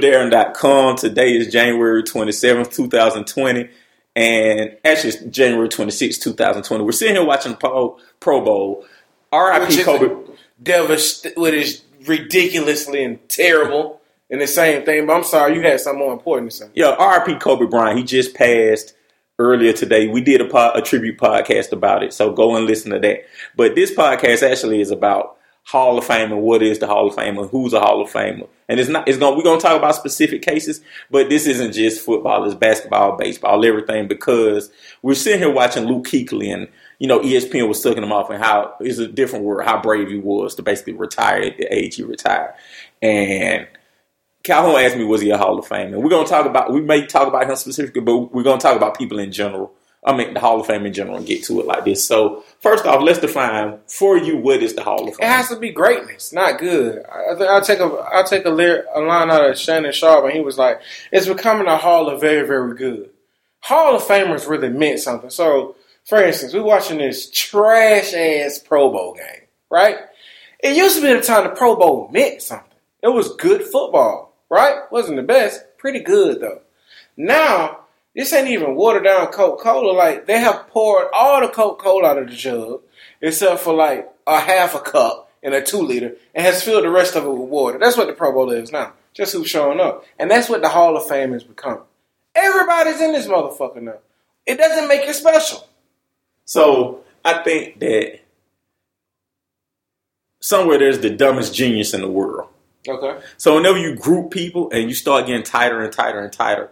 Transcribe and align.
DigitalDarren.com. 0.00 0.96
Today 0.96 1.36
is 1.36 1.52
January 1.52 2.02
27th, 2.02 2.72
2020. 2.72 3.68
And 4.16 4.76
actually, 4.84 5.10
it's 5.10 5.22
January 5.24 5.68
26th, 5.68 6.20
2020. 6.22 6.84
We're 6.84 6.92
sitting 6.92 7.14
here 7.14 7.24
watching 7.24 7.52
the 7.52 7.58
Pro, 7.58 7.98
Pro 8.18 8.40
Bowl. 8.40 8.84
RIP 9.32 9.84
Kobe. 9.84 10.32
Devast 10.62 11.36
what 11.36 11.54
is 11.54 11.82
ridiculously 12.06 13.04
and 13.04 13.26
terrible 13.28 14.00
and 14.28 14.40
the 14.40 14.46
same 14.46 14.84
thing. 14.84 15.06
But 15.06 15.16
I'm 15.16 15.24
sorry, 15.24 15.54
you 15.54 15.62
had 15.62 15.80
something 15.80 16.00
more 16.00 16.12
important 16.12 16.50
to 16.50 16.56
say. 16.56 16.66
Yeah, 16.74 16.96
RIP 16.96 17.40
Kobe 17.40 17.66
Bryant. 17.66 17.98
He 17.98 18.04
just 18.04 18.34
passed 18.34 18.94
earlier 19.38 19.72
today. 19.72 20.08
We 20.08 20.20
did 20.20 20.40
a, 20.40 20.76
a 20.76 20.82
tribute 20.82 21.18
podcast 21.18 21.72
about 21.72 22.02
it. 22.02 22.12
So 22.12 22.32
go 22.32 22.56
and 22.56 22.66
listen 22.66 22.90
to 22.90 22.98
that. 22.98 23.20
But 23.56 23.74
this 23.74 23.94
podcast 23.94 24.42
actually 24.42 24.80
is 24.80 24.90
about 24.90 25.36
Hall 25.64 25.98
of 25.98 26.04
Fame 26.04 26.32
and 26.32 26.42
what 26.42 26.62
is 26.62 26.78
the 26.78 26.86
Hall 26.86 27.08
of 27.08 27.14
Fame 27.14 27.38
and 27.38 27.48
who's 27.50 27.72
a 27.72 27.80
Hall 27.80 28.02
of 28.02 28.10
Famer. 28.10 28.48
And 28.68 28.80
it's 28.80 28.88
not 28.88 29.08
it's 29.08 29.18
going 29.18 29.36
we're 29.36 29.44
gonna 29.44 29.60
talk 29.60 29.76
about 29.76 29.94
specific 29.94 30.42
cases, 30.42 30.80
but 31.10 31.28
this 31.28 31.46
isn't 31.46 31.72
just 31.72 32.04
football, 32.04 32.44
it's 32.44 32.54
basketball, 32.54 33.16
baseball, 33.16 33.64
everything, 33.64 34.08
because 34.08 34.70
we're 35.02 35.14
sitting 35.14 35.40
here 35.40 35.52
watching 35.52 35.86
Luke 35.86 36.06
Kuechly 36.06 36.52
and 36.52 36.68
you 36.98 37.06
know, 37.06 37.20
ESPN 37.20 37.66
was 37.66 37.82
sucking 37.82 38.02
him 38.02 38.12
off 38.12 38.28
and 38.28 38.42
how 38.42 38.74
it's 38.80 38.98
a 38.98 39.08
different 39.08 39.44
word, 39.44 39.64
how 39.64 39.80
brave 39.80 40.08
he 40.08 40.18
was 40.18 40.54
to 40.56 40.62
basically 40.62 40.92
retire 40.92 41.40
at 41.40 41.56
the 41.56 41.72
age 41.72 41.96
he 41.96 42.02
retired. 42.02 42.54
And 43.00 43.66
Calhoun 44.42 44.80
asked 44.80 44.96
me, 44.96 45.04
was 45.04 45.22
he 45.22 45.30
a 45.30 45.38
Hall 45.38 45.58
of 45.58 45.66
Famer? 45.66 45.94
And 45.94 46.02
we're 46.02 46.10
gonna 46.10 46.28
talk 46.28 46.46
about 46.46 46.72
we 46.72 46.80
may 46.80 47.06
talk 47.06 47.28
about 47.28 47.48
him 47.48 47.56
specifically, 47.56 48.02
but 48.02 48.34
we're 48.34 48.42
gonna 48.42 48.60
talk 48.60 48.76
about 48.76 48.98
people 48.98 49.18
in 49.18 49.32
general. 49.32 49.72
I 50.02 50.16
mean, 50.16 50.32
the 50.32 50.40
Hall 50.40 50.60
of 50.60 50.66
Fame 50.66 50.86
in 50.86 50.94
general 50.94 51.18
and 51.18 51.26
get 51.26 51.44
to 51.44 51.60
it 51.60 51.66
like 51.66 51.84
this. 51.84 52.02
So, 52.02 52.42
first 52.60 52.86
off, 52.86 53.02
let's 53.02 53.18
define 53.18 53.78
for 53.86 54.16
you 54.16 54.38
what 54.38 54.62
is 54.62 54.74
the 54.74 54.82
Hall 54.82 55.06
of 55.06 55.16
Fame. 55.16 55.28
It 55.28 55.30
has 55.30 55.48
to 55.50 55.56
be 55.56 55.70
greatness, 55.70 56.32
not 56.32 56.58
good. 56.58 57.04
I 57.04 57.34
think 57.34 57.50
I'll 57.50 57.60
take 57.60 57.80
a 57.80 57.84
I'll 57.84 58.24
take 58.24 58.46
a, 58.46 58.50
lyric, 58.50 58.86
a 58.94 59.00
line 59.00 59.30
out 59.30 59.50
of 59.50 59.58
Shannon 59.58 59.92
Sharpe, 59.92 60.24
and 60.24 60.32
he 60.32 60.40
was 60.40 60.56
like, 60.56 60.80
"It's 61.12 61.28
becoming 61.28 61.66
a 61.66 61.76
Hall 61.76 62.08
of 62.08 62.20
very 62.20 62.46
very 62.46 62.74
good." 62.76 63.10
Hall 63.60 63.94
of 63.94 64.02
Famers 64.02 64.48
really 64.48 64.70
meant 64.70 65.00
something. 65.00 65.28
So, 65.28 65.76
for 66.04 66.22
instance, 66.22 66.54
we're 66.54 66.62
watching 66.62 66.98
this 66.98 67.30
trash 67.30 68.14
ass 68.14 68.58
Pro 68.58 68.90
Bowl 68.90 69.14
game, 69.14 69.42
right? 69.68 69.98
It 70.60 70.76
used 70.76 70.96
to 70.96 71.02
be 71.02 71.12
the 71.12 71.20
time 71.20 71.44
the 71.44 71.50
Pro 71.50 71.76
Bowl 71.76 72.08
meant 72.10 72.40
something. 72.40 72.66
It 73.02 73.08
was 73.08 73.34
good 73.36 73.62
football, 73.64 74.34
right? 74.48 74.90
Wasn't 74.90 75.16
the 75.16 75.22
best, 75.22 75.62
pretty 75.76 76.00
good 76.00 76.40
though. 76.40 76.62
Now 77.18 77.80
this 78.20 78.34
ain't 78.34 78.48
even 78.48 78.74
watered 78.74 79.04
down 79.04 79.26
Coca 79.28 79.62
Cola. 79.62 79.92
Like 79.92 80.26
they 80.26 80.38
have 80.38 80.68
poured 80.68 81.08
all 81.14 81.40
the 81.40 81.48
Coca 81.48 81.82
Cola 81.82 82.08
out 82.10 82.18
of 82.18 82.28
the 82.28 82.36
jug, 82.36 82.82
except 83.22 83.60
for 83.60 83.72
like 83.72 84.12
a 84.26 84.38
half 84.38 84.74
a 84.74 84.80
cup 84.80 85.32
in 85.42 85.54
a 85.54 85.64
two 85.64 85.80
liter, 85.80 86.16
and 86.34 86.44
has 86.44 86.62
filled 86.62 86.84
the 86.84 86.90
rest 86.90 87.16
of 87.16 87.24
it 87.24 87.30
with 87.30 87.48
water. 87.48 87.78
That's 87.78 87.96
what 87.96 88.08
the 88.08 88.12
Pro 88.12 88.32
Bowl 88.32 88.50
is 88.50 88.70
now. 88.70 88.92
Just 89.14 89.32
who's 89.32 89.48
showing 89.48 89.80
up, 89.80 90.04
and 90.18 90.30
that's 90.30 90.50
what 90.50 90.60
the 90.60 90.68
Hall 90.68 90.98
of 90.98 91.08
Fame 91.08 91.32
has 91.32 91.44
become. 91.44 91.80
Everybody's 92.34 93.00
in 93.00 93.12
this 93.12 93.26
motherfucker 93.26 93.80
now. 93.80 93.98
It 94.44 94.58
doesn't 94.58 94.86
make 94.86 95.08
it 95.08 95.14
special. 95.14 95.66
So, 96.44 97.00
I 97.24 97.42
think 97.42 97.80
that 97.80 98.20
somewhere 100.40 100.78
there's 100.78 101.00
the 101.00 101.10
dumbest 101.10 101.54
genius 101.54 101.94
in 101.94 102.02
the 102.02 102.10
world. 102.10 102.48
Okay. 102.86 103.18
So 103.36 103.56
whenever 103.56 103.78
you 103.78 103.96
group 103.96 104.30
people 104.30 104.70
and 104.70 104.88
you 104.88 104.94
start 104.94 105.26
getting 105.26 105.42
tighter 105.42 105.82
and 105.82 105.92
tighter 105.92 106.20
and 106.20 106.32
tighter, 106.32 106.70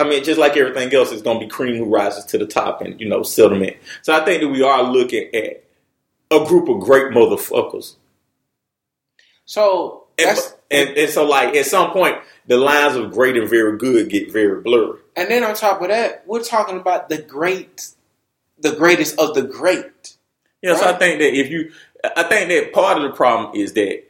I 0.00 0.08
mean, 0.08 0.24
just 0.24 0.40
like 0.40 0.56
everything 0.56 0.92
else, 0.94 1.12
it's 1.12 1.22
going 1.22 1.38
to 1.38 1.46
be 1.46 1.50
cream 1.50 1.76
who 1.76 1.84
rises 1.84 2.24
to 2.26 2.38
the 2.38 2.46
top 2.46 2.80
and, 2.80 3.00
you 3.00 3.08
know, 3.08 3.22
settlement. 3.22 3.76
So 4.02 4.14
I 4.14 4.24
think 4.24 4.42
that 4.42 4.48
we 4.48 4.62
are 4.62 4.82
looking 4.82 5.28
at 5.34 5.64
a 6.30 6.44
group 6.46 6.68
of 6.68 6.80
great 6.80 7.12
motherfuckers. 7.12 7.96
So 9.44 10.06
And, 10.70 10.88
and, 10.88 10.98
and 10.98 11.10
so, 11.10 11.24
like, 11.24 11.54
at 11.54 11.66
some 11.66 11.90
point, 11.92 12.16
the 12.46 12.56
lines 12.56 12.96
of 12.96 13.12
great 13.12 13.36
and 13.36 13.48
very 13.48 13.76
good 13.78 14.08
get 14.08 14.32
very 14.32 14.60
blurry. 14.60 14.98
and 15.16 15.30
then 15.30 15.44
on 15.44 15.54
top 15.54 15.80
of 15.82 15.88
that, 15.88 16.24
we're 16.26 16.42
talking 16.42 16.78
about 16.78 17.08
the 17.08 17.18
great, 17.18 17.88
the 18.58 18.72
greatest 18.72 19.18
of 19.18 19.34
the 19.34 19.42
great. 19.42 20.16
Yeah, 20.62 20.76
so 20.76 20.86
I 20.86 20.92
think 20.98 21.20
that 21.20 21.34
if 21.34 21.50
you, 21.50 21.72
I 22.16 22.22
think 22.24 22.48
that 22.48 22.72
part 22.72 22.98
of 22.98 23.02
the 23.04 23.10
problem 23.10 23.56
is 23.56 23.72
that 23.74 24.04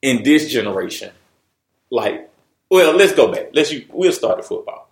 in 0.00 0.22
this 0.22 0.50
generation, 0.50 1.12
like, 1.90 2.30
well, 2.70 2.94
let's 2.94 3.12
go 3.12 3.32
back. 3.32 3.48
Let's 3.52 3.72
you, 3.72 3.84
we'll 3.90 4.12
start 4.12 4.38
at 4.38 4.44
football. 4.44 4.87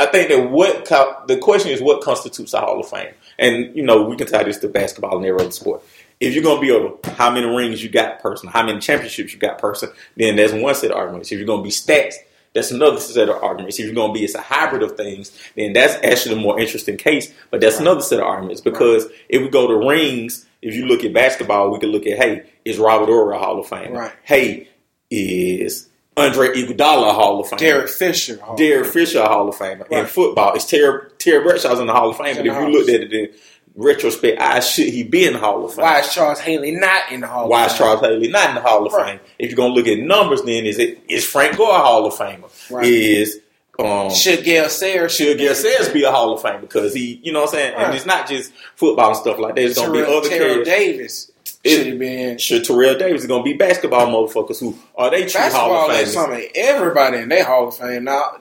I 0.00 0.06
think 0.06 0.30
that 0.30 0.50
what 0.50 0.86
co- 0.86 1.24
the 1.26 1.36
question 1.36 1.72
is 1.72 1.82
what 1.82 2.02
constitutes 2.02 2.54
a 2.54 2.60
Hall 2.60 2.80
of 2.80 2.88
Fame, 2.88 3.12
and 3.38 3.76
you 3.76 3.82
know 3.82 4.02
we 4.02 4.16
can 4.16 4.26
tie 4.26 4.42
this 4.42 4.56
to 4.60 4.68
basketball 4.68 5.18
and 5.18 5.26
every 5.26 5.40
other 5.40 5.50
sport. 5.50 5.82
If 6.18 6.34
you're 6.34 6.42
gonna 6.42 6.60
be 6.60 6.74
able, 6.74 6.98
how 7.16 7.30
many 7.30 7.46
rings 7.46 7.84
you 7.84 7.90
got, 7.90 8.20
person, 8.20 8.48
how 8.48 8.64
many 8.64 8.80
championships 8.80 9.34
you 9.34 9.38
got, 9.38 9.58
person, 9.58 9.90
then 10.16 10.36
there's 10.36 10.54
one 10.54 10.74
set 10.74 10.90
of 10.90 10.96
arguments. 10.96 11.30
If 11.30 11.38
you're 11.38 11.46
gonna 11.46 11.62
be 11.62 11.68
stats, 11.68 12.14
that's 12.54 12.70
another 12.70 12.98
set 12.98 13.28
of 13.28 13.42
arguments. 13.42 13.78
If 13.78 13.84
you're 13.84 13.94
gonna 13.94 14.14
be 14.14 14.24
it's 14.24 14.34
a 14.34 14.40
hybrid 14.40 14.82
of 14.82 14.96
things, 14.96 15.38
then 15.54 15.74
that's 15.74 15.94
actually 16.02 16.36
a 16.36 16.42
more 16.42 16.58
interesting 16.58 16.96
case. 16.96 17.30
But 17.50 17.60
that's 17.60 17.78
another 17.78 18.00
set 18.00 18.20
of 18.20 18.26
arguments 18.26 18.62
because 18.62 19.06
if 19.28 19.42
we 19.42 19.50
go 19.50 19.66
to 19.66 19.86
rings, 19.86 20.46
if 20.62 20.74
you 20.74 20.86
look 20.86 21.04
at 21.04 21.12
basketball, 21.12 21.70
we 21.70 21.78
can 21.78 21.90
look 21.90 22.06
at 22.06 22.16
hey, 22.16 22.50
is 22.64 22.78
Robert 22.78 23.06
Horry 23.06 23.36
a 23.36 23.38
Hall 23.38 23.60
of 23.60 23.66
Fame? 23.66 23.92
Right. 23.92 24.12
Hey, 24.22 24.70
is 25.10 25.89
Andre 26.20 26.48
Iguodala 26.48 27.14
Hall 27.14 27.40
of 27.40 27.48
Fame? 27.48 27.58
Derek 27.58 27.88
Fisher. 27.88 28.40
Hall. 28.40 28.56
Derek 28.56 28.86
Fisher 28.86 29.20
a 29.20 29.28
Hall 29.28 29.48
of 29.48 29.56
Famer. 29.56 29.86
In 29.90 30.06
football, 30.06 30.54
it's 30.54 30.64
Terry, 30.64 31.10
Terry 31.18 31.42
Bradshaw's 31.42 31.80
in 31.80 31.86
the 31.86 31.92
Hall 31.92 32.10
of 32.10 32.16
Fame. 32.16 32.36
But 32.36 32.46
if 32.46 32.54
you 32.54 32.68
looked 32.68 32.88
at 32.90 33.00
it 33.02 33.12
in 33.12 33.28
retrospect, 33.76 34.40
I 34.40 34.60
should 34.60 34.88
he 34.88 35.02
be 35.02 35.26
in 35.26 35.34
the 35.34 35.38
Hall 35.38 35.64
of 35.64 35.74
Fame? 35.74 35.84
Why 35.84 36.00
is 36.00 36.12
Charles 36.12 36.40
Haley 36.40 36.72
not 36.72 37.10
in 37.10 37.20
the 37.20 37.26
Hall? 37.26 37.48
Why 37.48 37.66
is 37.66 37.76
Charles 37.76 38.00
Haley 38.00 38.28
not 38.28 38.48
in 38.50 38.54
the 38.56 38.60
Hall 38.62 38.86
of 38.86 38.92
Right. 38.92 39.18
Fame? 39.18 39.20
If 39.38 39.50
you're 39.50 39.56
gonna 39.56 39.74
look 39.74 39.86
at 39.86 39.98
numbers, 39.98 40.42
then 40.42 40.66
is 40.66 40.78
it 40.78 41.00
is 41.08 41.24
Frank 41.24 41.56
Gore 41.56 41.74
a 41.74 41.78
Hall 41.78 42.06
of 42.06 42.14
Famer? 42.14 42.50
Right. 42.70 42.86
Is 42.86 43.40
um 43.78 44.10
Should 44.10 44.44
Gale 44.44 44.68
Sayers 44.68 45.14
should 45.14 45.38
Gil 45.38 45.54
Sayers 45.54 45.88
be 45.88 46.02
a 46.04 46.10
Hall 46.10 46.34
of 46.34 46.42
Fame 46.42 46.60
because 46.60 46.92
he, 46.92 47.18
you 47.22 47.32
know 47.32 47.40
what 47.42 47.48
I'm 47.50 47.54
saying? 47.54 47.74
And 47.76 47.94
it's 47.94 48.04
not 48.04 48.28
just 48.28 48.52
football 48.76 49.08
and 49.08 49.16
stuff 49.16 49.38
like 49.38 49.54
that. 49.54 49.64
It's 49.64 49.78
gonna 49.78 49.92
be 49.92 50.00
Terrell, 50.00 50.18
other 50.18 50.28
Terrell. 50.28 50.64
Davis 50.64 51.29
should 51.64 51.86
have 51.86 51.98
been. 51.98 52.38
Should 52.38 52.64
Terrell 52.64 52.98
Davis 52.98 53.22
is 53.22 53.26
gonna 53.26 53.42
be 53.42 53.54
basketball 53.54 54.06
motherfuckers 54.06 54.60
who 54.60 54.76
are 54.96 55.10
they 55.10 55.26
true 55.26 55.40
Hall 55.40 55.50
Basketball 55.50 55.90
of 55.90 55.96
is 55.96 56.08
Famers? 56.08 56.12
something 56.12 56.48
everybody 56.54 57.18
in 57.18 57.28
their 57.28 57.44
Hall 57.44 57.68
of 57.68 57.76
Fame. 57.76 58.04
Now, 58.04 58.38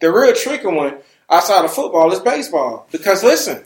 the 0.00 0.12
real 0.12 0.34
tricky 0.34 0.66
one 0.66 0.98
outside 1.30 1.64
of 1.64 1.72
football 1.72 2.12
is 2.12 2.20
baseball. 2.20 2.86
Because 2.90 3.22
listen, 3.22 3.64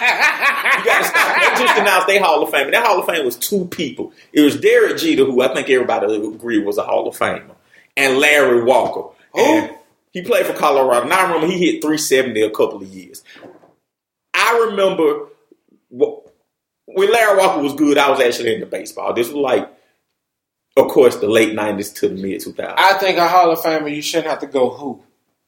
You 0.00 0.84
gotta 0.84 1.04
stop. 1.04 1.36
They 1.40 1.64
just 1.64 1.78
announced 1.78 2.06
their 2.06 2.22
Hall 2.22 2.42
of 2.42 2.50
Fame. 2.50 2.66
And 2.66 2.74
that 2.74 2.86
Hall 2.86 3.00
of 3.00 3.06
Fame 3.06 3.24
was 3.24 3.36
two 3.36 3.64
people. 3.66 4.12
It 4.32 4.42
was 4.42 4.60
Derek 4.60 4.98
Jeter, 4.98 5.24
who 5.24 5.40
I 5.42 5.52
think 5.54 5.70
everybody 5.70 6.14
agreed 6.16 6.64
was 6.64 6.76
a 6.78 6.82
Hall 6.82 7.08
of 7.08 7.16
Famer, 7.16 7.54
and 7.96 8.18
Larry 8.18 8.62
Walker. 8.62 9.14
And 9.34 9.70
he 10.12 10.22
played 10.22 10.46
for 10.46 10.52
Colorado. 10.52 11.08
Now 11.08 11.20
I 11.20 11.22
remember 11.24 11.46
he 11.46 11.58
hit 11.72 11.82
370 11.82 12.42
a 12.42 12.50
couple 12.50 12.82
of 12.82 12.88
years. 12.88 13.22
I 14.34 14.66
remember 14.70 15.28
when 16.86 17.12
Larry 17.12 17.38
Walker 17.38 17.62
was 17.62 17.74
good, 17.74 17.98
I 17.98 18.10
was 18.10 18.20
actually 18.20 18.54
into 18.54 18.66
baseball. 18.66 19.12
This 19.12 19.28
was 19.28 19.36
like, 19.36 19.68
of 20.76 20.88
course, 20.88 21.16
the 21.16 21.28
late 21.28 21.54
90s 21.54 21.94
to 21.96 22.08
the 22.08 22.14
mid 22.14 22.40
2000s. 22.40 22.74
I 22.76 22.98
think 22.98 23.18
a 23.18 23.28
Hall 23.28 23.50
of 23.50 23.58
Famer 23.58 23.94
you 23.94 24.02
shouldn't 24.02 24.28
have 24.28 24.40
to 24.40 24.46
go 24.46 24.70
who. 24.70 25.02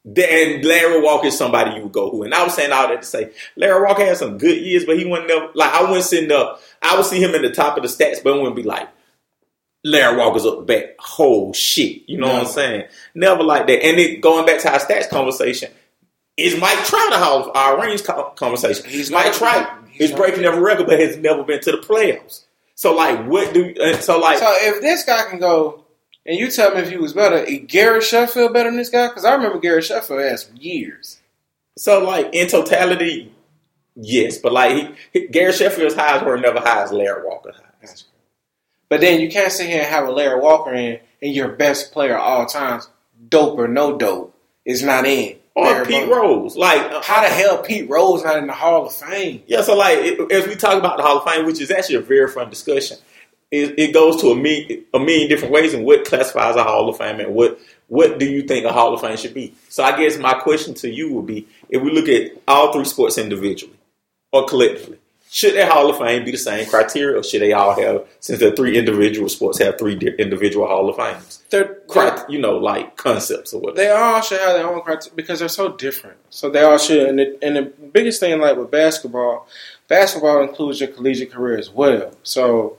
And 0.05 0.63
Larry 0.65 1.01
Walker 1.01 1.27
is 1.27 1.37
somebody 1.37 1.75
you 1.75 1.83
would 1.83 1.91
go 1.91 2.09
who. 2.09 2.23
And 2.23 2.33
I 2.33 2.43
was 2.43 2.55
saying 2.55 2.71
all 2.71 2.87
that 2.87 3.01
to 3.01 3.07
say 3.07 3.31
Larry 3.55 3.85
Walker 3.85 4.05
had 4.05 4.17
some 4.17 4.37
good 4.37 4.57
years, 4.57 4.85
but 4.85 4.97
he 4.97 5.05
wasn't 5.05 5.27
never 5.27 5.49
like 5.53 5.73
I 5.73 5.83
wouldn't 5.83 6.05
sitting 6.05 6.31
up. 6.31 6.61
I 6.81 6.95
would 6.95 7.05
see 7.05 7.21
him 7.21 7.35
in 7.35 7.41
the 7.41 7.51
top 7.51 7.77
of 7.77 7.83
the 7.83 7.89
stats, 7.89 8.23
but 8.23 8.33
I 8.33 8.37
wouldn't 8.37 8.55
be 8.55 8.63
like 8.63 8.87
Larry 9.83 10.17
Walker's 10.17 10.45
up 10.45 10.59
the 10.59 10.63
back. 10.63 10.95
Whole 10.99 11.53
shit. 11.53 12.03
You 12.07 12.17
know 12.17 12.27
what 12.27 12.43
I'm 12.43 12.47
saying? 12.47 12.85
Never 13.13 13.43
like 13.43 13.67
that. 13.67 13.83
And 13.83 13.99
it 13.99 14.21
going 14.21 14.45
back 14.45 14.61
to 14.61 14.71
our 14.71 14.79
stats 14.79 15.09
conversation, 15.09 15.71
is 16.39 16.59
Mike 16.59 16.83
Trout 16.85 17.13
of 17.13 17.55
our 17.55 17.97
co- 17.97 18.31
conversation? 18.31 18.89
He's 18.89 19.11
Mike 19.11 19.33
Trout 19.33 19.79
he's 19.91 20.11
is 20.11 20.15
breaking 20.15 20.45
every 20.45 20.61
record, 20.61 20.87
but 20.87 20.99
has 20.99 21.17
never 21.17 21.43
been 21.43 21.59
to 21.61 21.71
the 21.71 21.77
playoffs. 21.77 22.45
So 22.75 22.95
like 22.95 23.25
what 23.25 23.53
do 23.53 23.75
uh, 23.75 23.97
so 23.97 24.19
like 24.19 24.39
So 24.39 24.51
if 24.55 24.81
this 24.81 25.03
guy 25.03 25.29
can 25.29 25.39
go, 25.39 25.83
and 26.25 26.37
you 26.37 26.49
tell 26.49 26.73
me 26.73 26.81
if 26.81 26.89
he 26.89 26.97
was 26.97 27.13
better, 27.13 27.37
is 27.37 27.61
Gary 27.67 28.01
Sheffield 28.01 28.53
better 28.53 28.69
than 28.69 28.77
this 28.77 28.89
guy? 28.89 29.07
Because 29.07 29.25
I 29.25 29.33
remember 29.33 29.59
Gary 29.59 29.81
Sheffield 29.81 30.39
some 30.39 30.55
years. 30.57 31.19
So, 31.77 32.03
like 32.03 32.29
in 32.33 32.47
totality, 32.47 33.33
yes, 33.95 34.37
but 34.37 34.51
like 34.51 34.95
he, 35.11 35.27
Gary 35.27 35.53
Sheffield's 35.53 35.95
highs 35.95 36.23
were 36.23 36.37
never 36.37 36.59
high 36.59 36.83
as 36.83 36.91
Larry 36.91 37.25
Walker's 37.25 37.55
highs. 37.81 38.05
But 38.89 39.01
then 39.01 39.21
you 39.21 39.29
can't 39.29 39.51
sit 39.51 39.67
here 39.67 39.79
and 39.79 39.87
have 39.87 40.07
a 40.07 40.11
Larry 40.11 40.39
Walker 40.39 40.73
in 40.73 40.99
and 41.21 41.33
your 41.33 41.49
best 41.49 41.91
player 41.91 42.15
of 42.15 42.21
all 42.21 42.45
times, 42.45 42.89
dope 43.27 43.57
or 43.57 43.67
no 43.67 43.97
dope, 43.97 44.35
is 44.65 44.83
not 44.83 45.05
in. 45.05 45.38
Or 45.67 45.85
Pete. 45.85 46.07
Rose. 46.07 46.55
Like, 46.55 46.81
uh, 46.81 47.01
How 47.01 47.21
the 47.21 47.27
hell 47.27 47.61
Pete 47.61 47.89
Rose 47.89 48.23
not 48.23 48.37
in 48.37 48.47
the 48.47 48.53
Hall 48.53 48.85
of 48.85 48.93
Fame? 48.93 49.43
Yeah, 49.47 49.61
so 49.61 49.75
like 49.75 49.99
it, 49.99 50.31
as 50.31 50.47
we 50.47 50.55
talk 50.55 50.77
about 50.77 50.97
the 50.97 51.03
Hall 51.03 51.17
of 51.19 51.31
Fame, 51.31 51.45
which 51.45 51.61
is 51.61 51.71
actually 51.71 51.95
a 51.95 52.01
very 52.01 52.29
fun 52.29 52.49
discussion, 52.49 52.97
it, 53.51 53.79
it 53.79 53.93
goes 53.93 54.21
to 54.21 54.29
a 54.31 54.35
million, 54.35 54.85
a 54.93 54.99
million 54.99 55.27
different 55.27 55.53
ways 55.53 55.73
and 55.73 55.85
what 55.85 56.05
classifies 56.05 56.55
a 56.55 56.63
Hall 56.63 56.89
of 56.89 56.97
Fame 56.97 57.19
and 57.19 57.33
what 57.33 57.59
what 57.87 58.19
do 58.19 58.25
you 58.25 58.43
think 58.43 58.65
a 58.65 58.71
Hall 58.71 58.93
of 58.93 59.01
Fame 59.01 59.17
should 59.17 59.33
be. 59.33 59.53
So 59.67 59.83
I 59.83 59.97
guess 59.97 60.17
my 60.17 60.33
question 60.33 60.75
to 60.75 60.89
you 60.89 61.13
would 61.13 61.25
be: 61.25 61.47
if 61.69 61.81
we 61.81 61.91
look 61.91 62.07
at 62.07 62.39
all 62.47 62.71
three 62.71 62.85
sports 62.85 63.17
individually 63.17 63.73
or 64.31 64.45
collectively, 64.45 64.99
should 65.31 65.53
their 65.53 65.69
Hall 65.69 65.91
of 65.91 65.99
Fame 65.99 66.25
be 66.25 66.31
the 66.31 66.37
same 66.37 66.67
criteria, 66.67 67.19
or 67.19 67.23
should 67.23 67.43
they 67.43 67.53
all 67.53 67.79
have, 67.79 68.07
since 68.19 68.39
they're 68.39 68.55
three 68.55 68.75
individual 68.75 69.29
sports, 69.29 69.59
have 69.59 69.77
three 69.77 69.93
di- 69.93 70.15
individual 70.17 70.65
Hall 70.65 70.89
of 70.89 70.95
Fames? 70.95 71.43
They're, 71.51 71.75
Crit- 71.87 72.27
you 72.29 72.39
know, 72.39 72.57
like 72.57 72.97
concepts 72.97 73.53
or 73.53 73.61
whatever. 73.61 73.77
They 73.77 73.91
all 73.91 74.21
should 74.21 74.41
have 74.41 74.55
their 74.55 74.67
own 74.67 74.81
criteria 74.81 75.15
because 75.15 75.37
they're 75.37 75.47
so 75.47 75.73
different. 75.73 76.17
So 76.31 76.49
they 76.49 76.63
all 76.63 76.79
should. 76.79 77.09
And 77.09 77.19
the, 77.19 77.37
and 77.43 77.55
the 77.55 77.61
biggest 77.61 78.19
thing, 78.19 78.41
like 78.41 78.57
with 78.57 78.71
basketball, 78.71 79.47
basketball 79.87 80.41
includes 80.41 80.79
your 80.79 80.89
collegiate 80.89 81.31
career 81.31 81.59
as 81.59 81.69
well. 81.69 82.11
So, 82.23 82.78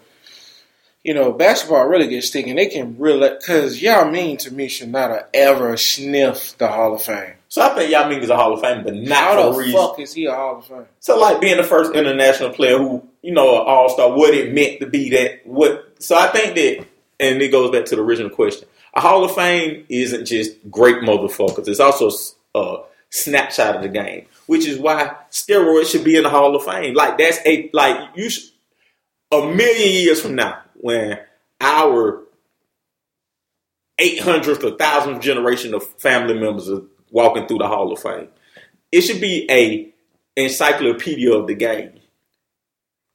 you 1.03 1.15
know, 1.15 1.33
basketball 1.33 1.87
really 1.87 2.09
gets 2.09 2.29
sticky. 2.29 2.53
They 2.53 2.67
can 2.67 2.99
really, 2.99 3.31
because 3.31 3.81
Yao 3.81 4.11
Ming 4.11 4.37
to 4.39 4.53
me 4.53 4.69
should 4.69 4.91
not 4.91 5.11
have 5.11 5.29
ever 5.33 5.77
sniffed 5.77 6.59
the 6.59 6.69
Hall 6.69 6.95
of 6.95 7.03
Fame. 7.03 7.35
So 7.49 7.63
I 7.63 7.75
think 7.75 7.91
Yao 7.91 8.09
Ming 8.09 8.21
is 8.23 8.31
a 8.31 8.37
Hall 8.37 8.53
of 8.53 8.61
Fame, 8.61 8.85
but 8.85 8.95
not 8.95 9.19
How 9.19 9.49
for 9.49 9.53
the 9.53 9.59
reason. 9.59 9.81
fuck 9.81 9.99
is 9.99 10.13
he 10.13 10.27
a 10.27 10.35
Hall 10.35 10.59
of 10.59 10.67
Fame? 10.67 10.87
So 11.01 11.19
like 11.19 11.41
being 11.41 11.57
the 11.57 11.65
first 11.65 11.95
international 11.95 12.51
player 12.51 12.79
who, 12.79 13.03
you 13.23 13.33
know, 13.33 13.61
an 13.61 13.67
all 13.67 13.89
star, 13.89 14.15
what 14.15 14.35
it 14.35 14.55
meant 14.55 14.81
to 14.81 14.87
be 14.87 15.11
that 15.11 15.47
what 15.47 15.95
so 15.99 16.17
I 16.17 16.29
think 16.29 16.55
that 16.55 16.87
and 17.19 17.43
it 17.43 17.51
goes 17.51 17.71
back 17.71 17.87
to 17.87 17.97
the 17.97 18.03
original 18.03 18.31
question. 18.31 18.69
A 18.95 19.01
Hall 19.01 19.25
of 19.25 19.35
Fame 19.35 19.85
isn't 19.89 20.27
just 20.27 20.53
great 20.71 20.97
motherfuckers, 20.97 21.67
it's 21.67 21.81
also 21.81 22.11
a 22.55 22.83
snapshot 23.11 23.77
of 23.77 23.83
the 23.83 23.89
game. 23.89 24.27
Which 24.47 24.67
is 24.67 24.79
why 24.79 25.15
steroids 25.31 25.91
should 25.91 26.05
be 26.05 26.17
in 26.17 26.25
the 26.25 26.31
Hall 26.31 26.55
of 26.55 26.65
Fame. 26.65 26.95
Like 26.95 27.19
that's 27.19 27.39
a 27.47 27.71
like 27.73 28.11
you 28.17 28.29
should, 28.31 28.51
a 29.33 29.41
million 29.43 29.93
years 29.93 30.21
from 30.21 30.35
now, 30.35 30.61
when 30.81 31.19
our 31.61 32.23
eight 33.99 34.21
hundredth 34.21 34.65
or 34.65 34.77
thousandth 34.77 35.23
generation 35.23 35.75
of 35.75 35.87
family 36.01 36.35
members 36.35 36.71
are 36.71 36.83
walking 37.11 37.47
through 37.47 37.59
the 37.59 37.69
Hall 37.69 37.93
of 37.93 38.01
Fame, 38.01 38.29
it 38.91 39.03
should 39.03 39.21
be 39.21 39.47
a 39.51 39.93
encyclopedia 40.37 41.33
of 41.33 41.47
the 41.47 41.55
game. 41.55 41.93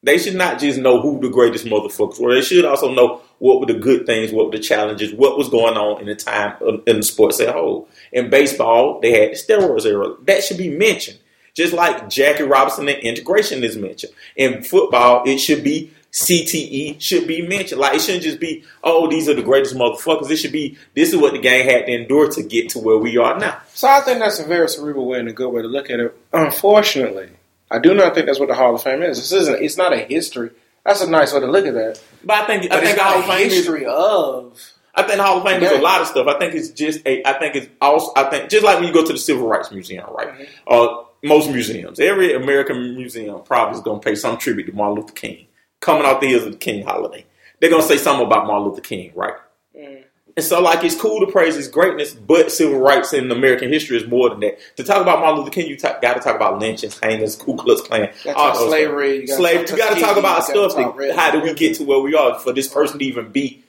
They 0.03 0.19
should 0.19 0.35
not 0.35 0.59
just 0.59 0.77
know 0.77 1.01
who 1.01 1.19
the 1.19 1.29
greatest 1.29 1.65
motherfuckers 1.65 2.19
were. 2.19 2.35
They 2.35 2.41
should 2.41 2.63
also 2.63 2.93
know 2.93 3.21
what 3.39 3.59
were 3.59 3.65
the 3.65 3.79
good 3.79 4.05
things, 4.05 4.31
what 4.31 4.45
were 4.45 4.51
the 4.51 4.59
challenges, 4.59 5.11
what 5.11 5.37
was 5.37 5.49
going 5.49 5.75
on 5.77 5.99
in 5.99 6.05
the 6.05 6.15
time 6.15 6.55
um, 6.65 6.83
in 6.85 6.97
the 6.97 7.03
sports 7.03 7.39
as 7.39 7.47
a 7.47 7.53
whole. 7.53 7.89
In 8.11 8.29
baseball, 8.29 8.99
they 9.01 9.19
had 9.19 9.31
the 9.31 9.35
steroids 9.35 9.85
era. 9.85 10.15
That 10.25 10.43
should 10.43 10.59
be 10.59 10.69
mentioned. 10.69 11.19
Just 11.55 11.73
like 11.73 12.09
Jackie 12.09 12.43
Robinson 12.43 12.87
and 12.87 12.99
integration 12.99 13.63
is 13.63 13.77
mentioned. 13.77 14.13
In 14.35 14.61
football, 14.61 15.23
it 15.25 15.39
should 15.39 15.63
be 15.63 15.91
CTE 16.15 17.01
should 17.01 17.27
be 17.27 17.41
mentioned. 17.45 17.81
Like 17.81 17.95
it 17.95 18.01
shouldn't 18.01 18.23
just 18.23 18.39
be, 18.39 18.63
oh, 18.83 19.09
these 19.09 19.27
are 19.27 19.33
the 19.33 19.41
greatest 19.43 19.75
motherfuckers. 19.75 20.31
It 20.31 20.37
should 20.37 20.53
be 20.53 20.77
this 20.93 21.11
is 21.11 21.17
what 21.19 21.33
the 21.33 21.39
gang 21.39 21.65
had 21.67 21.87
to 21.87 21.91
endure 21.91 22.29
to 22.31 22.41
get 22.41 22.69
to 22.69 22.79
where 22.79 22.97
we 22.97 23.17
are 23.17 23.37
now. 23.37 23.59
So 23.73 23.89
I 23.89 23.99
think 23.99 24.19
that's 24.19 24.39
a 24.39 24.45
very 24.45 24.69
cerebral 24.69 25.07
way 25.07 25.19
and 25.19 25.27
a 25.27 25.33
good 25.33 25.49
way 25.49 25.61
to 25.61 25.67
look 25.67 25.89
at 25.89 25.99
it. 25.99 26.17
Unfortunately, 26.31 27.29
I 27.69 27.79
do 27.79 27.93
not 27.93 28.13
think 28.15 28.27
that's 28.27 28.39
what 28.39 28.47
the 28.47 28.55
Hall 28.55 28.73
of 28.75 28.81
Fame 28.81 29.03
is. 29.03 29.17
This 29.17 29.33
isn't. 29.33 29.61
It's 29.61 29.75
not 29.77 29.91
a 29.91 29.97
history. 29.97 30.51
That's 30.85 31.01
a 31.01 31.09
nice 31.09 31.33
way 31.33 31.41
to 31.41 31.47
look 31.47 31.65
at 31.65 31.73
that. 31.73 32.01
But 32.23 32.43
I 32.43 32.47
think 32.47 32.71
I 32.71 32.79
think 32.79 32.97
the 32.97 33.03
Hall 33.03 33.19
of 33.19 33.25
Fame 33.25 33.47
is 33.47 33.53
history 33.53 33.85
of. 33.85 34.57
I 34.97 35.03
think 35.03 35.17
the 35.17 35.23
Hall 35.23 35.39
of 35.39 35.43
Fame 35.43 35.61
is 35.61 35.71
a 35.71 35.81
lot 35.81 35.99
of 35.99 36.07
stuff. 36.07 36.27
I 36.27 36.39
think 36.39 36.53
it's 36.55 36.69
just 36.69 37.01
a. 37.05 37.27
I 37.27 37.37
think 37.39 37.55
it's 37.57 37.67
also. 37.81 38.13
I 38.15 38.29
think 38.29 38.49
just 38.49 38.63
like 38.63 38.77
when 38.79 38.87
you 38.87 38.93
go 38.93 39.05
to 39.05 39.11
the 39.11 39.19
Civil 39.19 39.47
Rights 39.49 39.69
Museum, 39.69 40.05
right? 40.17 40.29
Mhm. 40.29 40.47
Uh, 40.65 41.03
most 41.23 41.49
museums, 41.51 41.99
every 41.99 42.33
American 42.35 42.95
museum 42.95 43.41
probably 43.43 43.75
is 43.75 43.83
going 43.83 43.99
to 43.99 44.05
pay 44.05 44.15
some 44.15 44.37
tribute 44.37 44.67
to 44.67 44.71
Martin 44.73 45.01
Luther 45.01 45.13
King, 45.13 45.47
coming 45.79 46.05
off 46.05 46.21
the 46.21 46.27
heels 46.27 46.43
of 46.43 46.51
the 46.53 46.57
King 46.57 46.85
holiday. 46.85 47.25
They're 47.59 47.69
going 47.69 47.81
to 47.81 47.87
say 47.87 47.97
something 47.97 48.25
about 48.25 48.47
Martin 48.47 48.67
Luther 48.67 48.81
King, 48.81 49.11
right? 49.15 49.35
Mm. 49.75 50.03
And 50.37 50.43
so, 50.43 50.61
like, 50.61 50.83
it's 50.83 50.99
cool 50.99 51.25
to 51.25 51.31
praise 51.31 51.55
his 51.55 51.69
greatness, 51.69 52.13
but 52.13 52.51
civil 52.51 52.79
rights 52.79 53.13
in 53.13 53.31
American 53.31 53.71
history 53.71 53.95
is 53.95 54.05
more 54.05 54.29
than 54.29 54.41
that. 54.41 54.57
To 54.75 54.83
talk 54.83 55.01
about 55.01 55.19
Martin 55.19 55.39
Luther 55.39 55.51
King, 55.51 55.67
you 55.67 55.77
got 55.77 56.01
to 56.01 56.19
talk 56.19 56.35
about 56.35 56.59
lynchings, 56.59 56.99
hangings, 56.99 57.37
Ku 57.37 57.55
Klux 57.55 57.81
Klan, 57.81 58.11
about 58.25 58.57
slavery. 58.57 59.21
You 59.21 59.27
gotta 59.27 59.37
slave. 59.37 59.65
talk 59.65 59.77
got 59.77 59.93
to 59.95 60.01
talk 60.01 60.17
about 60.17 60.47
you 60.47 60.69
stuff. 60.69 60.75
talk 60.75 60.99
how 61.15 61.31
did 61.31 61.43
we 61.43 61.53
get 61.53 61.77
to 61.77 61.85
where 61.85 61.99
we 61.99 62.15
are 62.15 62.37
for 62.37 62.51
this 62.51 62.67
person 62.67 62.99
to 62.99 63.05
even 63.05 63.31
be 63.31 63.63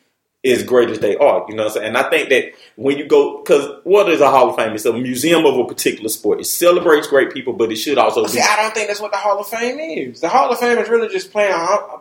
as 0.44 0.62
great 0.62 0.91
as 0.91 1.00
they 1.00 1.17
are? 1.17 1.44
You 1.49 1.56
know 1.56 1.65
what 1.65 1.73
I'm 1.73 1.75
saying? 1.75 1.87
And 1.88 1.99
I 1.99 2.09
think 2.09 2.29
that 2.31 2.53
when 2.77 2.99
you 2.99 3.06
go, 3.06 3.43
because 3.43 3.81
what 3.85 4.09
is 4.09 4.21
a 4.21 4.31
Hall 4.31 4.50
of 4.50 4.56
Fame? 4.56 4.73
It's 4.73 4.85
a 4.85 4.93
museum 4.93 5.44
of 5.44 5.59
a 5.59 5.65
particular 5.65 6.09
sport. 6.09 6.41
It 6.41 6.44
celebrates 6.44 7.06
great 7.06 7.33
people, 7.33 7.53
but 7.53 7.73
it 7.73 7.77
should 7.77 7.99
also 7.99 8.27
See, 8.27 8.38
be. 8.38 8.43
I 8.43 8.56
don't 8.56 8.75
think 8.75 8.88
that's 8.88 9.00
what 9.00 9.12
the 9.12 9.19
Hall 9.19 9.38
of 9.38 9.47
Fame 9.49 9.79
is. 9.79 10.21
The 10.21 10.29
Hall 10.29 10.50
of 10.50 10.59
Fame 10.59 10.79
is 10.79 10.88
really 10.88 11.09
just 11.09 11.33
paying 11.33 11.55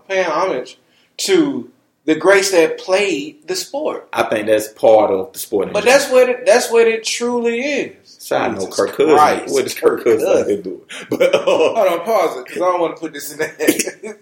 paying 0.07 0.29
homage 0.29 0.77
to 1.17 1.71
the 2.05 2.15
greats 2.15 2.51
that 2.51 2.77
played 2.79 3.47
the 3.47 3.55
sport. 3.55 4.07
I 4.13 4.23
think 4.23 4.47
that's 4.47 4.67
part 4.67 5.11
of 5.11 5.33
the 5.33 5.39
sport. 5.39 5.73
But 5.73 5.83
that's 5.83 6.09
what 6.11 6.29
it, 6.29 6.45
that's 6.45 6.71
what 6.71 6.87
it 6.87 7.03
truly 7.03 7.59
is. 7.59 8.09
Side 8.09 8.51
note, 8.53 8.61
Jesus 8.61 8.75
Kirk 8.75 8.95
Cousins. 8.95 9.51
What 9.51 9.65
is 9.65 9.73
Kirk 9.73 10.03
Cousins 10.03 10.63
doing? 10.63 10.81
But 11.09 11.35
uh, 11.35 11.43
Hold 11.43 11.77
on, 11.77 12.05
pause 12.05 12.37
it 12.37 12.45
because 12.45 12.61
I 12.61 12.65
don't 12.65 12.81
want 12.81 12.95
to 12.95 12.99
put 12.99 13.13
this 13.13 13.31
in 13.31 13.39
there. 13.39 13.55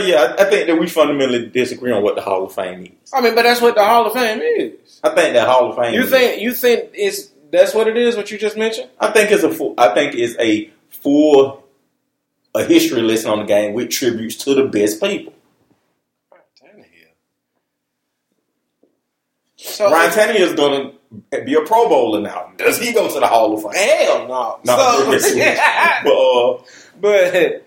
so 0.00 0.06
yeah, 0.06 0.34
I, 0.38 0.42
I 0.46 0.50
think 0.50 0.66
that 0.66 0.78
we 0.78 0.88
fundamentally 0.88 1.46
disagree 1.48 1.92
on 1.92 2.02
what 2.02 2.14
the 2.14 2.22
Hall 2.22 2.44
of 2.44 2.54
Fame 2.54 2.84
is. 2.84 3.12
I 3.12 3.20
mean, 3.20 3.34
but 3.34 3.42
that's 3.42 3.60
what 3.60 3.74
the 3.74 3.84
Hall 3.84 4.06
of 4.06 4.12
Fame 4.12 4.40
is. 4.40 5.00
I 5.04 5.10
think 5.10 5.34
that 5.34 5.46
Hall 5.46 5.70
of 5.70 5.76
Fame. 5.76 5.94
You 5.94 6.02
is- 6.02 6.10
think 6.10 6.40
you 6.40 6.52
think 6.54 6.90
it's 6.94 7.30
that's 7.50 7.74
what 7.74 7.88
it 7.88 7.96
is? 7.96 8.16
What 8.16 8.30
you 8.30 8.38
just 8.38 8.56
mentioned? 8.56 8.88
I 8.98 9.10
think 9.10 9.30
it's 9.30 9.42
a 9.42 9.52
full. 9.52 9.74
I 9.76 9.92
think 9.94 10.14
it's 10.14 10.36
a 10.38 10.70
full 10.90 11.62
a 12.54 12.64
history 12.64 13.02
lesson 13.02 13.30
on 13.30 13.38
the 13.40 13.44
game 13.44 13.74
with 13.74 13.90
tributes 13.90 14.36
to 14.44 14.54
the 14.54 14.64
best 14.64 15.00
people. 15.02 15.32
So 19.56 19.90
Ryan 19.90 20.10
Tannehill 20.10 20.40
is 20.40 20.54
going 20.54 20.92
to 21.32 21.44
be 21.44 21.54
a 21.54 21.60
Pro 21.60 21.88
Bowler 21.88 22.20
now. 22.20 22.52
Does 22.56 22.78
he 22.78 22.92
go 22.92 23.08
to 23.12 23.20
the 23.20 23.26
Hall 23.26 23.54
of 23.54 23.62
Fame? 23.62 23.72
hell 23.74 24.26
no. 24.26 24.58
No, 24.64 25.18
so, 25.18 26.02
but 26.04 26.06
uh, 26.06 26.62
but 27.00 27.66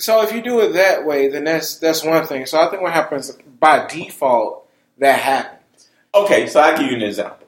so 0.00 0.22
if 0.22 0.32
you 0.32 0.42
do 0.42 0.60
it 0.60 0.72
that 0.74 1.04
way, 1.06 1.28
then 1.28 1.44
that's 1.44 1.76
that's 1.76 2.02
one 2.04 2.26
thing. 2.26 2.46
So 2.46 2.60
I 2.60 2.68
think 2.70 2.82
what 2.82 2.92
happens 2.92 3.30
by 3.58 3.86
default 3.86 4.66
that 4.98 5.18
happens. 5.20 5.88
okay, 6.14 6.46
so 6.46 6.60
I'll 6.60 6.76
give 6.78 6.90
you 6.90 6.96
an 6.96 7.02
example. 7.02 7.46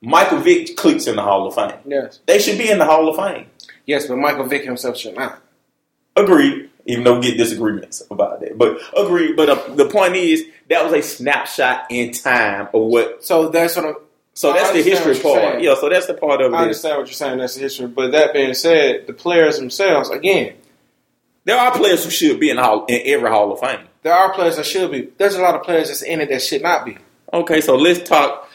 Michael 0.00 0.38
Vick 0.38 0.76
clicks 0.76 1.06
in 1.06 1.16
the 1.16 1.22
Hall 1.22 1.46
of 1.46 1.54
Fame. 1.54 1.78
Yes, 1.86 2.18
They 2.26 2.38
should 2.40 2.58
be 2.58 2.68
in 2.70 2.78
the 2.78 2.84
Hall 2.84 3.08
of 3.08 3.16
Fame. 3.16 3.46
yes, 3.86 4.06
but 4.06 4.16
Michael 4.16 4.44
Vick 4.46 4.64
himself 4.64 4.96
should 4.96 5.14
not. 5.14 5.40
Agreed. 6.16 6.68
Even 6.84 7.04
though 7.04 7.14
we 7.20 7.28
get 7.28 7.36
disagreements 7.36 8.02
about 8.10 8.40
that, 8.40 8.58
but 8.58 8.76
agreed. 8.96 9.36
But 9.36 9.48
uh, 9.48 9.74
the 9.76 9.84
point 9.88 10.16
is 10.16 10.44
that 10.68 10.82
was 10.84 10.92
a 10.92 11.00
snapshot 11.00 11.86
in 11.90 12.10
time 12.12 12.66
of 12.74 12.82
what. 12.88 13.24
So 13.24 13.48
that's 13.50 13.76
what 13.76 13.84
I'm. 13.86 13.94
So 14.34 14.52
that's 14.52 14.72
the 14.72 14.82
history 14.82 15.14
part. 15.20 15.40
saying. 15.40 15.62
Yeah. 15.64 15.76
So 15.76 15.88
that's 15.88 16.06
the 16.06 16.14
part 16.14 16.40
of 16.40 16.52
it. 16.52 16.56
I 16.56 16.62
understand 16.62 16.98
what 16.98 17.06
you're 17.06 17.14
saying. 17.14 17.38
That's 17.38 17.54
the 17.54 17.60
history. 17.60 17.86
But 17.86 18.10
that 18.10 18.32
being 18.32 18.52
said, 18.54 19.06
the 19.06 19.12
players 19.12 19.58
themselves, 19.60 20.10
again, 20.10 20.54
There 21.44 21.58
are 21.58 21.72
players 21.72 22.04
who 22.04 22.10
should 22.10 22.38
be 22.38 22.50
in 22.50 22.56
the 22.56 22.62
hall 22.62 22.84
in 22.86 23.00
every 23.04 23.28
Hall 23.30 23.52
of 23.52 23.60
Fame. 23.60 23.86
there 24.02 24.14
are 24.14 24.32
players 24.32 24.56
that 24.56 24.66
should 24.66 24.90
be. 24.90 25.08
There's 25.18 25.34
a 25.34 25.42
lot 25.42 25.54
of 25.54 25.62
players 25.64 25.88
that's 25.88 26.02
in 26.02 26.20
it 26.20 26.28
that 26.28 26.42
should 26.42 26.62
not 26.62 26.84
be. 26.84 26.96
Okay, 27.32 27.60
so 27.60 27.76
let's 27.76 28.08
talk. 28.08 28.48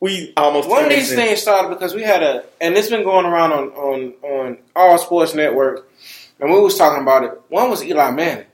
We 0.00 0.32
almost 0.36 0.68
One 0.68 0.84
of 0.84 0.90
these 0.90 1.10
in. 1.12 1.18
things 1.18 1.42
started 1.42 1.68
because 1.68 1.94
we 1.94 2.02
had 2.02 2.22
a, 2.22 2.44
and 2.60 2.74
it's 2.76 2.88
been 2.88 3.04
going 3.04 3.26
around 3.26 3.52
on 3.52 3.68
on 3.72 4.14
on 4.22 4.58
All 4.74 4.96
Sports 4.96 5.34
Network, 5.34 5.90
and 6.40 6.50
we 6.50 6.58
was 6.60 6.78
talking 6.78 7.02
about 7.02 7.24
it. 7.24 7.32
One 7.48 7.68
was 7.68 7.84
Eli 7.84 8.10
Manning. 8.10 8.46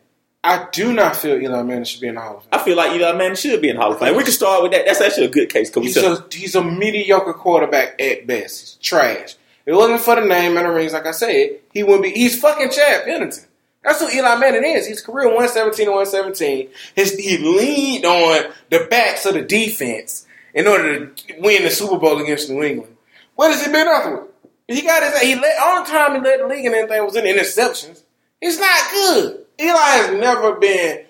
I 0.42 0.66
do 0.72 0.92
not 0.92 1.14
feel 1.16 1.40
Eli 1.40 1.62
Manning 1.62 1.84
should 1.84 2.00
be 2.00 2.08
in 2.08 2.16
the 2.16 2.20
Hall 2.20 2.36
of 2.38 2.42
Fame. 2.42 2.48
I 2.52 2.58
feel 2.64 2.76
like 2.76 2.92
Eli 2.92 3.12
Manning 3.12 3.36
should 3.36 3.60
be 3.60 3.68
in 3.68 3.76
the 3.76 3.82
Hall 3.82 3.92
of 3.92 3.98
Fame. 4.00 4.16
We 4.16 4.24
can 4.24 4.32
start 4.32 4.62
with 4.64 4.72
that. 4.72 4.86
That's 4.86 5.00
actually 5.00 5.26
a 5.26 5.30
good 5.30 5.48
case. 5.48 5.72
He's 5.72 5.96
a 5.96 6.24
he's 6.32 6.56
a 6.56 6.64
mediocre 6.64 7.32
quarterback 7.34 8.00
at 8.00 8.26
best. 8.26 8.60
He's 8.60 8.74
trash. 8.82 9.34
If 9.66 9.72
it 9.72 9.74
wasn't 9.76 10.00
for 10.00 10.16
the 10.16 10.22
name 10.26 10.56
and 10.56 10.66
the 10.66 10.70
rings, 10.72 10.92
like 10.94 11.06
I 11.06 11.10
said, 11.12 11.60
he 11.72 11.84
wouldn't 11.84 12.02
be. 12.02 12.10
He's 12.10 12.40
fucking 12.40 12.70
Chad 12.70 13.04
Pennington. 13.04 13.44
That's 13.86 14.00
who 14.00 14.10
Eli 14.10 14.34
Manning 14.36 14.64
is. 14.64 14.88
His 14.88 15.00
career 15.00 15.28
117 15.28 15.86
and 15.86 15.94
117. 15.94 16.70
His, 16.96 17.14
he 17.14 17.38
leaned 17.38 18.04
on 18.04 18.52
the 18.68 18.84
backs 18.90 19.24
of 19.26 19.34
the 19.34 19.42
defense 19.42 20.26
in 20.52 20.66
order 20.66 21.06
to 21.06 21.34
win 21.38 21.62
the 21.62 21.70
Super 21.70 21.96
Bowl 21.96 22.20
against 22.20 22.50
New 22.50 22.64
England. 22.64 22.96
What 23.36 23.52
has 23.52 23.64
he 23.64 23.70
been 23.70 23.86
afterward? 23.86 24.26
He 24.66 24.82
got 24.82 25.04
his. 25.04 25.20
He 25.20 25.36
led, 25.36 25.54
only 25.62 25.88
time 25.88 26.16
he 26.16 26.20
led 26.20 26.40
the 26.40 26.48
league 26.48 26.64
and 26.64 26.74
anything 26.74 27.04
was 27.04 27.14
in 27.14 27.26
interceptions. 27.26 28.02
He's 28.40 28.58
not 28.58 28.90
good. 28.90 29.44
Eli 29.60 29.78
has 29.78 30.18
never 30.18 30.56
been. 30.56 31.04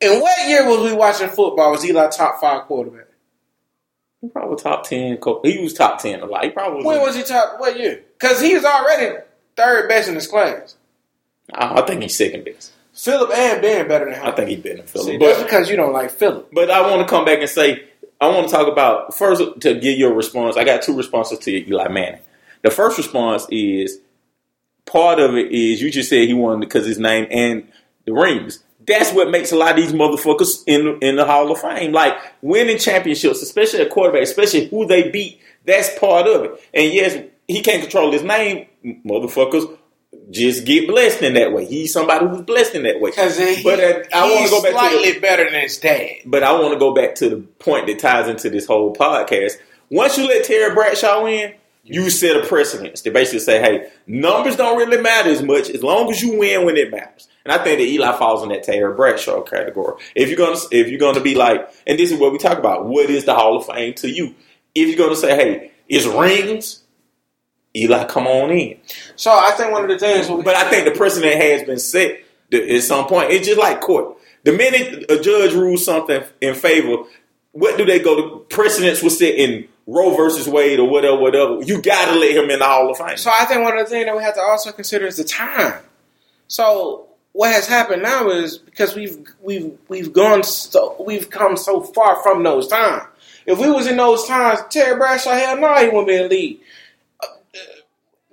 In 0.00 0.20
what 0.20 0.48
year 0.48 0.68
was 0.68 0.88
we 0.88 0.96
watching 0.96 1.28
football? 1.28 1.72
Was 1.72 1.84
Eli 1.84 2.08
top 2.10 2.40
five 2.40 2.62
quarterback? 2.66 3.08
he 4.20 4.28
probably 4.28 4.56
top 4.56 4.84
ten. 4.84 5.18
He 5.42 5.58
was 5.62 5.74
top 5.74 6.00
ten 6.00 6.20
a 6.20 6.26
lot. 6.26 6.44
He 6.44 6.50
probably 6.50 6.84
was. 6.84 6.86
When 6.86 7.00
was 7.00 7.16
he 7.16 7.24
top? 7.24 7.58
What 7.58 7.76
year? 7.76 8.04
Because 8.18 8.40
he 8.40 8.54
was 8.54 8.64
already 8.64 9.18
third 9.56 9.88
best 9.88 10.08
in 10.08 10.14
his 10.14 10.28
class. 10.28 10.76
I, 11.54 11.80
I 11.80 11.86
think 11.86 12.02
he's 12.02 12.16
second 12.16 12.44
best. 12.44 12.72
Philip 12.92 13.30
and 13.30 13.62
Ben 13.62 13.88
better 13.88 14.06
than 14.06 14.14
him. 14.14 14.26
I 14.26 14.30
think 14.32 14.48
he 14.50 14.56
better 14.56 14.78
than 14.78 14.86
Philip. 14.86 15.06
See, 15.06 15.18
but 15.18 15.42
because 15.42 15.70
you 15.70 15.76
don't 15.76 15.92
like 15.92 16.10
Philip. 16.10 16.50
But 16.52 16.70
I 16.70 16.82
want 16.82 17.00
to 17.00 17.08
come 17.08 17.24
back 17.24 17.38
and 17.38 17.48
say, 17.48 17.84
I 18.20 18.28
want 18.28 18.48
to 18.48 18.54
talk 18.54 18.68
about 18.68 19.14
first 19.16 19.42
to 19.60 19.74
give 19.74 19.98
your 19.98 20.12
response. 20.12 20.56
I 20.56 20.64
got 20.64 20.82
two 20.82 20.96
responses 20.96 21.38
to 21.40 21.50
you, 21.50 21.64
Eli 21.66 21.88
Manning. 21.88 22.20
The 22.62 22.70
first 22.70 22.98
response 22.98 23.46
is 23.50 24.00
part 24.84 25.18
of 25.18 25.34
it 25.34 25.52
is 25.52 25.80
you 25.80 25.90
just 25.90 26.10
said 26.10 26.26
he 26.26 26.34
won 26.34 26.60
because 26.60 26.86
his 26.86 26.98
name 26.98 27.26
and 27.30 27.66
the 28.04 28.12
rings. 28.12 28.62
That's 28.86 29.12
what 29.12 29.30
makes 29.30 29.52
a 29.52 29.56
lot 29.56 29.70
of 29.70 29.76
these 29.76 29.92
motherfuckers 29.92 30.62
in 30.66 30.98
in 31.00 31.16
the 31.16 31.24
Hall 31.24 31.50
of 31.50 31.60
Fame. 31.60 31.92
Like 31.92 32.14
winning 32.42 32.78
championships, 32.78 33.40
especially 33.40 33.80
at 33.80 33.90
quarterback, 33.90 34.22
especially 34.22 34.66
who 34.66 34.86
they 34.86 35.10
beat. 35.10 35.40
That's 35.64 35.96
part 35.98 36.26
of 36.26 36.44
it. 36.44 36.50
And 36.74 36.92
yes, 36.92 37.22
he 37.46 37.62
can't 37.62 37.82
control 37.82 38.12
his 38.12 38.22
name, 38.22 38.66
motherfuckers. 38.84 39.78
Just 40.30 40.64
get 40.64 40.88
blessed 40.88 41.22
in 41.22 41.34
that 41.34 41.52
way. 41.52 41.64
He's 41.66 41.92
somebody 41.92 42.26
who's 42.26 42.42
blessed 42.42 42.74
in 42.74 42.82
that 42.82 43.00
way. 43.00 43.10
Because 43.10 43.36
But, 43.62 43.80
uh, 43.80 44.02
I 44.12 44.22
wanna 44.28 44.40
he's 44.40 44.50
go 44.50 44.60
back 44.62 44.72
to 44.72 44.74
the- 44.74 44.90
slightly 45.02 45.20
better 45.20 45.44
than 45.50 45.60
his 45.62 45.78
dad. 45.78 46.10
But 46.26 46.42
I 46.42 46.52
want 46.52 46.72
to 46.72 46.78
go 46.78 46.92
back 46.92 47.14
to 47.16 47.28
the 47.28 47.36
point 47.58 47.86
that 47.86 47.98
ties 48.00 48.28
into 48.28 48.50
this 48.50 48.66
whole 48.66 48.94
podcast. 48.94 49.52
Once 49.88 50.18
you 50.18 50.26
let 50.26 50.44
Terry 50.44 50.74
Bradshaw 50.74 51.26
in, 51.26 51.54
you 51.84 52.10
set 52.10 52.36
a 52.36 52.44
precedence 52.46 53.00
to 53.02 53.10
basically 53.10 53.40
say, 53.40 53.60
hey, 53.60 53.88
numbers 54.06 54.56
don't 54.56 54.76
really 54.78 55.00
matter 55.00 55.30
as 55.30 55.42
much 55.42 55.70
as 55.70 55.82
long 55.82 56.10
as 56.10 56.22
you 56.22 56.38
win 56.38 56.64
when 56.64 56.76
it 56.76 56.90
matters. 56.90 57.28
And 57.44 57.52
I 57.52 57.58
think 57.62 57.78
that 57.78 57.84
Eli 57.86 58.12
falls 58.18 58.42
in 58.42 58.50
that 58.50 58.62
Terry 58.64 58.94
Bradshaw 58.94 59.40
category. 59.42 59.94
If 60.14 60.28
you're 60.28 60.36
gonna 60.36 60.58
if 60.70 60.88
you're 60.88 60.98
gonna 61.00 61.20
be 61.20 61.34
like, 61.34 61.68
and 61.86 61.98
this 61.98 62.12
is 62.12 62.18
what 62.18 62.32
we 62.32 62.38
talk 62.38 62.58
about, 62.58 62.86
what 62.86 63.08
is 63.08 63.24
the 63.24 63.34
Hall 63.34 63.56
of 63.56 63.66
Fame 63.66 63.94
to 63.94 64.08
you? 64.10 64.34
If 64.74 64.88
you're 64.88 64.98
gonna 64.98 65.16
say, 65.16 65.34
hey, 65.34 65.70
it's 65.88 66.04
rings, 66.06 66.82
Eli, 67.76 68.04
come 68.04 68.26
on 68.26 68.50
in. 68.50 68.78
So 69.16 69.30
I 69.30 69.52
think 69.52 69.72
one 69.72 69.84
of 69.84 69.90
the 69.90 69.98
things. 69.98 70.28
But 70.28 70.56
I 70.56 70.68
think 70.70 70.86
the 70.86 70.98
precedent 70.98 71.34
has 71.34 71.62
been 71.62 71.78
set 71.78 72.22
at 72.52 72.82
some 72.82 73.06
point. 73.06 73.30
It's 73.30 73.46
just 73.46 73.60
like 73.60 73.80
court. 73.80 74.16
The 74.42 74.52
minute 74.52 75.10
a 75.10 75.20
judge 75.20 75.52
rules 75.52 75.84
something 75.84 76.22
in 76.40 76.54
favor, 76.54 77.04
what 77.52 77.76
do 77.76 77.84
they 77.84 77.98
go 77.98 78.16
to? 78.16 78.38
Precedents 78.48 79.02
was 79.02 79.18
set 79.18 79.34
in 79.34 79.68
Roe 79.86 80.16
versus 80.16 80.48
Wade 80.48 80.80
or 80.80 80.88
whatever, 80.88 81.16
whatever. 81.16 81.62
You 81.62 81.82
got 81.82 82.12
to 82.12 82.18
let 82.18 82.36
him 82.36 82.50
in 82.50 82.58
the 82.60 82.64
Hall 82.64 82.90
of 82.90 82.96
Fame. 82.96 83.16
So 83.16 83.30
I 83.30 83.44
think 83.44 83.62
one 83.62 83.76
of 83.76 83.84
the 83.84 83.90
things 83.90 84.06
that 84.06 84.16
we 84.16 84.22
have 84.22 84.34
to 84.34 84.40
also 84.40 84.72
consider 84.72 85.06
is 85.06 85.16
the 85.16 85.24
time. 85.24 85.82
So 86.48 87.08
what 87.32 87.52
has 87.52 87.66
happened 87.66 88.02
now 88.02 88.30
is 88.30 88.58
because 88.58 88.94
we've 88.94 89.18
we've 89.40 89.76
we've 89.88 90.12
gone 90.12 90.42
so 90.42 90.96
we've 91.04 91.30
come 91.30 91.56
so 91.56 91.80
far 91.80 92.22
from 92.22 92.42
those 92.42 92.68
times. 92.68 93.04
If 93.46 93.58
we 93.58 93.70
was 93.70 93.86
in 93.86 93.96
those 93.96 94.26
times, 94.26 94.60
Terry 94.70 94.96
Bradshaw, 94.96 95.30
hell 95.32 95.58
no, 95.58 95.74
he 95.76 95.86
wouldn't 95.86 96.06
be 96.06 96.14
in 96.14 96.22
the 96.22 96.28
league. 96.28 96.60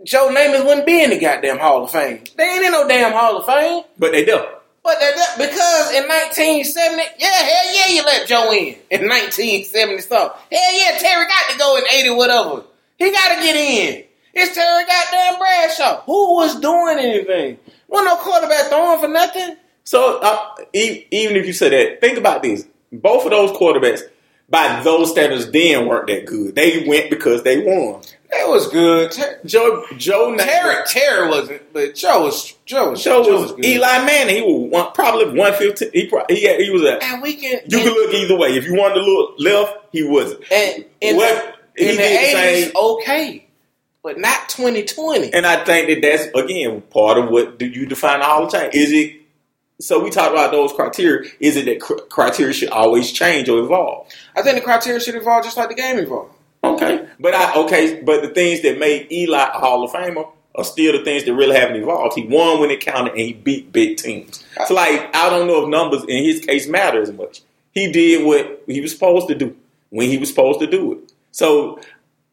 Joe 0.08 0.30
Namath 0.30 0.66
wouldn't 0.66 0.86
be 0.86 1.04
in 1.04 1.10
the 1.12 1.20
goddamn 1.20 1.60
Hall 1.60 1.84
of 1.84 1.92
Fame. 1.92 2.24
They 2.38 2.44
ain't 2.44 2.66
in 2.66 2.72
no 2.72 2.88
damn 2.88 3.12
Hall 3.12 3.38
of 3.38 3.46
Fame. 3.46 3.84
but 4.00 4.12
they 4.14 4.24
do. 4.26 4.38
But 4.84 5.00
that, 5.02 5.16
that- 5.16 5.36
because 5.38 5.92
in 5.92 6.08
1970, 6.08 7.04
yeah, 7.20 7.28
hell 7.30 7.76
yeah, 7.76 7.94
you 7.94 8.04
let 8.06 8.26
Joe 8.28 8.52
in 8.54 8.76
in 8.90 9.08
1970 9.10 10.00
stuff. 10.00 10.42
Hell 10.52 10.74
yeah, 10.74 10.98
Terry 10.98 11.26
got 11.28 11.52
to 11.52 11.58
go 11.60 11.78
in 11.78 11.84
80 11.92 12.10
whatever. 12.12 12.64
He 12.98 13.12
got 13.12 13.36
to 13.36 13.42
get 13.42 13.56
in. 13.56 14.04
It's 14.34 14.56
Terry 14.56 14.86
goddamn 14.86 15.40
Bradshaw. 15.40 16.02
Who 16.06 16.36
was 16.36 16.60
doing 16.62 17.00
anything? 17.00 17.58
Wasn't 17.90 18.08
no 18.08 18.16
quarterback 18.18 18.68
throwing 18.70 19.00
for 19.02 19.08
nothing. 19.10 19.58
So 19.84 20.20
uh, 20.22 20.56
e- 20.74 21.06
even 21.12 21.36
if 21.36 21.46
you 21.48 21.54
say 21.54 21.70
that, 21.70 22.00
think 22.02 22.18
about 22.18 22.44
this. 22.44 22.66
Both 22.92 23.26
of 23.26 23.32
those 23.32 23.52
quarterbacks, 23.52 24.02
by 24.50 24.82
those 24.84 25.12
standards, 25.12 25.52
then 25.52 25.88
weren't 25.88 26.08
that 26.08 26.26
good. 26.26 26.56
They 26.56 26.86
went 26.88 27.10
because 27.10 27.44
they 27.44 27.60
won. 27.60 28.02
That 28.32 28.48
was 28.48 28.68
good. 28.68 29.12
Ter- 29.12 29.40
Joe 29.46 29.86
Joe 29.98 30.36
Terry, 30.38 30.76
Terry 30.86 31.28
wasn't, 31.30 31.74
but 31.74 31.96
Joe 31.96 32.24
was 32.24 32.54
Joe 32.66 32.92
was 32.92 33.04
Joe 33.04 33.24
Joe 33.24 33.42
was 33.42 33.52
good. 33.54 33.66
Eli 33.66 34.06
Manning. 34.06 34.36
He 34.36 34.42
was 34.42 34.70
one, 34.72 34.92
probably 34.94 35.38
one 35.38 35.54
fifteen. 35.54 35.90
He 35.94 36.08
pro- 36.08 36.26
he, 36.30 36.44
had, 36.46 36.60
he 36.60 36.70
was 36.70 36.84
a 36.84 37.02
and 37.04 37.22
we 37.22 37.36
can. 37.36 37.60
You 37.68 37.78
can 37.80 37.88
look 37.94 38.14
either 38.14 38.38
way. 38.38 38.50
If 38.50 38.66
you 38.66 38.76
wanted 38.76 38.96
to 38.96 39.02
look 39.02 39.36
left, 39.40 39.78
he 39.92 40.04
wasn't. 40.04 40.44
and 40.52 40.86
in 41.02 41.16
What- 41.16 41.56
the, 41.78 41.90
in 41.90 41.96
the 41.96 42.72
80s, 42.72 42.76
okay, 42.76 43.46
but 44.02 44.18
not 44.20 44.50
2020. 44.50 45.32
And 45.34 45.46
I 45.46 45.64
think 45.64 45.88
that 45.90 46.02
that's 46.02 46.26
again 46.36 46.82
part 46.82 47.18
of 47.20 47.30
what 47.30 47.60
do 47.60 47.68
you 47.68 47.86
define 47.86 48.22
all 48.22 48.22
the 48.22 48.26
Hall 48.26 48.46
of 48.46 48.52
Fame. 48.52 48.70
Is 48.74 48.92
it? 48.92 49.22
So 49.80 50.04
we 50.04 50.10
talked 50.10 50.32
about 50.32 50.52
those 50.52 50.74
criteria. 50.74 51.30
Is 51.40 51.56
it 51.56 51.66
that 51.66 51.80
cr- 51.80 52.02
criteria 52.10 52.54
should 52.54 52.70
always 52.70 53.12
change 53.12 53.48
or 53.48 53.60
evolve? 53.60 54.08
I 54.36 54.42
think 54.42 54.56
the 54.56 54.64
criteria 54.64 55.00
should 55.00 55.16
evolve 55.16 55.44
just 55.44 55.56
like 55.56 55.70
the 55.70 55.76
game 55.76 56.00
evolved. 56.00 56.34
Okay, 56.64 57.08
but 57.20 57.36
I 57.36 57.56
okay, 57.64 58.02
but 58.02 58.22
the 58.24 58.30
things 58.30 58.64
that 58.64 58.80
made 58.80 59.12
Eli 59.12 59.38
a 59.38 59.60
Hall 59.60 59.84
of 59.84 59.92
Famer 59.92 60.28
are 60.56 60.64
still 60.64 60.94
the 60.98 61.04
things 61.04 61.24
that 61.26 61.34
really 61.36 61.56
haven't 61.56 61.76
evolved. 61.76 62.16
He 62.16 62.26
won 62.26 62.60
when 62.60 62.72
it 62.72 62.82
counted, 62.82 63.12
and 63.12 63.22
he 63.22 63.34
beat 63.34 63.72
big 63.72 63.98
teams. 63.98 64.44
It's 64.60 64.72
like 64.72 65.16
I 65.16 65.30
don't 65.30 65.48
know 65.48 65.64
if 65.64 65.70
numbers 65.70 66.04
in 66.08 66.24
his 66.24 66.40
case 66.44 66.68
matter 66.68 67.00
as 67.00 67.12
much. 67.12 67.42
He 67.72 67.92
did 67.92 68.26
what 68.26 68.64
he 68.66 68.82
was 68.82 68.92
supposed 68.92 69.28
to 69.28 69.36
do 69.36 69.56
when 69.92 70.10
he 70.10 70.18
was 70.18 70.30
supposed 70.30 70.60
to 70.62 70.68
do 70.68 70.94
it. 70.94 71.12
So 71.32 71.80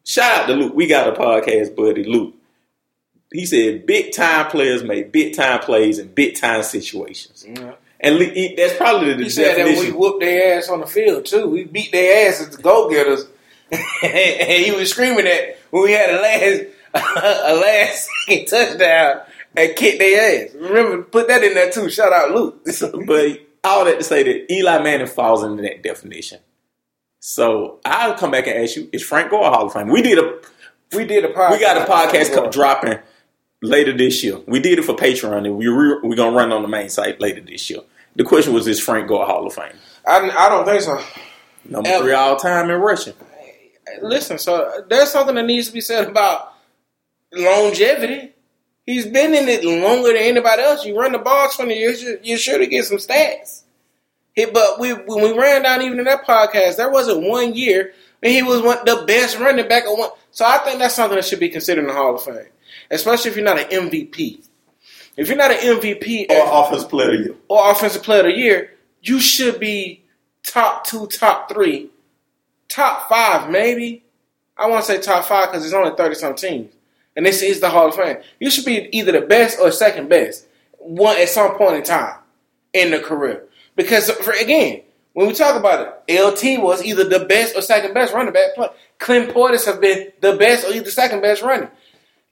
shout 0.03 0.41
out 0.41 0.47
to 0.47 0.53
Luke. 0.53 0.73
We 0.73 0.87
got 0.87 1.07
a 1.07 1.11
podcast 1.11 1.75
buddy, 1.75 2.03
Luke. 2.03 2.33
He 3.35 3.45
said 3.45 3.85
big 3.85 4.13
time 4.13 4.47
players 4.49 4.83
make 4.83 5.11
big 5.11 5.35
time 5.35 5.59
plays 5.59 5.99
in 5.99 6.07
big 6.09 6.35
time 6.35 6.63
situations, 6.63 7.45
and 7.99 8.17
le- 8.17 8.25
he- 8.25 8.55
that's 8.55 8.75
probably 8.75 9.13
the 9.13 9.23
He 9.23 9.29
said 9.29 9.57
that 9.57 9.65
we 9.79 9.91
whooped 9.91 10.21
their 10.21 10.57
ass 10.57 10.69
on 10.69 10.79
the 10.81 10.87
field 10.87 11.25
too. 11.25 11.47
We 11.47 11.63
beat 11.65 11.91
their 11.91 12.27
ass 12.29 12.41
as 12.41 12.49
the 12.55 12.61
go 12.61 12.89
getters, 12.89 13.25
and 13.71 14.63
he 14.63 14.71
was 14.71 14.89
screaming 14.91 15.25
that 15.25 15.57
when 15.71 15.83
we 15.83 15.91
had 15.91 16.09
a 16.09 16.21
last 16.21 16.63
a 16.95 17.55
last 17.55 18.09
second 18.27 18.45
touchdown 18.47 19.21
and 19.55 19.75
kicked 19.75 19.99
their 19.99 20.45
ass. 20.47 20.53
Remember, 20.55 21.03
put 21.03 21.27
that 21.27 21.43
in 21.43 21.53
there 21.53 21.69
too. 21.71 21.89
Shout 21.89 22.13
out 22.13 22.31
Luke. 22.31 22.65
But 23.05 23.41
all 23.63 23.83
that 23.85 23.97
to 23.97 24.03
say 24.03 24.23
that 24.23 24.53
Eli 24.53 24.81
Manning 24.83 25.07
falls 25.07 25.43
into 25.43 25.63
that 25.63 25.81
definition. 25.83 26.39
So 27.19 27.79
I'll 27.83 28.13
come 28.15 28.31
back 28.31 28.47
and 28.47 28.57
ask 28.63 28.75
you: 28.75 28.87
Is 28.93 29.03
Frank 29.03 29.31
Gore 29.31 29.45
a 29.45 29.49
Hall 29.49 29.65
of 29.67 29.73
Fame? 29.73 29.89
We 29.89 30.01
did 30.01 30.19
a 30.19 30.39
we 30.95 31.05
did 31.05 31.25
a 31.25 31.29
podcast. 31.33 31.51
we 31.51 31.59
got 31.59 31.77
a 31.77 31.91
podcast 31.91 32.51
dropping 32.51 32.99
later 33.65 33.95
this 33.95 34.23
year. 34.23 34.39
We 34.47 34.59
did 34.59 34.79
it 34.79 34.85
for 34.85 34.93
Patreon, 34.95 35.45
and 35.45 35.57
we 35.57 35.67
re- 35.67 35.99
we're 36.03 36.15
gonna 36.15 36.35
run 36.35 36.51
on 36.51 36.61
the 36.61 36.67
main 36.67 36.89
site 36.89 37.19
later 37.19 37.41
this 37.41 37.69
year. 37.69 37.79
The 38.15 38.23
question 38.23 38.53
was: 38.53 38.67
Is 38.67 38.79
Frank 38.79 39.07
go 39.07 39.21
a 39.21 39.25
Hall 39.25 39.45
of 39.45 39.53
Fame? 39.53 39.73
I, 40.07 40.29
I 40.29 40.49
don't 40.49 40.65
think 40.65 40.81
so. 40.81 41.01
Number 41.67 41.89
Ever. 41.89 42.03
three 42.03 42.13
all 42.13 42.35
time 42.37 42.69
in 42.69 42.79
rushing. 42.79 43.13
Listen, 44.01 44.37
so 44.37 44.83
there's 44.89 45.11
something 45.11 45.35
that 45.35 45.45
needs 45.45 45.67
to 45.67 45.73
be 45.73 45.81
said 45.81 46.07
about 46.07 46.53
longevity. 47.31 48.31
He's 48.85 49.07
been 49.07 49.33
in 49.33 49.47
it 49.47 49.63
longer 49.63 50.09
than 50.13 50.17
anybody 50.21 50.61
else. 50.61 50.85
You 50.85 50.99
run 50.99 51.11
the 51.11 51.17
ball 51.19 51.49
20 51.49 51.75
years, 51.77 52.01
you- 52.03 52.19
you're 52.23 52.37
sure 52.37 52.57
to 52.59 52.67
get 52.67 52.85
some 52.85 52.97
stats. 52.97 53.63
But 54.53 54.79
we, 54.79 54.91
when 54.91 55.23
we 55.23 55.31
ran 55.37 55.63
down 55.63 55.81
even 55.81 55.97
in 55.99 56.05
that 56.05 56.25
podcast, 56.25 56.75
there 56.77 56.89
wasn't 56.91 57.27
one 57.27 57.55
year 57.55 57.93
when 58.21 58.31
he 58.31 58.43
was 58.43 58.61
one, 58.61 58.77
the 58.85 59.03
best 59.07 59.37
running 59.39 59.67
back. 59.67 59.85
Of 59.85 59.97
one. 59.97 60.09
So 60.31 60.45
I 60.45 60.57
think 60.59 60.79
that's 60.79 60.95
something 60.95 61.15
that 61.15 61.25
should 61.25 61.39
be 61.39 61.49
considered 61.49 61.81
in 61.81 61.87
the 61.87 61.93
Hall 61.93 62.15
of 62.15 62.23
Fame, 62.23 62.47
especially 62.91 63.31
if 63.31 63.37
you're 63.37 63.45
not 63.45 63.59
an 63.59 63.67
MVP. 63.89 64.41
If 65.17 65.27
you're 65.29 65.37
not 65.37 65.51
an 65.51 65.57
MVP 65.57 66.29
Or 66.29 66.35
at- 66.35 66.65
offensive 66.65 66.89
player 66.89 67.11
of 67.11 67.17
the 67.17 67.23
year. 67.25 67.35
or 67.47 67.71
offensive 67.71 68.03
player 68.03 68.19
of 68.21 68.25
the 68.25 68.37
year, 68.37 68.71
you 69.01 69.19
should 69.19 69.59
be 69.59 70.03
top 70.43 70.85
two, 70.85 71.07
top 71.07 71.49
three, 71.49 71.89
top 72.67 73.07
five, 73.07 73.49
maybe. 73.49 74.03
I 74.57 74.67
want 74.67 74.85
to 74.85 74.91
say 74.91 74.99
top 75.01 75.25
five 75.25 75.49
because 75.51 75.63
there's 75.63 75.73
only 75.73 75.95
30 75.95 76.15
some 76.15 76.35
teams. 76.35 76.73
And 77.15 77.25
this 77.25 77.41
is 77.41 77.61
the 77.61 77.69
Hall 77.69 77.87
of 77.87 77.95
Fame. 77.95 78.17
You 78.39 78.49
should 78.49 78.65
be 78.65 78.89
either 78.97 79.13
the 79.13 79.21
best 79.21 79.57
or 79.59 79.71
second 79.71 80.09
best 80.09 80.47
one 80.79 81.17
at 81.17 81.29
some 81.29 81.55
point 81.57 81.77
in 81.77 81.83
time 81.83 82.17
in 82.73 82.91
the 82.91 82.99
career. 82.99 83.45
Because, 83.77 84.09
for, 84.11 84.31
again, 84.33 84.81
when 85.15 85.27
we 85.27 85.33
talk 85.33 85.57
about 85.57 85.95
it, 86.07 86.21
LT 86.21 86.61
was 86.61 86.83
either 86.83 87.05
the 87.05 87.23
best 87.23 87.55
or 87.55 87.61
second 87.61 87.93
best 87.93 88.13
running 88.13 88.33
back 88.33 88.53
player. 88.53 88.69
Clint 88.99 89.33
Portis 89.33 89.65
have 89.65 89.79
been 89.79 90.11
the 90.19 90.35
best 90.35 90.67
or 90.67 90.73
either 90.73 90.91
second 90.91 91.21
best 91.21 91.41
running. 91.41 91.69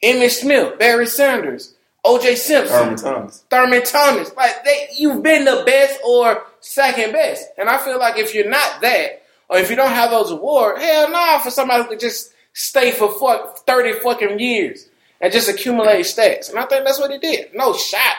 Emmitt 0.04 0.32
Smith, 0.32 0.78
Barry 0.78 1.08
Sanders, 1.08 1.76
O.J. 2.04 2.36
Simpson, 2.36 2.78
Herman 2.78 2.98
Thomas. 2.98 3.46
Thurman 3.50 3.84
Thomas. 3.84 4.36
Like 4.36 4.66
they, 4.66 4.90
you've 4.98 5.24
been 5.24 5.46
the 5.46 5.64
best 5.66 5.98
or 6.06 6.46
second 6.60 7.14
best, 7.14 7.48
and 7.58 7.70
I 7.70 7.78
feel 7.78 7.98
like 7.98 8.18
if 8.18 8.36
you're 8.36 8.50
not 8.50 8.82
that, 8.82 9.24
or 9.50 9.60
if 9.60 9.70
you 9.70 9.78
don't 9.78 9.88
have 9.88 10.12
those 10.12 10.32
awards, 10.32 10.82
hell 10.84 11.10
no, 11.10 11.40
for 11.42 11.52
somebody 11.52 11.84
who 11.84 11.90
could 11.90 12.02
just 12.02 12.34
stay 12.52 12.92
for 12.92 13.18
fuck, 13.18 13.60
thirty 13.60 13.94
fucking 14.02 14.40
years 14.40 14.90
and 15.22 15.32
just 15.32 15.48
accumulate 15.48 16.02
stats, 16.02 16.50
and 16.50 16.60
I 16.60 16.66
think 16.66 16.84
that's 16.84 17.00
what 17.00 17.12
he 17.12 17.18
did. 17.18 17.56
No 17.56 17.74
shot 17.74 18.18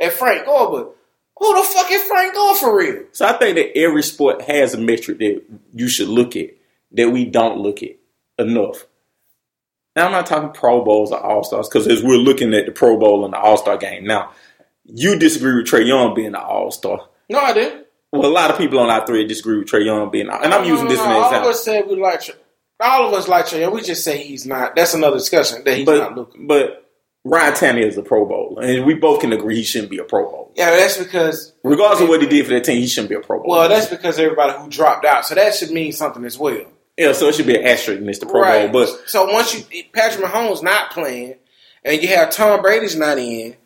at 0.00 0.14
Frank 0.14 0.46
Gore, 0.46 0.70
but 0.70 0.96
who 1.38 1.54
the 1.56 1.62
fuck 1.68 1.90
is 1.90 2.02
Frank 2.04 2.34
Gore 2.34 2.56
for 2.56 2.76
real? 2.76 3.04
So 3.12 3.26
I 3.26 3.32
think 3.34 3.56
that 3.56 3.76
every 3.78 4.02
sport 4.02 4.42
has 4.42 4.74
a 4.74 4.78
metric 4.78 5.18
that 5.18 5.42
you 5.74 5.88
should 5.88 6.08
look 6.08 6.36
at 6.36 6.50
that 6.92 7.10
we 7.10 7.24
don't 7.24 7.58
look 7.58 7.82
at 7.82 7.96
enough. 8.38 8.86
Now 9.94 10.06
I'm 10.06 10.12
not 10.12 10.26
talking 10.26 10.50
Pro 10.52 10.84
Bowls 10.84 11.12
or 11.12 11.18
All 11.20 11.42
Stars 11.44 11.68
because 11.68 11.86
as 11.88 12.02
we're 12.02 12.16
looking 12.16 12.52
at 12.54 12.66
the 12.66 12.72
Pro 12.72 12.98
Bowl 12.98 13.24
and 13.24 13.32
the 13.34 13.38
All 13.38 13.56
Star 13.56 13.76
game 13.76 14.04
now, 14.04 14.32
you 14.84 15.18
disagree 15.18 15.54
with 15.54 15.66
Trae 15.66 15.86
Young 15.86 16.14
being 16.14 16.28
an 16.28 16.34
All 16.36 16.70
Star. 16.70 17.00
No, 17.28 17.38
I 17.40 17.52
didn't. 17.52 17.86
Well, 18.12 18.24
a 18.26 18.32
lot 18.32 18.50
of 18.50 18.56
people 18.58 18.78
on 18.78 18.88
our 18.88 19.04
three 19.06 19.26
disagree 19.26 19.58
with 19.58 19.68
Trae 19.68 19.84
Young 19.84 20.10
being, 20.10 20.28
and 20.28 20.54
I'm 20.54 20.62
No, 20.62 20.68
using 20.68 20.84
no, 20.84 20.90
this 20.90 20.98
no, 21.00 21.04
as 21.04 21.10
an 21.10 21.12
All 21.16 21.22
of 21.22 21.26
example. 21.32 21.50
us 21.50 21.64
said 21.64 21.86
we 21.88 21.96
like. 22.00 22.22
All 22.78 23.08
of 23.08 23.14
us 23.14 23.26
like 23.26 23.46
Trae. 23.46 23.60
Young. 23.60 23.74
We 23.74 23.80
just 23.82 24.04
say 24.04 24.18
he's 24.22 24.46
not. 24.46 24.76
That's 24.76 24.94
another 24.94 25.16
discussion 25.16 25.64
that 25.64 25.76
he's 25.76 25.86
not 25.86 26.14
looking. 26.14 26.46
but 26.46 26.85
Ryan 27.28 27.52
Tannehill 27.54 27.86
is 27.86 27.98
a 27.98 28.02
Pro 28.02 28.24
Bowler, 28.24 28.62
and 28.62 28.86
we 28.86 28.94
both 28.94 29.20
can 29.20 29.32
agree 29.32 29.56
he 29.56 29.64
shouldn't 29.64 29.90
be 29.90 29.98
a 29.98 30.04
Pro 30.04 30.30
Bowler. 30.30 30.48
Yeah, 30.54 30.70
that's 30.70 30.96
because 30.96 31.52
Regardless 31.64 32.00
of 32.00 32.08
what 32.08 32.22
he 32.22 32.28
did 32.28 32.46
for 32.46 32.52
that 32.52 32.64
team, 32.64 32.78
he 32.78 32.86
shouldn't 32.86 33.10
be 33.10 33.16
a 33.16 33.20
Pro 33.20 33.38
Bowler. 33.38 33.48
well, 33.48 33.68
that's 33.68 33.88
because 33.88 34.18
everybody 34.18 34.56
who 34.58 34.68
dropped 34.68 35.04
out. 35.04 35.26
So 35.26 35.34
that 35.34 35.54
should 35.54 35.70
mean 35.72 35.92
something 35.92 36.24
as 36.24 36.38
well. 36.38 36.64
yeah, 36.96 37.12
so 37.12 37.26
it 37.26 37.34
should 37.34 37.46
be 37.46 37.56
an 37.56 37.66
asterisk 37.66 38.00
in 38.00 38.12
to 38.12 38.26
Pro 38.26 38.42
right. 38.42 38.70
Bowl. 38.70 38.84
But 38.84 39.08
so 39.08 39.30
once 39.32 39.54
you 39.54 39.84
Patrick 39.92 40.24
Mahomes 40.24 40.62
not 40.62 40.92
playing, 40.92 41.34
and 41.84 42.00
you 42.00 42.08
have 42.08 42.30
Tom 42.30 42.62
Brady's 42.62 42.96
not 42.96 43.18
in, 43.18 43.56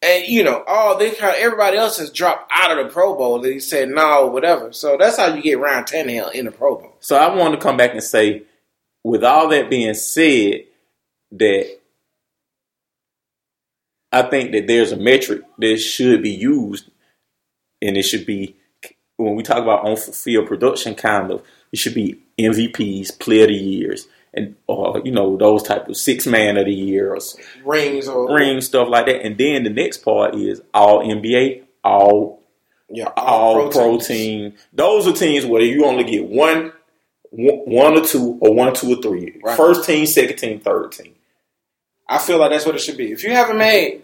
and 0.00 0.26
you 0.28 0.44
know 0.44 0.62
all 0.66 0.96
they 0.96 1.10
kind 1.10 1.34
of 1.34 1.42
everybody 1.42 1.76
else 1.76 1.98
has 1.98 2.10
dropped 2.10 2.50
out 2.54 2.78
of 2.78 2.86
the 2.86 2.92
Pro 2.92 3.16
Bowl. 3.16 3.40
They 3.40 3.54
he 3.54 3.60
said 3.60 3.88
no, 3.88 4.28
whatever. 4.28 4.72
So 4.72 4.96
that's 4.96 5.16
how 5.16 5.34
you 5.34 5.42
get 5.42 5.58
Ryan 5.58 5.84
Tannehill 5.84 6.32
in 6.32 6.44
the 6.44 6.52
Pro 6.52 6.76
Bowl. 6.76 6.94
So 7.00 7.16
I 7.16 7.34
want 7.34 7.54
to 7.54 7.60
come 7.60 7.76
back 7.76 7.92
and 7.92 8.02
say, 8.02 8.44
with 9.02 9.24
all 9.24 9.48
that 9.48 9.68
being 9.70 9.94
said, 9.94 10.64
that 11.32 11.77
I 14.10 14.22
think 14.22 14.52
that 14.52 14.66
there's 14.66 14.92
a 14.92 14.96
metric 14.96 15.42
that 15.58 15.78
should 15.78 16.22
be 16.22 16.30
used, 16.30 16.90
and 17.82 17.96
it 17.96 18.02
should 18.02 18.26
be 18.26 18.56
when 19.18 19.34
we 19.34 19.42
talk 19.42 19.58
about 19.58 19.84
on 19.84 19.96
field 19.96 20.46
production, 20.46 20.94
kind 20.94 21.30
of 21.30 21.42
it 21.72 21.78
should 21.78 21.94
be 21.94 22.18
MVPs, 22.38 23.18
Player 23.18 23.42
of 23.42 23.48
the 23.48 23.54
Years, 23.54 24.08
and 24.32 24.56
or 24.66 25.02
you 25.04 25.12
know 25.12 25.36
those 25.36 25.62
type 25.62 25.88
of 25.88 25.96
six 25.96 26.26
man 26.26 26.56
of 26.56 26.64
the 26.64 26.72
year 26.72 27.14
or 27.14 27.18
Rings 27.64 28.08
or 28.08 28.34
ring 28.34 28.60
stuff 28.60 28.88
like 28.88 29.06
that. 29.06 29.22
And 29.22 29.36
then 29.36 29.64
the 29.64 29.70
next 29.70 29.98
part 29.98 30.34
is 30.34 30.62
all 30.72 31.02
NBA, 31.02 31.64
all 31.84 32.42
yeah, 32.88 33.10
all 33.16 33.70
pro 33.70 33.98
team. 33.98 34.54
Those 34.72 35.06
are 35.06 35.12
teams 35.12 35.44
where 35.44 35.62
you 35.62 35.84
only 35.84 36.04
get 36.04 36.24
one, 36.24 36.72
one 37.30 37.58
one 37.66 37.98
or 37.98 38.04
two, 38.04 38.38
or 38.40 38.54
one, 38.54 38.72
two, 38.74 38.92
or 38.92 39.02
three. 39.02 39.40
Right. 39.42 39.56
First 39.56 39.84
team, 39.84 40.06
second 40.06 40.36
team, 40.36 40.60
third 40.60 40.92
team. 40.92 41.14
I 42.08 42.18
feel 42.18 42.38
like 42.38 42.50
that's 42.50 42.64
what 42.66 42.74
it 42.74 42.80
should 42.80 42.96
be. 42.96 43.12
If 43.12 43.22
you 43.24 43.30
haven't 43.30 43.58
made 43.58 44.02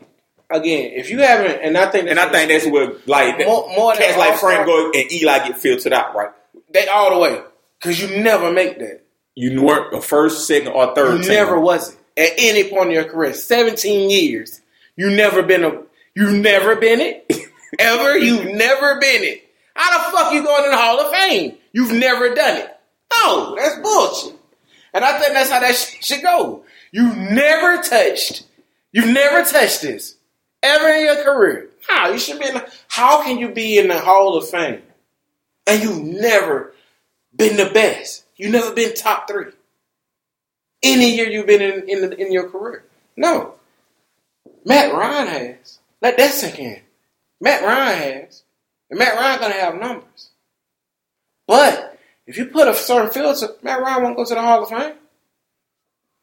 again, 0.51 0.93
if 0.95 1.11
you 1.11 1.21
haven't, 1.21 1.61
and 1.63 1.77
I 1.79 1.91
think 1.91 2.09
And 2.09 2.19
I 2.19 2.29
think 2.31 2.49
that's 2.51 2.67
where 2.67 2.93
like 3.07 3.39
More- 3.39 3.69
more 3.75 3.95
cats 3.95 4.17
like 4.19 4.39
Frank 4.39 4.67
Gore 4.67 4.91
and 4.95 5.13
Eli 5.13 5.49
get 5.49 5.59
filtered 5.59 5.93
out, 5.93 6.15
right? 6.15 6.31
they 6.71 6.87
all 6.89 7.11
the 7.15 7.19
way 7.19 7.41
because 7.81 8.01
you 8.03 8.21
never 8.23 8.51
make 8.53 8.79
that. 8.79 9.01
You 9.37 9.63
weren't 9.63 9.95
a 9.95 10.01
first, 10.01 10.47
second, 10.47 10.69
or 10.73 10.95
third 10.95 11.19
You 11.19 11.23
team. 11.25 11.33
never 11.35 11.59
was 11.59 11.91
it 11.91 11.99
at 12.17 12.33
any 12.39 12.69
point 12.71 12.87
in 12.87 12.93
your 12.93 13.05
career. 13.05 13.33
Seventeen 13.35 14.11
years, 14.11 14.61
you 14.97 15.11
never 15.11 15.43
been 15.43 15.65
a, 15.65 15.83
you 16.15 16.31
never 16.37 16.77
been 16.77 17.01
it 17.01 17.27
ever. 17.79 18.17
You've 18.19 18.45
never 18.55 19.01
been 19.01 19.23
it. 19.25 19.41
How 19.75 20.11
the 20.11 20.17
fuck 20.17 20.33
you 20.33 20.43
going 20.45 20.65
in 20.65 20.71
the 20.71 20.77
Hall 20.77 21.01
of 21.01 21.11
Fame? 21.13 21.57
You've 21.73 21.93
never 21.93 22.35
done 22.35 22.59
it. 22.59 22.71
No, 23.17 23.57
that's 23.57 23.77
bullshit. 23.81 24.39
And 24.93 25.05
I 25.05 25.19
think 25.19 25.33
that's 25.33 25.51
how 25.51 25.59
that 25.61 25.75
shit 25.75 26.05
should 26.05 26.23
go. 26.23 26.65
You 26.95 27.13
never 27.13 27.83
touched. 27.83 28.45
You've 28.93 29.13
never 29.13 29.43
touched 29.43 29.83
this 29.83 30.15
ever 30.63 30.89
in 30.91 31.07
your 31.07 31.25
career. 31.25 31.71
How 31.89 32.13
you 32.13 32.21
should 32.21 32.39
be? 32.39 32.47
In 32.47 32.55
the, 32.55 32.73
how 32.87 33.21
can 33.25 33.39
you 33.39 33.49
be 33.49 33.79
in 33.79 33.89
the 33.89 33.99
Hall 33.99 34.37
of 34.37 34.49
Fame 34.49 34.81
and 35.67 35.83
you've 35.83 36.05
never 36.05 36.73
been 37.35 37.57
the 37.57 37.69
best? 37.75 38.25
You've 38.37 38.53
never 38.53 38.73
been 38.73 38.95
top 38.95 39.27
three 39.27 39.51
any 40.85 41.17
year 41.17 41.29
you've 41.29 41.49
been 41.49 41.63
in 41.63 41.89
in, 41.89 42.13
in 42.13 42.33
your 42.33 42.49
career. 42.49 42.85
No, 43.17 43.55
Matt 44.65 44.93
Ryan 44.93 45.27
has. 45.27 45.81
Let 46.01 46.17
that 46.17 46.31
sink 46.31 46.61
in. 46.61 46.81
Matt 47.41 47.63
Ryan 47.63 48.23
has, 48.23 48.45
and 48.89 49.01
Matt 49.01 49.19
Ryan 49.19 49.41
gonna 49.41 49.55
have 49.55 49.81
numbers. 49.81 50.31
But 51.49 51.99
if 52.25 52.39
you 52.39 52.47
put 52.47 52.69
a 52.69 52.75
certain 52.75 53.11
filter, 53.11 53.49
Matt 53.63 53.81
Ryan 53.81 54.03
won't 54.05 54.17
go 54.17 54.25
to 54.25 54.35
the 54.35 54.41
Hall 54.41 54.63
of 54.63 54.69
Fame. 54.69 54.95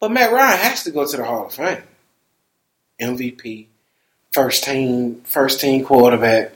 But 0.02 0.12
Matt 0.12 0.34
Ryan 0.34 0.58
has 0.58 0.84
to 0.84 0.92
go 0.92 1.06
to 1.06 1.18
the 1.18 1.24
Hall 1.24 1.46
of 1.46 1.54
Fame. 1.54 1.84
MVP, 3.00 3.68
first 4.34 4.64
team, 4.66 5.22
first 5.24 5.62
team 5.62 5.86
quarterback. 5.86 6.52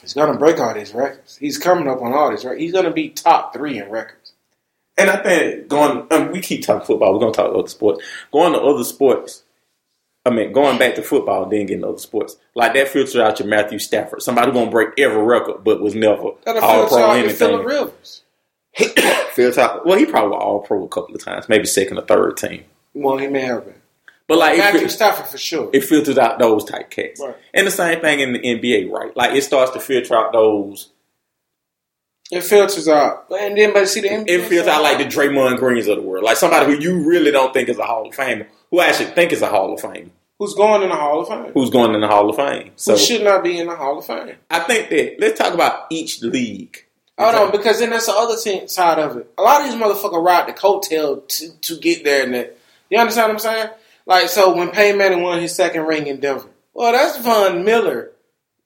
He's 0.00 0.14
gonna 0.14 0.36
break 0.36 0.58
all 0.58 0.74
these 0.74 0.92
records. 0.92 1.36
He's 1.38 1.58
coming 1.58 1.88
up 1.88 2.02
on 2.02 2.12
all 2.12 2.30
these 2.30 2.44
records. 2.44 2.60
He's 2.60 2.72
gonna 2.72 2.92
be 2.92 3.08
top 3.08 3.54
three 3.54 3.78
in 3.78 3.88
records. 3.88 4.32
And 4.98 5.08
I 5.08 5.16
think 5.22 5.68
going, 5.68 6.06
um, 6.10 6.32
we 6.32 6.40
keep 6.40 6.64
talking 6.64 6.86
football. 6.86 7.12
We're 7.14 7.20
going 7.20 7.32
to 7.32 7.36
talk 7.36 7.54
other 7.54 7.68
sports. 7.68 8.04
Going 8.30 8.52
to 8.52 8.60
other 8.60 8.84
sports. 8.84 9.42
I 10.24 10.30
mean, 10.30 10.52
going 10.52 10.78
back 10.78 10.94
to 10.96 11.02
football, 11.02 11.46
then 11.46 11.66
getting 11.66 11.84
other 11.84 11.98
sports 11.98 12.36
like 12.54 12.74
that 12.74 12.88
filters 12.88 13.16
out 13.16 13.40
your 13.40 13.48
Matthew 13.48 13.78
Stafford. 13.78 14.22
Somebody 14.22 14.52
going 14.52 14.66
to 14.66 14.70
break 14.70 14.90
every 14.98 15.22
record, 15.22 15.64
but 15.64 15.80
was 15.80 15.94
never 15.94 16.32
That'll 16.44 16.62
all 16.62 16.88
pro 16.88 17.14
your 17.14 17.30
Phillip 17.30 17.60
anything. 17.62 17.66
Rivers. 17.66 18.22
Phil 19.32 19.52
Top- 19.52 19.84
well, 19.86 19.98
he 19.98 20.06
probably 20.06 20.36
all 20.36 20.60
pro 20.60 20.84
a 20.84 20.88
couple 20.88 21.14
of 21.14 21.24
times, 21.24 21.48
maybe 21.48 21.64
second 21.66 21.98
or 21.98 22.02
third 22.02 22.36
team. 22.36 22.64
Well, 22.94 23.18
he 23.18 23.26
may 23.26 23.42
have 23.42 23.64
been. 23.64 23.74
But 24.28 24.38
like, 24.38 24.54
it, 24.54 24.58
Matthew 24.58 24.80
fil- 24.80 24.88
Stafford 24.88 25.26
for 25.26 25.38
sure. 25.38 25.70
it 25.72 25.84
filters 25.84 26.16
out 26.18 26.38
those 26.38 26.64
type 26.64 26.90
cats. 26.90 27.20
Right. 27.20 27.36
And 27.52 27.66
the 27.66 27.70
same 27.70 28.00
thing 28.00 28.20
in 28.20 28.32
the 28.32 28.38
NBA, 28.38 28.90
right? 28.90 29.14
Like, 29.16 29.34
it 29.36 29.42
starts 29.42 29.72
to 29.72 29.80
filter 29.80 30.14
out 30.14 30.32
those. 30.32 30.90
It 32.30 32.42
filters 32.42 32.88
out. 32.88 33.26
And 33.30 33.56
then, 33.58 33.74
but 33.74 33.88
see 33.88 34.00
the 34.00 34.08
NBA. 34.08 34.24
It 34.28 34.40
filters 34.48 34.68
out 34.68 34.82
like 34.82 34.98
the 34.98 35.04
Draymond 35.04 35.58
Greens 35.58 35.86
of 35.86 35.96
the 35.96 36.02
world, 36.02 36.24
like 36.24 36.36
somebody 36.38 36.72
who 36.72 36.80
you 36.80 37.02
really 37.06 37.30
don't 37.30 37.52
think 37.52 37.68
is 37.68 37.78
a 37.78 37.84
Hall 37.84 38.08
of 38.08 38.14
Famer, 38.14 38.46
who 38.70 38.80
actually 38.80 39.10
think 39.10 39.32
is 39.32 39.42
a 39.42 39.48
Hall 39.48 39.74
of 39.74 39.80
Famer, 39.80 40.08
who's 40.38 40.54
going 40.54 40.82
in 40.82 40.88
the 40.88 40.94
Hall 40.96 41.20
of 41.20 41.28
Fame. 41.28 41.52
who's 41.52 41.68
going 41.68 41.94
in 41.94 42.00
the 42.00 42.08
Hall 42.08 42.30
of 42.30 42.36
Fame. 42.36 42.70
So 42.76 42.92
Who 42.92 42.98
should 42.98 43.22
not 43.22 43.44
be 43.44 43.58
in 43.58 43.66
the 43.66 43.76
Hall 43.76 43.98
of 43.98 44.06
Fame. 44.06 44.36
I 44.50 44.60
think 44.60 44.88
that 44.88 45.16
let's 45.18 45.38
talk 45.38 45.52
about 45.52 45.86
each 45.90 46.22
league. 46.22 46.86
Hold 47.18 47.34
on, 47.34 47.50
because 47.52 47.80
then 47.80 47.90
that's 47.90 48.06
the 48.06 48.14
other 48.14 48.36
team 48.40 48.66
side 48.66 48.98
of 48.98 49.18
it. 49.18 49.30
A 49.36 49.42
lot 49.42 49.60
of 49.60 49.66
these 49.70 49.80
motherfuckers 49.80 50.24
ride 50.24 50.48
the 50.48 50.52
coattail 50.54 51.28
to, 51.28 51.50
to 51.60 51.76
get 51.80 52.02
there. 52.02 52.24
And 52.24 52.34
that, 52.34 52.58
you 52.96 53.00
understand 53.00 53.28
what 53.28 53.34
I'm 53.34 53.38
saying? 53.38 53.68
Like, 54.06 54.28
so 54.28 54.54
when 54.54 54.70
Payne 54.70 54.98
Manning 54.98 55.22
won 55.22 55.40
his 55.40 55.54
second 55.54 55.82
ring 55.86 56.06
in 56.06 56.20
Denver, 56.20 56.48
well, 56.74 56.92
that's 56.92 57.18
Von 57.18 57.64
Miller 57.64 58.12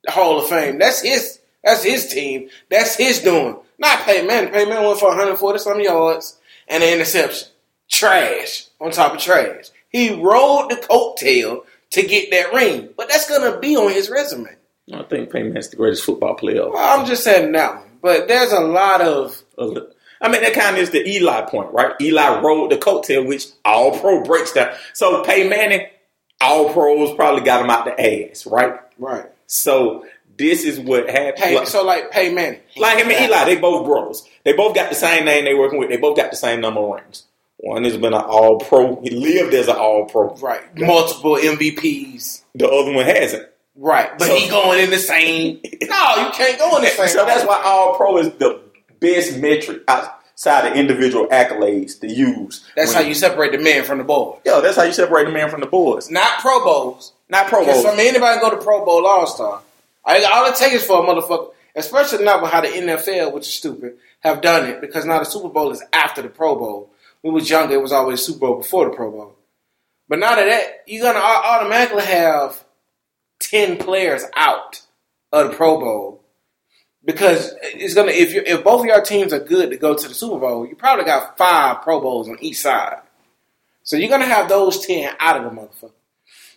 Hall 0.09 0.39
of 0.41 0.49
Fame. 0.49 0.79
That's 0.79 1.03
his. 1.03 1.41
That's 1.65 1.83
his 1.83 2.07
team. 2.09 2.49
That's 2.71 2.95
his 2.97 3.21
doing. 3.21 3.57
Not 3.79 4.01
Payne 4.01 4.27
Manning. 4.27 4.53
Payne 4.53 4.69
Manning 4.69 4.87
went 4.87 5.01
for 5.01 5.09
140 5.09 5.59
some 5.59 5.81
yards 5.81 6.39
and 6.69 6.83
an 6.83 6.93
interception. 6.93 7.49
Trash 7.91 8.67
on 8.81 8.91
top 8.91 9.15
of 9.15 9.21
trash. 9.21 9.67
He 9.89 10.13
rode 10.15 10.71
the 10.71 10.77
coattail 10.77 11.65
to 11.91 12.03
get 12.03 12.31
that 12.31 12.53
ring, 12.53 12.91
but 12.97 13.09
that's 13.09 13.29
gonna 13.29 13.59
be 13.59 13.77
on 13.77 13.93
his 13.93 14.11
resume. 14.11 14.49
I 14.93 15.03
think 15.05 15.31
Payne 15.31 15.49
Manning's 15.49 15.69
the 15.71 15.77
greatest 15.77 16.05
football 16.05 16.35
player. 16.35 16.69
Well, 16.71 17.01
I'm 17.01 17.07
just 17.07 17.25
saying 17.25 17.53
that 17.53 17.75
one. 17.77 17.85
But 18.03 18.29
there's 18.29 18.53
a 18.53 18.61
lot 18.61 19.01
of 19.01 19.43
the- 19.57 19.93
I 20.21 20.29
mean, 20.31 20.43
that 20.43 20.55
kind 20.55 20.77
of 20.77 20.83
is 20.83 20.91
the 20.91 21.07
Eli 21.09 21.43
point, 21.43 21.73
right? 21.73 21.93
Eli 22.01 22.41
rode 22.41 22.71
the 22.71 22.77
coattail, 22.77 23.27
which 23.27 23.47
all 23.65 23.99
pro 23.99 24.23
breaks 24.23 24.53
down. 24.53 24.75
So 24.95 25.23
Pay 25.25 25.49
Manning, 25.49 25.87
all 26.41 26.73
pros 26.73 27.15
probably 27.15 27.43
got 27.43 27.63
him 27.63 27.71
out 27.71 27.85
the 27.85 28.31
ass, 28.31 28.47
right? 28.47 28.79
right. 28.99 29.27
So 29.47 30.05
this 30.39 30.65
is 30.65 30.79
what 30.81 31.09
happened. 31.09 31.37
Pay, 31.37 31.55
like, 31.57 31.67
so 31.69 31.85
like 31.85 32.11
Pay 32.11 32.33
Manning, 32.33 32.61
like 32.77 32.99
him 32.99 33.11
and 33.11 33.25
Eli, 33.31 33.45
they 33.45 33.57
both 33.57 33.85
bros. 33.87 34.27
They 34.45 34.53
both 34.53 34.75
got 34.75 34.89
the 34.91 34.97
same 34.97 35.25
name 35.25 35.45
they 35.45 35.55
working 35.55 35.79
with. 35.79 35.89
They 35.89 35.97
both 35.97 36.17
got 36.17 36.31
the 36.31 36.37
same 36.37 36.61
number 36.61 36.81
of 36.81 36.91
rings. 37.03 37.25
One 37.59 37.85
has 37.85 37.97
been 37.97 38.13
an 38.13 38.21
all 38.21 38.59
pro. 38.59 39.01
He 39.03 39.11
lived 39.11 39.55
as 39.55 39.69
an 39.69 39.77
all 39.77 40.05
pro. 40.05 40.35
right? 40.37 40.63
Multiple 40.79 41.37
MVPs, 41.37 42.43
The 42.55 42.69
other 42.69 42.93
one 42.93 43.07
hasn't. 43.07 43.49
right? 43.77 44.11
But 44.19 44.29
So- 44.29 44.37
he 44.37 44.49
going 44.49 44.81
in 44.85 44.91
the 44.91 44.99
same. 44.99 45.61
No, 45.89 46.17
you 46.27 46.31
can't 46.33 46.59
go 46.59 46.77
in 46.77 46.83
the 46.83 46.89
same. 46.89 47.09
So 47.09 47.25
that's 47.25 47.47
why 47.47 47.63
all 47.65 47.97
pro 47.97 48.19
is 48.19 48.31
the 48.39 48.61
best 49.01 49.39
metric 49.39 49.83
outside 49.89 50.67
of 50.67 50.77
individual 50.77 51.27
accolades 51.29 52.01
to 52.01 52.09
use. 52.09 52.67
That's 52.77 52.93
how 52.93 53.01
you 53.01 53.15
separate 53.15 53.53
the 53.53 53.59
man 53.59 53.85
from 53.85 53.99
the 53.99 54.05
boy. 54.05 54.39
Yo, 54.45 54.61
that's 54.61 54.77
how 54.77 54.83
you 54.85 54.93
separate 54.93 55.25
the 55.25 55.33
man 55.33 55.51
from 55.51 55.61
the 55.61 55.67
boys. 55.67 56.11
Not 56.11 56.41
Pro 56.41 56.63
Bowls. 56.65 57.13
Not 57.29 57.49
Pro 57.49 57.65
Bowls. 57.65 57.85
I 57.85 57.97
mean, 57.97 58.09
anybody 58.09 58.41
go 58.41 58.51
to 58.51 58.57
Pro 58.57 58.85
Bowl 58.85 59.07
All 59.07 59.27
Star. 59.27 59.63
All 60.05 60.47
it 60.47 60.57
takes 60.57 60.75
is 60.75 60.85
for 60.85 61.03
a 61.03 61.07
motherfucker, 61.07 61.53
especially 61.75 62.25
not 62.25 62.43
with 62.43 62.53
how 62.53 62.61
the 62.61 62.69
NFL, 62.69 63.33
which 63.33 63.49
is 63.49 63.55
stupid, 63.55 63.97
have 64.21 64.41
done 64.41 64.69
it. 64.69 64.81
Because 64.81 65.05
now 65.05 65.19
the 65.19 65.25
Super 65.25 65.49
Bowl 65.49 65.73
is 65.73 65.83
after 65.93 66.23
the 66.23 66.29
Pro 66.29 66.55
Bowl. 66.57 66.93
When 67.23 67.35
we 67.35 67.41
was 67.41 67.51
younger, 67.51 67.75
it 67.75 67.83
was 67.83 67.93
always 67.93 68.23
Super 68.23 68.41
Bowl 68.41 68.57
before 68.59 68.89
the 68.89 68.95
Pro 68.95 69.11
Bowl. 69.11 69.37
But 70.09 70.21
now 70.21 70.37
that, 70.37 70.45
that 70.45 70.83
you're 70.87 71.03
gonna 71.03 71.19
automatically 71.19 72.05
have 72.05 72.63
ten 73.41 73.77
players 73.77 74.23
out 74.37 74.83
of 75.33 75.51
the 75.51 75.57
Pro 75.57 75.81
Bowl 75.81 76.23
because 77.07 77.55
it's 77.63 77.95
gonna 77.95 78.11
if 78.11 78.35
you 78.35 78.43
if 78.45 78.65
both 78.65 78.81
of 78.81 78.87
your 78.87 79.01
teams 79.01 79.33
are 79.33 79.39
good 79.39 79.71
to 79.71 79.77
go 79.77 79.95
to 79.95 80.09
the 80.09 80.15
Super 80.15 80.41
Bowl, 80.41 80.67
you 80.67 80.75
probably 80.75 81.05
got 81.05 81.39
five 81.39 81.83
Pro 81.83 82.01
Bowls 82.01 82.29
on 82.29 82.37
each 82.41 82.59
side. 82.59 82.99
So 83.85 83.97
you're 83.97 84.11
gonna 84.11 84.27
have 84.27 84.49
those 84.49 84.85
ten 84.85 85.15
out 85.21 85.37
of 85.37 85.45
the 85.45 85.61
motherfucker. 85.61 85.93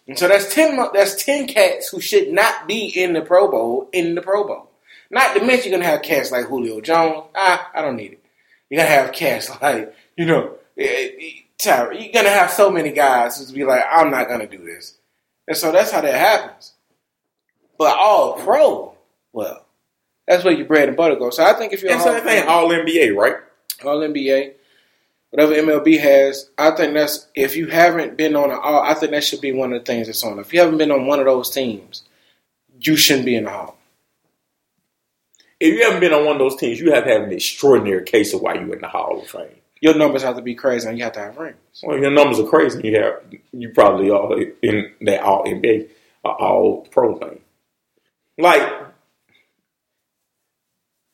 And 0.08 0.18
so 0.18 0.28
that's 0.28 0.54
ten. 0.54 0.78
That's 0.92 1.24
ten 1.24 1.48
cats 1.48 1.90
who 1.90 2.02
should 2.02 2.30
not 2.30 2.68
be 2.68 2.88
in 2.88 3.14
the 3.14 3.22
Pro 3.22 3.50
Bowl 3.50 3.90
in 3.94 4.16
the 4.16 4.22
Pro 4.24 4.44
Bowl. 4.46 4.72
Not 5.12 5.36
to 5.36 5.46
mention 5.46 5.72
you're 5.72 5.80
gonna 5.80 5.90
have 5.90 6.02
cats 6.02 6.32
like 6.32 6.48
Julio 6.48 6.82
Jones. 6.82 7.28
Ah, 7.36 7.70
I 7.74 7.82
don't 7.84 7.96
need 7.96 8.14
it. 8.14 8.24
You're 8.70 8.82
gonna 8.82 8.90
have 8.90 9.14
cats 9.14 9.50
like 9.62 9.96
you 10.18 10.26
know, 10.26 10.56
eh, 10.78 10.84
eh, 10.84 11.32
Tyra. 11.60 11.94
You're 11.94 12.12
gonna 12.12 12.30
have 12.30 12.50
so 12.50 12.72
many 12.72 12.92
guys 12.92 13.38
who's 13.38 13.52
be 13.52 13.66
like, 13.66 13.84
I'm 13.90 14.10
not 14.10 14.28
gonna 14.28 14.48
do 14.48 14.66
this. 14.66 14.98
And 15.48 15.56
so 15.56 15.72
that's 15.72 15.92
how 15.92 16.02
that 16.02 16.16
happens. 16.16 16.74
But 17.78 17.98
all 17.98 18.34
pro, 18.34 18.96
well, 19.32 19.66
that's 20.30 20.44
where 20.44 20.54
your 20.54 20.68
bread 20.68 20.88
and 20.88 20.96
butter 20.96 21.16
goes. 21.16 21.38
So 21.38 21.44
I 21.44 21.54
think 21.54 21.74
if 21.74 21.82
you're 21.82 21.92
And 21.92 22.00
so 22.00 22.12
Hall 22.12 22.14
that 22.14 22.26
of 22.26 22.30
thing, 22.30 22.48
all 22.48 22.70
NBA, 22.70 23.16
right? 23.16 23.38
all 23.84 24.00
NBA. 24.00 24.54
whatever 25.32 25.54
MLB 25.54 26.00
has, 26.00 26.50
I 26.58 26.72
think 26.72 26.94
that's 26.94 27.28
if 27.34 27.56
you 27.56 27.68
haven't 27.68 28.16
been 28.16 28.36
on 28.36 28.52
an 28.52 28.60
all, 28.62 28.84
I 28.84 28.94
think 28.94 29.12
that 29.12 29.24
should 29.24 29.42
be 29.42 29.52
one 29.52 29.74
of 29.74 29.82
the 29.82 29.86
things 29.86 30.06
that's 30.06 30.24
on. 30.24 30.38
If 30.38 30.54
you 30.54 30.60
haven't 30.60 30.78
been 30.78 30.92
on 30.92 31.08
one 31.08 31.20
of 31.20 31.26
those 31.26 31.50
teams, 31.50 32.04
you 32.80 32.96
shouldn't 32.96 33.26
be 33.26 33.36
in 33.36 33.46
the 33.46 33.50
Hall. 33.50 33.76
If 35.60 35.74
you 35.74 35.84
haven't 35.84 36.00
been 36.00 36.14
on 36.14 36.26
one 36.26 36.36
of 36.36 36.40
those 36.40 36.56
teams, 36.56 36.80
you 36.80 36.94
have 36.94 37.06
to 37.06 37.10
have 37.10 37.24
an 37.24 37.34
extraordinary 37.34 38.04
case 38.04 38.34
of 38.34 38.42
why 38.42 38.54
you're 38.54 38.76
in 38.76 38.82
the 38.82 38.88
Hall 38.88 39.20
of 39.20 39.28
Fame. 39.28 39.50
Your 39.82 39.96
numbers 39.98 40.22
have 40.24 40.36
to 40.36 40.42
be 40.42 40.56
crazy, 40.56 40.88
and 40.88 40.98
you 40.98 41.06
have 41.06 41.14
to 41.14 41.20
have 41.20 41.38
rings. 41.38 41.58
Well, 41.82 41.98
your 41.98 42.12
numbers 42.12 42.40
are 42.40 42.48
crazy. 42.48 42.82
You 42.88 43.02
have 43.02 43.22
you 43.52 43.70
probably 43.70 44.12
are 44.12 44.40
in 44.62 44.94
that 45.02 45.22
All 45.22 45.44
NBA, 45.46 45.90
All 46.24 46.86
Pro 46.92 47.18
thing. 47.18 47.40
Like, 48.38 48.89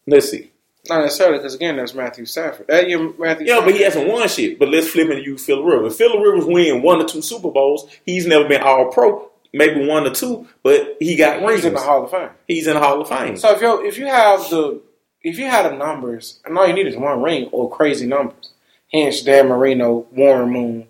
let's 0.08 0.30
see. 0.30 0.52
Not 0.88 1.02
necessarily, 1.02 1.39
because 1.39 1.56
again, 1.56 1.78
that's 1.78 1.96
Matthew 1.96 2.26
Stafford. 2.26 2.68
That 2.68 2.88
year, 2.88 3.00
Matthew. 3.18 3.48
Yeah, 3.48 3.56
Stafford, 3.56 3.65
but 3.65 3.74
he 3.76 3.84
hasn't 3.84 4.08
won 4.08 4.28
shit. 4.28 4.60
But 4.60 4.70
let's 4.70 4.88
flip 4.88 5.10
and 5.10 5.26
use 5.26 5.44
Phil 5.44 5.63
Rivers. 5.63 5.94
If 5.94 5.98
Phil 5.98 6.20
Rivers 6.20 6.46
win 6.46 6.84
one 6.84 7.02
or 7.02 7.08
two 7.08 7.22
Super 7.22 7.50
Bowls, 7.50 7.89
he's 8.06 8.28
never 8.28 8.48
been 8.48 8.62
All 8.62 8.91
Pro. 8.91 9.32
Maybe 9.54 9.88
one 9.88 10.06
or 10.06 10.13
two, 10.13 10.50
but 10.63 10.98
he 11.00 11.15
got 11.15 11.41
rings. 11.41 11.62
He's 11.62 11.65
in 11.65 11.74
the 11.76 11.80
Hall 11.80 12.04
of 12.04 12.12
Fame. 12.12 12.30
He's 12.46 12.68
in 12.68 12.74
the 12.74 12.82
Hall 12.82 13.02
of 13.02 13.08
Fame. 13.08 13.38
So 13.38 13.56
if 13.56 13.62
you 13.62 13.86
if 13.86 13.98
you 13.98 14.06
have 14.06 14.41
the 14.50 14.82
if 15.22 15.39
you 15.39 15.46
had 15.46 15.72
the 15.72 15.78
numbers, 15.78 16.39
and 16.44 16.58
all 16.58 16.68
you 16.68 16.74
need 16.74 16.88
is 16.88 16.98
one 16.98 17.22
ring 17.24 17.48
or 17.54 17.70
crazy 17.72 18.06
numbers. 18.06 18.52
Hence, 18.91 19.22
Dan 19.22 19.48
Marino, 19.48 20.08
Warren 20.12 20.50
Moon. 20.50 20.88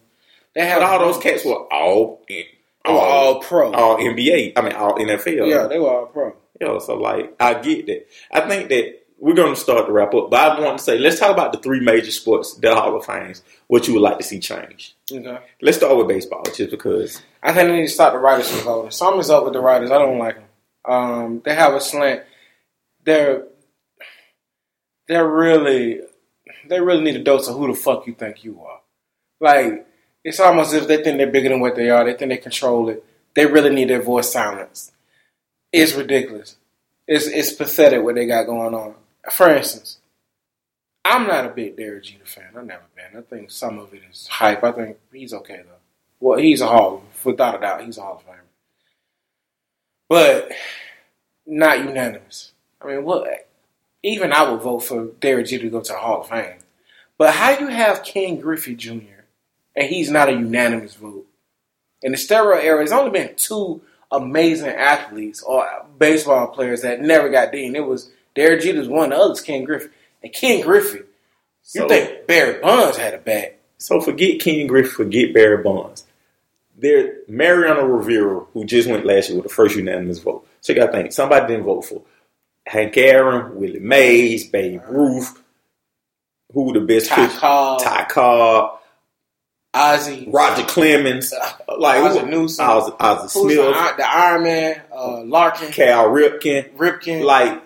They 0.56 0.66
had 0.66 0.82
all 0.82 1.00
those 1.00 1.22
cats 1.22 1.46
were 1.46 1.72
all 1.72 2.26
were 2.86 2.92
all 2.92 3.40
pro. 3.40 3.72
all 3.72 3.98
NBA. 3.98 4.54
I 4.56 4.62
mean, 4.62 4.74
all 4.74 4.98
NFL. 4.98 5.48
yeah, 5.48 5.68
they 5.68 5.78
were 5.78 5.90
all 5.90 6.06
pro. 6.08 6.36
Yeah, 6.60 6.80
so 6.80 6.96
like 6.96 7.36
I 7.40 7.54
get 7.56 7.86
that. 7.86 8.08
I 8.32 8.48
think 8.48 8.70
that 8.70 9.05
we're 9.20 9.34
going 9.34 9.54
to 9.54 9.60
start 9.60 9.88
to 9.88 9.92
wrap 9.92 10.14
up, 10.14 10.30
but 10.30 10.40
I 10.40 10.60
want 10.60 10.78
to 10.78 10.84
say 10.84 10.98
let's 10.98 11.20
talk 11.20 11.32
about 11.32 11.52
the 11.54 11.60
three 11.60 11.80
major 11.80 12.12
sports, 12.12 12.56
the 12.56 12.74
Hall 12.76 12.96
of 12.96 13.06
Fames. 13.06 13.44
What 13.68 13.88
you 13.88 13.94
would 13.96 14.04
like 14.04 14.18
to 14.18 14.24
see 14.24 14.40
change? 14.40 14.96
Okay. 15.12 15.40
Let's 15.62 15.78
start 15.78 15.98
with 15.98 16.08
baseball, 16.08 16.44
just 16.54 16.72
because. 16.72 17.22
I 17.42 17.54
think 17.54 17.70
they 17.70 17.76
need 17.78 17.88
to 17.88 17.94
stop 17.94 18.14
the 18.14 18.20
writers 18.20 18.50
from 18.50 18.66
voting. 18.66 18.92
Something's 18.92 19.30
up 19.30 19.44
with 19.44 19.54
the 19.54 19.62
writers. 19.62 19.92
I 19.92 19.98
don't 19.98 20.20
like 20.20 20.36
them. 20.36 20.46
Um, 20.84 21.42
they 21.44 21.56
have 21.56 21.74
a 21.74 21.82
slant. 21.82 22.24
They're 23.04 23.46
they're 25.08 25.28
really 25.28 26.02
they 26.68 26.80
really 26.80 27.04
need 27.04 27.16
a 27.16 27.24
dose 27.24 27.48
of 27.48 27.56
who 27.56 27.68
the 27.68 27.74
fuck 27.74 28.08
you 28.08 28.14
think 28.14 28.44
you 28.44 28.62
are. 28.62 28.82
Like 29.40 29.88
it's 30.24 30.40
almost 30.40 30.74
as 30.74 30.84
if 30.84 30.88
they 30.88 31.04
think 31.04 31.18
they're 31.18 31.32
bigger 31.32 31.50
than 31.50 31.60
what 31.60 31.76
they 31.76 31.90
are. 31.90 32.04
They 32.04 32.14
think 32.14 32.32
they 32.32 32.38
control 32.38 32.90
it. 32.90 33.04
They 33.36 33.46
really 33.46 33.74
need 33.74 33.90
their 33.90 34.02
voice 34.02 34.32
silenced. 34.32 34.92
It's 35.72 35.94
ridiculous. 35.94 36.58
It's 37.08 37.28
it's 37.28 37.54
pathetic 37.54 38.04
what 38.04 38.16
they 38.16 38.26
got 38.26 38.46
going 38.46 38.74
on. 38.74 38.96
For 39.32 39.50
instance, 39.50 39.98
I'm 41.04 41.28
not 41.28 41.46
a 41.46 41.50
big 41.50 41.78
Derek 41.78 42.04
Jeter 42.04 42.26
fan. 42.26 42.50
I've 42.58 42.66
never 42.66 42.84
been. 42.96 43.20
I 43.20 43.22
think 43.22 43.52
some 43.52 43.80
of 43.80 43.94
it 43.94 44.02
is 44.10 44.28
hype. 44.28 44.64
I 44.64 44.72
think 44.72 44.98
he's 45.14 45.34
okay 45.34 45.58
though. 45.58 45.76
Well, 46.20 46.40
he's 46.40 46.62
a 46.62 46.68
Hall, 46.68 47.04
without 47.24 47.56
a 47.56 47.60
doubt, 47.60 47.84
he's 47.84 47.98
a 47.98 48.02
Hall 48.02 48.16
of 48.16 48.26
Famer. 48.26 48.40
But 50.10 50.52
not 51.46 51.80
unanimous. 51.80 52.54
I 52.82 52.88
mean, 52.88 53.04
what? 53.04 53.48
Even 54.04 54.32
I 54.34 54.50
would 54.50 54.62
vote 54.62 54.80
for 54.80 55.08
Derek 55.20 55.48
Jeter 55.48 55.64
to 55.64 55.70
go 55.70 55.82
to 55.82 55.94
the 55.94 56.00
Hall 56.00 56.22
of 56.22 56.30
Fame. 56.30 56.60
But 57.18 57.34
how 57.34 57.58
you 57.60 57.68
have 57.68 58.04
Ken 58.04 58.40
Griffey 58.40 58.76
Jr. 58.76 59.24
and 59.76 59.88
he's 59.88 60.12
not 60.12 60.30
a 60.30 60.34
unanimous 60.34 60.96
vote? 60.96 61.26
In 62.02 62.12
the 62.12 62.18
steroid 62.18 62.64
era, 62.64 62.78
there's 62.78 62.92
only 62.92 63.12
been 63.12 63.36
two 63.36 63.82
amazing 64.12 64.70
athletes 64.70 65.42
or 65.42 65.68
baseball 65.98 66.48
players 66.48 66.82
that 66.82 67.02
never 67.02 67.30
got 67.30 67.52
deemed. 67.52 67.76
It 67.76 67.86
was 67.86 68.12
Derek 68.36 68.62
Jeter's 68.62 68.88
one, 68.88 69.10
the 69.10 69.18
other's 69.18 69.42
Ken 69.42 69.64
Griffey. 69.64 69.90
And 70.24 70.34
Ken 70.34 70.62
Griffey, 70.62 71.00
you 71.00 71.06
So- 71.64 71.88
think 71.88 72.28
Barry 72.28 72.60
Bonds 72.62 72.98
had 72.98 73.14
a 73.14 73.18
bat? 73.18 73.58
So 73.78 74.00
forget 74.02 74.40
Ken 74.40 74.68
Griffey, 74.68 74.90
forget 74.90 75.34
Barry 75.34 75.62
Bonds. 75.64 76.06
There, 76.78 77.14
Mariano 77.28 77.84
Rivera, 77.86 78.42
who 78.54 78.66
just 78.66 78.90
went 78.90 79.06
last 79.06 79.30
year 79.30 79.38
with 79.38 79.48
the 79.48 79.54
first 79.54 79.76
unanimous 79.76 80.20
vote. 80.20 80.46
So 80.62 80.74
you 80.74 80.80
got 80.80 80.88
to 80.88 80.92
think 80.92 81.12
somebody 81.14 81.48
didn't 81.48 81.66
vote 81.66 81.84
for 81.86 82.02
Hank 82.66 82.98
Aaron, 82.98 83.56
Willie 83.56 83.80
Mays, 83.80 84.46
Babe 84.48 84.82
Ruth. 84.90 85.42
Who 86.54 86.74
the 86.74 86.82
best 86.82 87.08
Ty 87.10 87.28
pitcher? 87.28 87.40
Cobb, 87.40 87.82
Ty 87.82 88.04
Cobb, 88.06 88.80
Ozzie, 89.74 90.30
Roger 90.32 90.64
Clemens, 90.66 91.34
like 91.78 92.02
Ozzie 92.02 92.20
who- 92.20 92.26
Newsome. 92.28 92.70
Ozzie, 92.70 92.94
Ozzie 93.00 93.40
Who's 93.40 93.56
the, 93.56 93.74
Smith, 93.74 93.98
the 93.98 94.10
Iron 94.16 94.44
Man, 94.44 94.82
uh, 94.94 95.22
Larkin, 95.24 95.72
Cal 95.72 96.08
Ripken. 96.10 96.70
Ripken, 96.78 97.24
Like 97.24 97.62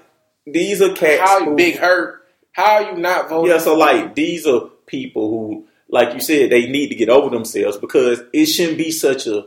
these 0.54 0.82
are 0.82 0.94
cats. 0.94 1.22
how 1.22 1.46
who- 1.46 1.56
Big 1.56 1.78
Hurt? 1.78 2.22
How 2.52 2.76
are 2.84 2.92
you 2.92 2.98
not 2.98 3.30
voting? 3.30 3.52
Yeah, 3.52 3.60
so 3.60 3.78
like 3.78 4.16
these 4.16 4.46
are 4.46 4.62
people 4.86 5.30
who, 5.30 5.68
like 5.88 6.14
you 6.14 6.20
said, 6.20 6.50
they 6.50 6.68
need 6.68 6.90
to 6.90 6.96
get 6.96 7.10
over 7.10 7.30
themselves 7.30 7.78
because 7.78 8.22
it 8.34 8.48
shouldn't 8.48 8.78
be 8.78 8.92
such 8.92 9.28
a 9.28 9.46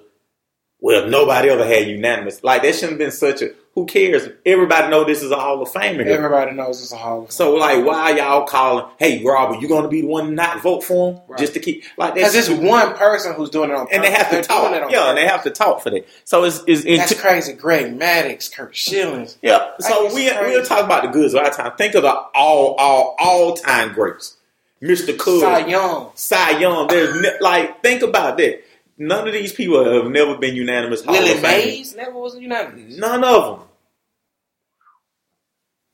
well, 0.80 1.06
nobody 1.08 1.48
ever 1.48 1.64
had 1.64 1.86
unanimous. 1.88 2.42
Like 2.42 2.62
that 2.62 2.74
shouldn't 2.74 2.92
have 2.92 2.98
been 2.98 3.12
such 3.12 3.42
a 3.42 3.50
who 3.74 3.86
cares? 3.86 4.28
Everybody 4.44 4.90
know 4.90 5.04
this 5.04 5.22
is 5.22 5.30
a 5.30 5.36
Hall 5.36 5.62
of 5.62 5.68
Famer. 5.70 6.04
here. 6.04 6.14
Everybody 6.14 6.52
knows 6.52 6.82
it's 6.82 6.92
a 6.92 6.96
Hall 6.96 7.20
of 7.20 7.24
Fame. 7.28 7.32
So 7.32 7.54
like 7.54 7.84
why 7.84 8.10
y'all 8.10 8.44
calling, 8.46 8.84
hey 8.98 9.22
Robert, 9.24 9.60
you 9.60 9.68
gonna 9.68 9.88
be 9.88 10.02
the 10.02 10.08
one 10.08 10.34
not 10.34 10.62
vote 10.62 10.84
for 10.84 11.12
him? 11.12 11.20
Right. 11.26 11.38
Just 11.38 11.54
to 11.54 11.60
keep 11.60 11.84
like 11.96 12.14
that's 12.14 12.34
it's 12.34 12.50
one 12.50 12.94
person 12.94 13.32
who's 13.34 13.48
doing 13.48 13.70
it 13.70 13.74
on 13.76 13.88
and 13.90 14.04
they 14.04 14.10
have 14.10 14.30
to 14.30 14.42
talk. 14.42 14.90
Yeah, 14.90 15.08
and 15.08 15.16
they 15.16 15.26
have 15.26 15.42
to 15.44 15.50
talk 15.50 15.82
for 15.82 15.90
that. 15.90 16.06
So 16.24 16.44
it's 16.44 16.62
it's 16.66 16.84
That's 16.84 17.12
into, 17.12 17.22
crazy. 17.22 17.54
Greg 17.54 17.98
Maddux, 17.98 18.54
Curt 18.54 18.74
Schillings. 18.74 19.38
Yeah, 19.40 19.70
so 19.78 20.14
we 20.14 20.28
crazy. 20.28 20.36
we'll 20.40 20.64
talk 20.64 20.84
about 20.84 21.04
the 21.04 21.08
goods 21.08 21.32
of 21.32 21.40
our 21.42 21.50
time. 21.50 21.72
Think 21.76 21.94
of 21.94 22.02
the 22.02 22.12
all 22.12 22.74
all 22.74 23.16
all 23.18 23.54
time 23.54 23.94
greats, 23.94 24.36
Mister 24.82 25.14
Cool, 25.14 25.40
Cy 25.40 25.66
Young. 25.66 26.10
Cy 26.14 26.58
Young. 26.58 26.88
There's 26.88 27.40
like 27.40 27.82
think 27.82 28.02
about 28.02 28.36
that. 28.36 28.62
None 28.98 29.26
of 29.26 29.32
these 29.32 29.52
people 29.52 29.84
have 29.84 30.10
never 30.10 30.36
been 30.36 30.54
unanimous. 30.54 31.04
Willie. 31.04 31.40
Mays 31.40 31.96
never 31.96 32.18
was 32.18 32.36
unanimous. 32.36 32.96
None 32.96 33.24
of 33.24 33.58
them. 33.58 33.68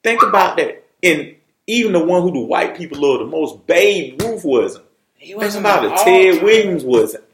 Think 0.03 0.23
about 0.23 0.57
that. 0.57 0.85
And 1.03 1.37
even 1.67 1.93
the 1.93 2.05
one 2.05 2.23
who 2.23 2.33
the 2.33 2.41
white 2.41 2.77
people 2.77 3.01
love 3.01 3.21
the 3.21 3.27
most, 3.27 3.67
Babe 3.67 4.21
Ruth 4.21 4.45
wasn't. 4.45 4.85
He 5.15 5.29
Think 5.29 5.43
wasn't 5.43 5.67
about 5.67 5.85
it. 5.85 5.97
Ted 6.05 6.37
time. 6.37 6.45
Williams 6.45 6.85
wasn't. 6.85 7.25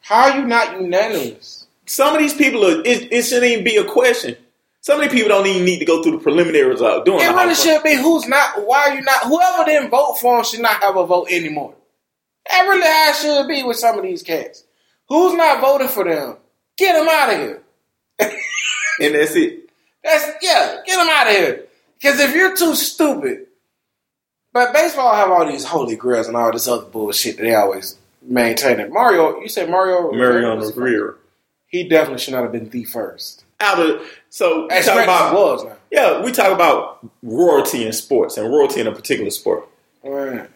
How 0.00 0.30
are 0.30 0.38
you 0.38 0.46
not 0.46 0.80
unanimous? 0.80 1.66
Some 1.86 2.14
of 2.14 2.20
these 2.20 2.34
people 2.34 2.64
are. 2.64 2.80
It, 2.84 3.12
it 3.12 3.22
shouldn't 3.22 3.50
even 3.50 3.64
be 3.64 3.76
a 3.76 3.84
question. 3.84 4.36
Some 4.82 5.00
of 5.00 5.10
these 5.10 5.20
people 5.20 5.28
don't 5.28 5.46
even 5.46 5.64
need 5.64 5.78
to 5.80 5.84
go 5.84 6.02
through 6.02 6.12
the 6.12 6.18
preliminaries 6.18 6.80
of 6.80 7.04
doing. 7.04 7.20
It 7.20 7.28
really 7.28 7.54
should 7.54 7.82
be 7.82 7.94
who's 7.96 8.26
not. 8.26 8.66
Why 8.66 8.88
are 8.88 8.94
you 8.94 9.02
not? 9.02 9.24
Whoever 9.24 9.64
didn't 9.64 9.90
vote 9.90 10.14
for 10.20 10.38
him 10.38 10.44
should 10.44 10.60
not 10.60 10.82
have 10.82 10.96
a 10.96 11.06
vote 11.06 11.28
anymore. 11.30 11.74
That 12.50 12.66
really 12.66 12.82
how 12.82 13.10
it 13.10 13.16
should 13.16 13.48
be 13.48 13.62
with 13.62 13.76
some 13.76 13.96
of 13.96 14.02
these 14.02 14.22
cats. 14.22 14.64
Who's 15.08 15.34
not 15.34 15.60
voting 15.60 15.88
for 15.88 16.04
them? 16.04 16.36
Get 16.76 16.94
them 16.94 17.08
out 17.08 17.32
of 17.32 17.38
here. 17.38 17.62
and 18.20 19.14
that's 19.14 19.34
it. 19.34 19.70
That's 20.02 20.30
yeah. 20.42 20.76
Get 20.86 20.96
them 20.96 21.08
out 21.10 21.26
of 21.28 21.36
here. 21.36 21.64
Because 22.00 22.20
if 22.20 22.34
you're 22.34 22.56
too 22.56 22.74
stupid, 22.74 23.46
but 24.52 24.72
baseball 24.72 25.14
have 25.14 25.30
all 25.30 25.46
these 25.46 25.64
holy 25.64 25.96
grails 25.96 26.26
and 26.26 26.36
all 26.36 26.52
this 26.52 26.66
other 26.66 26.86
bullshit 26.86 27.36
that 27.36 27.42
they 27.42 27.54
always 27.54 27.96
maintain. 28.22 28.80
It. 28.80 28.92
Mario, 28.92 29.40
you 29.40 29.48
said 29.48 29.70
Mario. 29.70 30.10
Mariano 30.10 30.64
Rivera. 30.64 31.14
He 31.66 31.88
definitely 31.88 32.18
should 32.18 32.34
not 32.34 32.42
have 32.42 32.52
been 32.52 32.68
the 32.68 32.84
first. 32.84 33.44
Out 33.60 33.78
of 33.78 34.02
so 34.30 34.62
we 34.62 34.82
talk 34.82 35.04
about 35.04 35.34
was 35.34 35.64
now. 35.64 35.76
yeah, 35.90 36.22
we 36.22 36.32
talk 36.32 36.52
about 36.52 37.06
royalty 37.22 37.86
in 37.86 37.92
sports 37.92 38.38
and 38.38 38.48
royalty 38.48 38.80
in 38.80 38.86
a 38.86 38.92
particular 38.92 39.30
sport. 39.30 39.68
Right. 40.02 40.48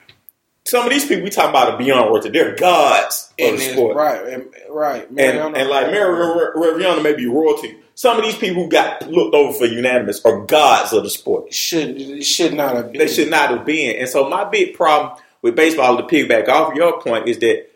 Some 0.66 0.86
of 0.86 0.92
these 0.92 1.04
people 1.06 1.24
we 1.24 1.30
talk 1.30 1.50
about 1.50 1.72
are 1.72 1.78
beyond 1.78 2.08
royalty. 2.08 2.30
They're 2.30 2.54
gods 2.56 3.32
of 3.38 3.58
the 3.58 3.58
sport. 3.58 3.96
right, 3.96 4.24
and, 4.26 4.48
right. 4.70 5.06
And, 5.10 5.18
and 5.18 5.68
like 5.68 5.88
Mariano 5.88 6.52
Rivera 6.54 7.02
may 7.02 7.14
be 7.14 7.26
royalty. 7.26 7.76
Some 7.94 8.18
of 8.18 8.24
these 8.24 8.36
people 8.36 8.64
who 8.64 8.70
got 8.70 9.06
looked 9.08 9.34
over 9.34 9.52
for 9.52 9.66
unanimous 9.66 10.24
are 10.24 10.44
gods 10.46 10.92
of 10.94 11.02
the 11.02 11.10
sport. 11.10 11.52
should 11.52 12.24
should 12.24 12.54
not 12.54 12.76
have 12.76 12.92
been. 12.92 12.98
They 12.98 13.08
should 13.08 13.30
not 13.30 13.50
have 13.50 13.66
been. 13.66 13.96
And 13.98 14.08
so 14.08 14.28
my 14.28 14.44
big 14.44 14.74
problem 14.74 15.20
with 15.42 15.54
baseball, 15.54 15.98
to 15.98 16.02
piggyback 16.02 16.48
off 16.48 16.74
your 16.74 17.00
point, 17.02 17.28
is 17.28 17.38
that, 17.40 17.66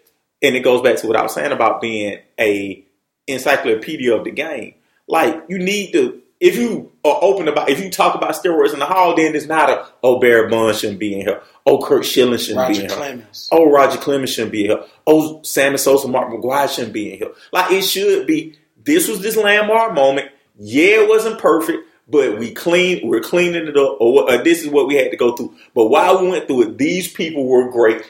and 0.40 0.57
it 0.57 0.61
goes 0.61 0.81
back 0.81 0.96
to 0.96 1.07
what 1.07 1.16
I 1.16 1.22
was 1.22 1.35
saying 1.35 1.53
about 1.53 1.83
being 1.83 2.18
a 2.40 2.85
encyclopedia 3.27 4.16
of 4.16 4.24
the 4.24 4.31
game. 4.31 4.74
Like 5.07 5.44
you 5.48 5.59
need 5.59 5.92
to, 5.92 6.22
if 6.40 6.57
you 6.57 6.92
are 7.05 7.18
open 7.20 7.48
about, 7.48 7.68
if 7.68 7.81
you 7.81 7.90
talk 7.90 8.14
about 8.14 8.31
steroids 8.33 8.72
in 8.72 8.79
the 8.79 8.87
hall, 8.87 9.16
then 9.16 9.35
it's 9.35 9.46
not 9.46 9.70
a 9.70 9.87
oh 10.03 10.20
Barry 10.20 10.48
Bonds 10.48 10.81
shouldn't 10.81 11.01
be 11.01 11.14
in 11.14 11.27
here, 11.27 11.42
oh 11.66 11.85
Curt 11.85 12.05
Schilling 12.05 12.38
shouldn't 12.38 12.68
be 12.68 12.74
in 12.74 12.81
here, 12.88 12.96
Clemens. 12.96 13.48
oh 13.51 13.70
Roger 13.70 13.98
Clemens 13.98 14.31
shouldn't 14.31 14.53
be 14.53 14.64
in 14.64 14.70
here, 14.70 14.85
oh 15.07 15.42
Sammy 15.42 15.79
Sosa, 15.79 16.09
Mark 16.09 16.31
McGwire 16.31 16.72
shouldn't 16.72 16.92
be 16.92 17.12
in 17.12 17.18
here. 17.18 17.33
Like 17.53 17.72
it 17.72 17.83
should 17.83 18.27
be. 18.27 18.57
This 18.85 19.09
was 19.09 19.20
this 19.20 19.37
landmark 19.37 19.94
moment. 19.94 20.29
Yeah, 20.59 21.03
it 21.03 21.09
wasn't 21.09 21.38
perfect, 21.38 21.87
but 22.09 22.38
we 22.38 22.53
clean. 22.53 23.07
We're 23.07 23.20
cleaning 23.20 23.66
it 23.66 23.77
up. 23.77 23.98
Or, 24.01 24.22
or 24.22 24.31
uh, 24.31 24.42
this 24.42 24.62
is 24.62 24.68
what 24.68 24.87
we 24.87 24.94
had 24.94 25.11
to 25.11 25.16
go 25.16 25.37
through. 25.37 25.55
But 25.74 25.87
while 25.87 26.22
we 26.22 26.31
went 26.31 26.46
through 26.46 26.62
it, 26.62 26.79
these 26.79 27.12
people 27.12 27.46
were 27.46 27.70
great, 27.70 28.03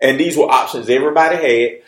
and 0.00 0.20
these 0.20 0.36
were 0.36 0.50
options 0.50 0.90
everybody 0.90 1.36
had. 1.36 1.82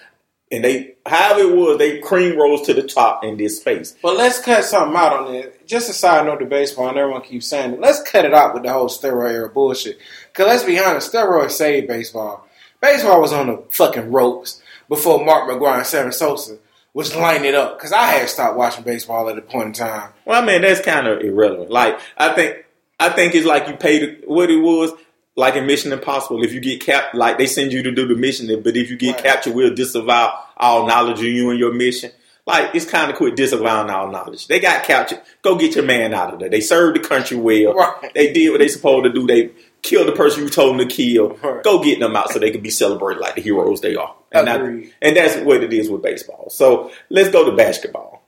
And 0.50 0.64
they, 0.64 0.94
however 1.04 1.40
it 1.40 1.56
was, 1.56 1.78
they 1.78 2.00
cream 2.00 2.38
rose 2.38 2.62
to 2.62 2.74
the 2.74 2.82
top 2.82 3.22
in 3.22 3.37
this 3.37 3.61
space. 3.61 3.94
But 4.00 4.16
let's 4.16 4.40
cut 4.40 4.64
something 4.64 4.96
out 4.96 5.12
on 5.12 5.34
it. 5.34 5.66
Just 5.66 5.90
a 5.90 5.92
side 5.92 6.24
note 6.24 6.38
to 6.38 6.46
baseball, 6.46 6.88
and 6.88 6.96
everyone 6.96 7.20
keeps 7.22 7.46
saying 7.46 7.74
it. 7.74 7.80
Let's 7.80 8.02
cut 8.02 8.24
it 8.24 8.32
out 8.32 8.54
with 8.54 8.62
the 8.62 8.72
whole 8.72 8.88
steroid 8.88 9.32
era 9.32 9.50
bullshit. 9.50 9.98
Because 10.32 10.46
let's 10.46 10.64
be 10.64 10.78
honest, 10.78 11.12
steroids 11.12 11.50
saved 11.50 11.87
baseball. 11.88 12.48
Baseball 12.80 13.20
was 13.20 13.32
on 13.32 13.48
the 13.48 13.62
fucking 13.70 14.11
ropes 14.11 14.62
before 14.88 15.22
Mark 15.22 15.50
McGwire 15.50 15.78
and 15.78 15.87
Sammy 15.87 16.12
Sosa 16.12 16.58
was 16.94 17.14
lining 17.14 17.44
it 17.44 17.54
up. 17.54 17.76
Because 17.76 17.92
I 17.92 18.06
had 18.06 18.30
stopped 18.30 18.56
watching 18.56 18.84
baseball 18.84 19.28
at 19.28 19.37
a 19.37 19.42
point 19.42 19.66
in 19.66 19.72
time. 19.74 20.12
Well, 20.24 20.42
I 20.42 20.46
mean, 20.46 20.62
that's 20.62 20.80
kind 20.80 21.06
of 21.06 21.20
irrelevant. 21.20 21.70
Like, 21.70 22.00
I 22.16 22.32
think, 22.34 22.64
I 22.98 23.11
think 23.11 23.34
it's 23.34 23.46
like 23.46 23.68
you 23.68 23.74
paid 23.74 24.22
what 24.26 24.50
it 24.50 24.61
was. 24.61 24.92
Like 25.38 25.55
in 25.55 25.66
Mission 25.66 25.92
Impossible, 25.92 26.42
if 26.42 26.53
you 26.53 26.61
get 26.61 26.81
capped, 26.81 27.14
like 27.14 27.38
they 27.38 27.46
send 27.46 27.72
you 27.72 27.83
to 27.85 27.92
do 27.92 28.09
the 28.09 28.16
mission, 28.16 28.46
but 28.62 28.77
if 28.77 28.90
you 28.90 28.96
get 28.96 29.14
Right. 29.14 29.24
captured, 29.24 29.55
we'll 29.55 29.72
disavow 29.74 30.37
all 30.57 30.87
knowledge 30.87 31.20
of 31.20 31.24
you 31.27 31.48
and 31.51 31.59
your 31.59 31.72
mission. 31.72 32.11
Like 32.44 32.74
it's 32.74 32.87
kind 32.87 33.11
of 33.11 33.16
quit 33.16 33.37
disavowing 33.37 33.88
all 33.90 34.11
knowledge. 34.11 34.48
They 34.48 34.59
got 34.59 34.83
captured. 34.85 35.20
Go 35.42 35.55
get 35.57 35.77
your 35.77 35.85
man 35.85 36.12
out 36.12 36.33
of 36.35 36.40
there. 36.40 36.48
They 36.48 36.61
served 36.61 36.96
the 36.96 37.01
country 37.09 37.37
well. 37.37 37.74
Right. 37.74 38.12
They 38.14 38.33
did 38.33 38.51
what 38.51 38.59
they 38.59 38.68
supposed 38.68 39.05
to 39.05 39.12
do. 39.12 39.27
They 39.27 39.51
killed 39.83 40.09
the 40.09 40.12
person 40.12 40.42
you 40.42 40.48
told 40.48 40.79
them 40.79 40.88
to 40.88 40.92
kill. 40.92 41.35
Right. 41.37 41.62
Go 41.62 41.85
get 41.85 42.01
them 42.01 42.16
out 42.16 42.33
so 42.33 42.38
they 42.40 42.51
can 42.51 42.62
be 42.62 42.70
celebrated 42.70 43.20
like 43.20 43.35
the 43.37 43.40
heroes 43.42 43.81
they 43.81 43.94
are. 43.96 44.14
And, 44.33 44.48
I- 44.48 44.55
Agreed. 44.57 44.92
and 45.03 45.16
that's 45.16 45.37
what 45.44 45.62
it 45.62 45.72
is 45.72 45.88
with 45.90 46.03
baseball. 46.03 46.48
So 46.51 46.90
let's 47.11 47.29
go 47.29 47.48
to 47.48 47.55
basketball. 47.57 48.22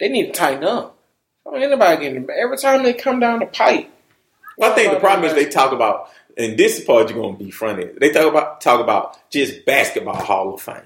They 0.00 0.08
need 0.08 0.26
to 0.26 0.32
tighten 0.32 0.64
up. 0.64 0.98
I 1.46 1.52
mean, 1.52 1.62
anybody 1.62 2.02
getting 2.02 2.28
every 2.30 2.56
time 2.58 2.82
they 2.82 2.92
come 2.92 3.20
down 3.20 3.38
the 3.38 3.46
pipe. 3.46 3.88
Well, 4.62 4.70
I 4.70 4.76
think 4.76 4.92
the 4.92 5.00
problem 5.00 5.28
is 5.28 5.34
they 5.34 5.50
talk 5.50 5.72
about, 5.72 6.08
and 6.36 6.56
this 6.56 6.78
is 6.78 6.84
part 6.84 7.10
you're 7.10 7.20
going 7.20 7.36
to 7.36 7.44
be 7.44 7.50
fronted. 7.50 7.98
They 7.98 8.12
talk 8.12 8.30
about 8.30 8.60
talk 8.60 8.80
about 8.80 9.18
just 9.28 9.66
basketball 9.66 10.14
Hall 10.14 10.54
of 10.54 10.62
Fame, 10.62 10.84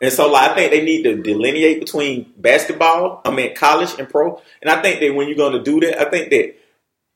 and 0.00 0.12
so 0.12 0.30
like, 0.30 0.52
I 0.52 0.54
think 0.54 0.70
they 0.70 0.84
need 0.84 1.02
to 1.02 1.20
delineate 1.20 1.80
between 1.80 2.32
basketball, 2.36 3.20
I 3.24 3.32
mean 3.32 3.56
college 3.56 3.98
and 3.98 4.08
pro. 4.08 4.40
And 4.62 4.70
I 4.70 4.80
think 4.82 5.00
that 5.00 5.12
when 5.16 5.26
you're 5.26 5.36
going 5.36 5.54
to 5.54 5.64
do 5.64 5.80
that, 5.80 6.00
I 6.00 6.08
think 6.08 6.30
that 6.30 6.54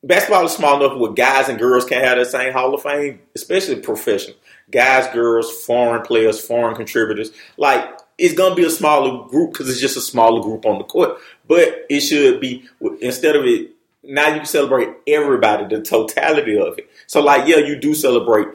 basketball 0.02 0.44
is 0.44 0.50
small 0.50 0.84
enough 0.84 0.98
where 0.98 1.12
guys 1.12 1.48
and 1.48 1.56
girls 1.56 1.84
can 1.84 2.02
have 2.02 2.18
the 2.18 2.24
same 2.24 2.52
Hall 2.52 2.74
of 2.74 2.82
Fame, 2.82 3.20
especially 3.36 3.76
professional 3.76 4.34
guys, 4.72 5.06
girls, 5.14 5.52
foreign 5.64 6.02
players, 6.02 6.44
foreign 6.44 6.74
contributors. 6.74 7.30
Like 7.56 7.96
it's 8.18 8.34
going 8.34 8.50
to 8.50 8.56
be 8.56 8.66
a 8.66 8.70
smaller 8.70 9.28
group 9.28 9.52
because 9.52 9.70
it's 9.70 9.80
just 9.80 9.96
a 9.96 10.00
smaller 10.00 10.42
group 10.42 10.66
on 10.66 10.78
the 10.78 10.84
court, 10.84 11.18
but 11.46 11.86
it 11.88 12.00
should 12.00 12.40
be 12.40 12.68
instead 13.00 13.36
of 13.36 13.44
it 13.44 13.70
now 14.04 14.28
you 14.28 14.36
can 14.36 14.46
celebrate 14.46 14.88
everybody, 15.06 15.74
the 15.74 15.82
totality 15.82 16.58
of 16.58 16.78
it. 16.78 16.90
So 17.06 17.20
like, 17.22 17.46
yeah, 17.48 17.58
you 17.58 17.76
do 17.78 17.94
celebrate. 17.94 18.48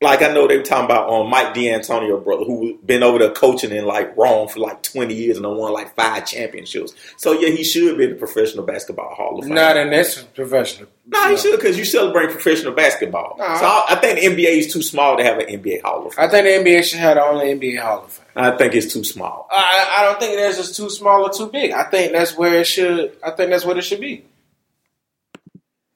Like 0.00 0.20
I 0.20 0.32
know 0.34 0.48
they 0.48 0.56
were 0.56 0.64
talking 0.64 0.86
about 0.86 1.08
um, 1.08 1.30
Mike 1.30 1.54
D'Antonio 1.54 2.18
brother 2.18 2.42
who 2.42 2.76
been 2.84 3.04
over 3.04 3.20
there 3.20 3.30
coaching 3.30 3.70
in 3.70 3.84
like 3.84 4.16
Rome 4.16 4.48
for 4.48 4.58
like 4.58 4.82
twenty 4.82 5.14
years 5.14 5.36
and 5.36 5.46
won 5.46 5.72
like 5.72 5.94
five 5.94 6.26
championships. 6.26 6.92
So 7.16 7.30
yeah, 7.34 7.50
he 7.50 7.62
should 7.62 7.96
be 7.96 8.04
in 8.06 8.10
the 8.10 8.16
professional 8.16 8.64
basketball 8.64 9.14
hall 9.14 9.38
of 9.38 9.44
fame. 9.44 9.54
Not 9.54 9.76
in 9.76 9.90
this 9.90 10.20
professional. 10.34 10.88
no, 11.06 11.30
he 11.30 11.36
should 11.36 11.56
because 11.56 11.78
you 11.78 11.84
celebrate 11.84 12.30
professional 12.30 12.72
basketball. 12.72 13.36
So 13.38 13.44
I, 13.44 13.86
I 13.90 13.94
think 13.94 14.18
the 14.18 14.26
NBA 14.26 14.58
is 14.58 14.72
too 14.72 14.82
small 14.82 15.16
to 15.18 15.22
have 15.22 15.38
an 15.38 15.46
NBA 15.46 15.82
hall 15.82 16.04
of 16.08 16.14
fame. 16.14 16.24
I 16.24 16.28
think 16.28 16.64
the 16.64 16.70
NBA 16.70 16.82
should 16.82 16.98
have 16.98 17.14
the 17.14 17.22
only 17.22 17.54
NBA 17.54 17.80
Hall 17.80 18.02
of 18.02 18.10
Fame. 18.10 18.26
I 18.34 18.56
think 18.56 18.74
it's 18.74 18.92
too 18.92 19.04
small. 19.04 19.46
I, 19.52 19.98
I 19.98 20.02
don't 20.06 20.18
think 20.18 20.34
that's 20.36 20.56
just 20.56 20.74
too 20.74 20.90
small 20.90 21.26
or 21.26 21.30
too 21.30 21.46
big. 21.48 21.70
I 21.70 21.84
think 21.84 22.10
that's 22.10 22.36
where 22.36 22.56
it 22.58 22.66
should. 22.66 23.16
I 23.22 23.30
think 23.30 23.50
that's 23.50 23.64
what 23.64 23.78
it 23.78 23.82
should 23.82 24.00
be. 24.00 24.24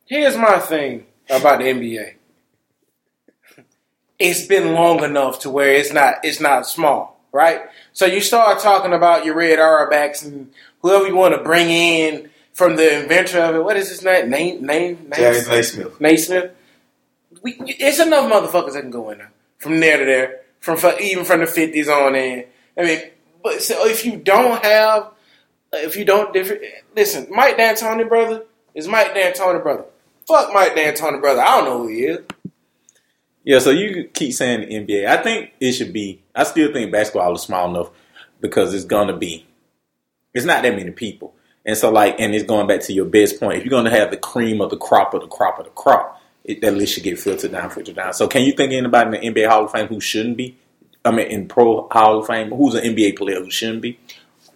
Here's 0.06 0.36
my 0.36 0.58
thing 0.58 1.06
about 1.28 1.58
the 1.58 1.66
NBA. 1.66 2.14
It's 4.18 4.46
been 4.46 4.72
long 4.72 5.04
enough 5.04 5.40
to 5.40 5.50
where 5.50 5.74
it's 5.74 5.92
not 5.92 6.24
it's 6.24 6.40
not 6.40 6.66
small, 6.66 7.20
right? 7.32 7.62
So 7.92 8.06
you 8.06 8.20
start 8.20 8.60
talking 8.60 8.92
about 8.92 9.24
your 9.24 9.34
red 9.34 9.58
Auerbachs 9.58 10.24
and 10.24 10.52
whoever 10.80 11.06
you 11.06 11.16
want 11.16 11.34
to 11.34 11.42
bring 11.42 11.68
in 11.68 12.30
from 12.52 12.76
the 12.76 13.02
inventor 13.02 13.40
of 13.40 13.56
it. 13.56 13.64
What 13.64 13.76
is 13.76 13.90
his 13.90 14.02
name? 14.02 14.30
Name 14.30 14.64
name 14.64 15.08
name. 15.08 15.48
Naismith. 15.48 16.00
Naismith. 16.00 16.52
We, 17.42 17.56
it's 17.60 18.00
enough 18.00 18.30
motherfuckers 18.32 18.72
that 18.72 18.80
can 18.80 18.90
go 18.90 19.10
in 19.10 19.18
there 19.18 19.32
from 19.58 19.80
there 19.80 19.98
to 19.98 20.04
there, 20.04 20.40
from 20.60 20.78
even 21.00 21.24
from 21.24 21.40
the 21.40 21.46
fifties 21.46 21.88
on 21.88 22.14
in. 22.14 22.44
I 22.78 22.82
mean, 22.82 23.00
but 23.42 23.62
so 23.62 23.86
if 23.86 24.04
you 24.04 24.16
don't 24.16 24.64
have, 24.64 25.10
if 25.72 25.96
you 25.96 26.04
don't 26.04 26.32
different, 26.32 26.62
listen, 26.94 27.26
Mike 27.30 27.56
D'Antoni 27.56 28.08
brother 28.08 28.44
is 28.74 28.86
Mike 28.86 29.14
D'Antoni 29.14 29.62
brother. 29.62 29.84
Fuck 30.26 30.52
Mike 30.52 30.74
D'Antoni 30.74 31.20
brother. 31.20 31.40
I 31.40 31.56
don't 31.56 31.64
know 31.64 31.78
who 31.78 31.88
he 31.88 32.04
is. 32.04 32.18
Yeah, 33.44 33.60
so 33.60 33.70
you 33.70 34.08
keep 34.12 34.32
saying 34.32 34.68
the 34.68 34.74
NBA. 34.74 35.06
I 35.06 35.22
think 35.22 35.52
it 35.60 35.72
should 35.72 35.92
be. 35.92 36.20
I 36.34 36.42
still 36.42 36.72
think 36.72 36.90
basketball 36.90 37.34
is 37.34 37.42
small 37.42 37.70
enough 37.70 37.90
because 38.40 38.74
it's 38.74 38.84
gonna 38.84 39.16
be. 39.16 39.46
It's 40.34 40.44
not 40.44 40.64
that 40.64 40.74
many 40.74 40.90
people, 40.90 41.32
and 41.64 41.76
so 41.76 41.90
like, 41.90 42.18
and 42.18 42.34
it's 42.34 42.44
going 42.44 42.66
back 42.66 42.80
to 42.82 42.92
your 42.92 43.04
best 43.04 43.38
point. 43.38 43.58
If 43.58 43.64
you're 43.64 43.70
gonna 43.70 43.96
have 43.96 44.10
the 44.10 44.16
cream 44.16 44.60
of 44.60 44.70
the 44.70 44.76
crop 44.76 45.14
of 45.14 45.20
the 45.20 45.28
crop 45.28 45.60
of 45.60 45.66
the 45.66 45.70
crop, 45.70 46.20
it, 46.44 46.60
that 46.60 46.74
list 46.74 46.94
should 46.94 47.04
get 47.04 47.20
filtered 47.20 47.52
down, 47.52 47.70
filtered 47.70 47.94
down. 47.94 48.12
So, 48.14 48.26
can 48.26 48.42
you 48.42 48.52
think 48.52 48.72
of 48.72 48.78
anybody 48.78 49.18
in 49.18 49.34
the 49.34 49.40
NBA 49.40 49.48
Hall 49.48 49.64
of 49.66 49.70
Fame 49.70 49.86
who 49.86 50.00
shouldn't 50.00 50.36
be? 50.36 50.56
I 51.04 51.12
mean, 51.12 51.28
in 51.28 51.46
Pro 51.46 51.86
Hall 51.88 52.18
of 52.18 52.26
Fame, 52.26 52.50
who's 52.50 52.74
an 52.74 52.82
NBA 52.82 53.16
player 53.16 53.38
who 53.38 53.50
shouldn't 53.50 53.80
be? 53.80 53.98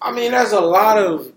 I 0.02 0.11
mean, 0.11 0.33
there's 0.33 0.52
a 0.52 0.61
lot 0.61 0.98
of. 0.98 1.33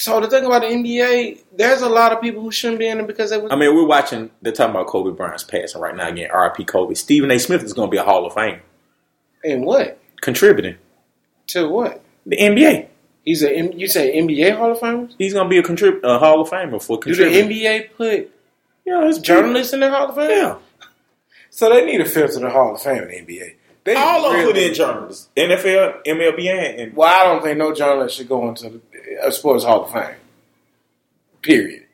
So 0.00 0.18
the 0.18 0.30
thing 0.30 0.46
about 0.46 0.62
the 0.62 0.68
NBA, 0.68 1.42
there's 1.54 1.82
a 1.82 1.88
lot 1.88 2.10
of 2.10 2.22
people 2.22 2.40
who 2.40 2.50
shouldn't 2.50 2.78
be 2.78 2.88
in 2.88 3.00
it 3.00 3.06
because 3.06 3.28
they 3.28 3.36
was. 3.36 3.52
I 3.52 3.56
mean, 3.56 3.74
we're 3.74 3.86
watching. 3.86 4.30
They're 4.40 4.50
talking 4.50 4.74
about 4.74 4.86
Kobe 4.86 5.14
Bryant's 5.14 5.44
passing 5.44 5.78
right 5.78 5.94
now. 5.94 6.08
Again, 6.08 6.30
R.I.P. 6.32 6.64
Kobe. 6.64 6.94
Stephen 6.94 7.30
A. 7.30 7.38
Smith 7.38 7.62
is 7.62 7.74
going 7.74 7.88
to 7.88 7.90
be 7.90 7.98
a 7.98 8.02
Hall 8.02 8.24
of 8.24 8.32
Fame 8.32 8.60
in 9.44 9.62
what? 9.62 10.00
contributing 10.22 10.76
To 11.48 11.68
what? 11.68 12.02
the 12.24 12.38
NBA. 12.38 12.88
He's 13.26 13.42
a. 13.42 13.74
You 13.76 13.88
say 13.88 14.18
NBA 14.18 14.56
Hall 14.56 14.72
of 14.72 14.78
Famers? 14.78 15.14
He's 15.18 15.34
going 15.34 15.44
to 15.44 15.50
be 15.50 15.58
a 15.58 15.62
contrib- 15.62 16.02
a 16.02 16.18
Hall 16.18 16.40
of 16.40 16.48
Famer 16.48 16.82
for 16.82 16.98
contributing. 16.98 17.48
Do 17.48 17.54
the. 17.54 17.64
NBA 17.66 17.94
put 17.94 18.30
Yeah, 18.86 19.06
it's 19.06 19.18
journalists 19.18 19.74
in 19.74 19.80
the 19.80 19.90
Hall 19.90 20.08
of 20.08 20.14
Fame? 20.14 20.30
Yeah. 20.30 20.56
So 21.50 21.68
they 21.68 21.84
need 21.84 21.98
to 21.98 22.06
filter 22.06 22.40
the 22.40 22.48
Hall 22.48 22.74
of 22.74 22.80
Fame 22.80 23.02
in 23.02 23.26
the 23.26 23.38
NBA. 23.38 23.54
They 23.84 23.94
All 23.94 24.26
of 24.26 24.32
them 24.32 24.46
put 24.46 24.56
in 24.58 24.74
journalists. 24.74 25.28
NFL, 25.36 26.04
MLB, 26.06 26.48
and, 26.50 26.80
and 26.80 26.96
Well, 26.96 27.08
I 27.08 27.24
don't 27.24 27.42
think 27.42 27.58
no 27.58 27.74
journalist 27.74 28.16
should 28.16 28.28
go 28.28 28.48
into 28.48 28.68
the 28.68 29.26
uh, 29.26 29.30
Sports 29.30 29.64
Hall 29.64 29.84
of 29.84 29.92
Fame. 29.92 30.16
Period. 31.40 31.86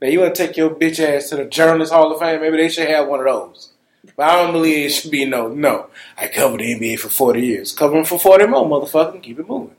Now, 0.00 0.08
you 0.08 0.20
want 0.20 0.34
to 0.34 0.46
take 0.46 0.56
your 0.56 0.70
bitch 0.70 0.98
ass 1.00 1.28
to 1.30 1.36
the 1.36 1.44
Journalist 1.44 1.92
Hall 1.92 2.12
of 2.12 2.18
Fame? 2.20 2.40
Maybe 2.40 2.56
they 2.56 2.68
should 2.68 2.88
have 2.88 3.08
one 3.08 3.20
of 3.20 3.26
those. 3.26 3.72
But 4.16 4.28
I 4.28 4.42
don't 4.42 4.52
believe 4.52 4.86
it 4.86 4.90
should 4.90 5.10
be 5.10 5.24
no. 5.24 5.48
No, 5.48 5.86
I 6.16 6.28
covered 6.28 6.60
the 6.60 6.74
NBA 6.74 6.98
for 7.00 7.08
forty 7.08 7.42
years. 7.42 7.72
Cover 7.72 7.94
them 7.94 8.04
for 8.04 8.18
forty 8.18 8.46
more, 8.46 8.64
motherfucker. 8.64 9.20
Keep 9.22 9.40
it 9.40 9.48
moving. 9.48 9.74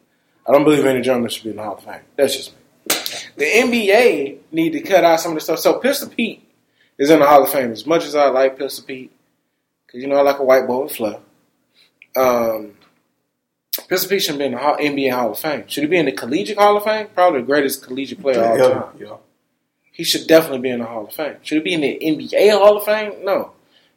I 0.46 0.52
don't 0.52 0.64
believe 0.64 0.86
any 0.86 1.02
journalist 1.02 1.38
should 1.38 1.46
be 1.46 1.50
in 1.52 1.56
the 1.56 1.64
Hall 1.64 1.76
of 1.76 1.84
Fame. 1.84 2.02
That's 2.16 2.36
just 2.36 2.52
me. 2.52 2.58
The 3.38 3.46
NBA 3.46 4.38
need 4.52 4.72
to 4.72 4.82
cut 4.82 5.04
out 5.04 5.20
some 5.20 5.32
of 5.32 5.38
the 5.38 5.42
stuff. 5.42 5.60
So 5.60 5.80
Pistol 5.80 6.10
Pete 6.10 6.44
is 6.98 7.10
in 7.10 7.20
the 7.20 7.26
Hall 7.26 7.44
of 7.44 7.50
Fame. 7.50 7.72
As 7.72 7.86
much 7.86 8.06
as 8.06 8.16
I 8.16 8.30
like 8.30 8.58
Pistol 8.58 8.86
Pete, 8.86 9.12
because 9.86 10.02
you 10.02 10.08
know 10.08 10.18
I 10.18 10.22
like 10.22 10.40
a 10.40 10.44
white 10.44 10.68
boy 10.68 10.84
with 10.84 10.96
flair. 10.96 11.20
Um, 12.18 12.74
Pistol 13.88 14.10
Pete 14.10 14.24
should 14.24 14.38
be 14.38 14.46
in 14.46 14.52
the 14.54 14.58
NBA 14.58 15.12
Hall 15.14 15.32
of 15.32 15.40
Fame. 15.40 15.64
Should 15.68 15.84
he 15.84 15.88
be 15.90 15.98
in 15.98 16.06
the 16.06 16.12
Collegiate 16.12 16.58
Hall 16.58 16.78
of 16.78 16.84
Fame? 16.84 17.08
Probably 17.14 17.42
the 17.42 17.46
greatest 17.46 17.84
collegiate 17.86 18.20
player 18.20 18.42
of 18.44 18.62
all 18.62 18.70
time. 18.72 18.98
yeah. 19.00 19.16
He 19.92 20.04
should 20.04 20.28
definitely 20.28 20.60
be 20.60 20.70
in 20.70 20.80
the 20.80 20.86
Hall 20.86 21.08
of 21.08 21.14
Fame. 21.14 21.38
Should 21.42 21.60
he 21.60 21.64
be 21.64 21.74
in 21.74 21.82
the 21.82 22.00
NBA 22.02 22.52
Hall 22.52 22.78
of 22.78 22.84
Fame? 22.84 23.24
No. 23.24 23.52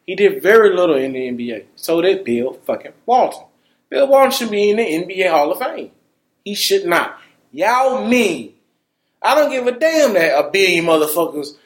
He 0.07 0.15
did 0.15 0.43
very 0.43 0.75
little 0.75 0.97
in 0.97 1.13
the 1.13 1.29
NBA. 1.29 1.65
So 1.77 2.01
did 2.01 2.25
Bill 2.25 2.55
fucking 2.65 2.93
Walton. 3.07 3.45
Bill 3.89 4.09
Walton 4.09 4.31
should 4.31 4.51
be 4.51 4.71
in 4.71 4.77
the 4.77 4.83
NBA 5.15 5.31
Hall 5.31 5.53
of 5.53 5.59
Fame. 5.59 5.91
He 6.45 6.55
should 6.55 6.87
not. 6.87 7.19
Y'all 7.53 8.07
mean. 8.07 8.55
I 9.23 9.35
don't 9.35 9.51
give 9.51 9.67
a 9.67 9.73
damn 9.79 10.15
that 10.15 10.39
a 10.39 10.51
billion 10.51 10.87
motherfuckers 10.87 11.57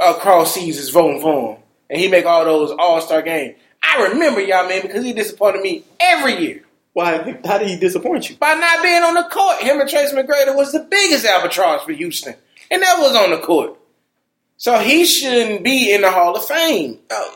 across 0.00 0.54
seas 0.54 0.78
is 0.78 0.90
voting 0.90 1.22
for 1.22 1.54
him. 1.54 1.62
And 1.88 2.00
he 2.00 2.08
make 2.08 2.26
all 2.26 2.44
those 2.44 2.70
all-star 2.78 3.22
games. 3.22 3.56
I 3.82 4.08
remember 4.08 4.40
y'all, 4.40 4.68
man, 4.68 4.82
because 4.82 5.04
he 5.04 5.12
disappointed 5.12 5.62
me 5.62 5.84
every 6.00 6.38
year. 6.38 6.64
Why? 6.92 7.38
How 7.44 7.58
did 7.58 7.68
he 7.68 7.78
disappoint 7.78 8.28
you? 8.28 8.36
By 8.36 8.54
not 8.54 8.82
being 8.82 9.02
on 9.02 9.14
the 9.14 9.24
court, 9.24 9.62
him 9.62 9.80
and 9.80 9.88
Trace 9.88 10.12
McGrady 10.12 10.54
was 10.54 10.72
the 10.72 10.86
biggest 10.90 11.24
albatross 11.24 11.84
for 11.84 11.92
Houston, 11.92 12.34
and 12.70 12.82
that 12.82 12.98
was 12.98 13.16
on 13.16 13.30
the 13.30 13.38
court. 13.38 13.78
So 14.58 14.78
he 14.78 15.04
shouldn't 15.04 15.64
be 15.64 15.92
in 15.92 16.02
the 16.02 16.10
Hall 16.10 16.36
of 16.36 16.44
Fame. 16.44 16.98
Uh, 17.10 17.30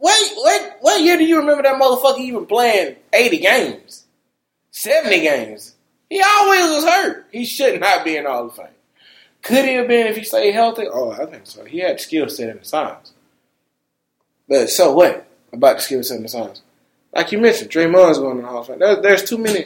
wait, 0.00 0.30
what? 0.34 0.78
What 0.80 1.02
year 1.02 1.18
do 1.18 1.24
you 1.24 1.38
remember 1.38 1.62
that 1.62 1.80
motherfucker 1.80 2.18
even 2.18 2.46
playing 2.46 2.96
eighty 3.12 3.38
games, 3.38 4.04
seventy 4.70 5.20
games? 5.20 5.74
He 6.08 6.22
always 6.22 6.70
was 6.70 6.84
hurt. 6.84 7.26
He 7.30 7.44
should 7.44 7.80
not 7.80 8.04
be 8.04 8.16
in 8.16 8.24
the 8.24 8.30
Hall 8.30 8.46
of 8.46 8.56
Fame. 8.56 8.66
Could 9.42 9.66
he 9.66 9.74
have 9.74 9.88
been 9.88 10.06
if 10.06 10.16
he 10.16 10.24
stayed 10.24 10.52
healthy? 10.52 10.86
Oh, 10.90 11.10
I 11.10 11.26
think 11.26 11.42
so. 11.44 11.64
He 11.64 11.80
had 11.80 12.00
skill 12.00 12.28
set 12.30 12.48
and 12.48 12.60
the 12.60 12.64
signs. 12.64 13.12
But 14.48 14.70
so 14.70 14.92
what 14.92 15.26
about 15.54 15.76
the 15.76 15.82
skill 15.82 16.02
set 16.02 16.16
and 16.16 16.24
the 16.24 16.28
signs? 16.28 16.62
Like 17.14 17.32
you 17.32 17.38
mentioned, 17.38 17.70
Draymond's 17.70 18.18
going 18.18 18.36
to 18.36 18.42
the 18.42 18.48
Hall 18.48 18.60
of 18.60 18.66
Fame. 18.66 18.78
There, 18.80 19.00
there's 19.00 19.24
too 19.24 19.38
many. 19.38 19.64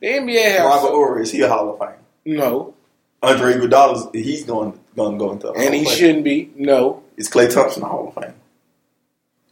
The 0.00 0.06
NBA 0.06 0.42
has 0.42 0.60
Robert 0.60 0.88
Horry 0.90 1.22
is 1.22 1.30
he 1.32 1.42
a 1.42 1.48
Hall 1.48 1.70
of 1.72 1.78
Fame? 1.78 1.98
no, 2.38 2.74
Andre 3.22 3.54
Iguodala 3.54 4.14
he's 4.14 4.44
going 4.44 4.78
going 4.96 5.12
to 5.12 5.18
go 5.18 5.32
into 5.32 5.46
the 5.48 5.52
Hall 5.52 5.62
and 5.62 5.74
he 5.74 5.84
Fame. 5.84 5.94
shouldn't 5.96 6.24
be. 6.24 6.50
No, 6.56 7.02
Is 7.16 7.28
Klay 7.30 7.52
Thompson 7.52 7.82
a 7.82 7.86
Hall 7.86 8.08
of 8.14 8.22
Fame? 8.22 8.34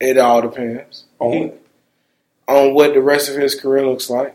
it 0.00 0.18
all 0.18 0.42
depends. 0.42 1.04
On 1.18 1.32
He- 1.32 1.52
on 2.48 2.74
what 2.74 2.94
the 2.94 3.00
rest 3.00 3.28
of 3.28 3.34
his 3.36 3.54
career 3.60 3.84
looks 3.86 4.08
like. 4.08 4.32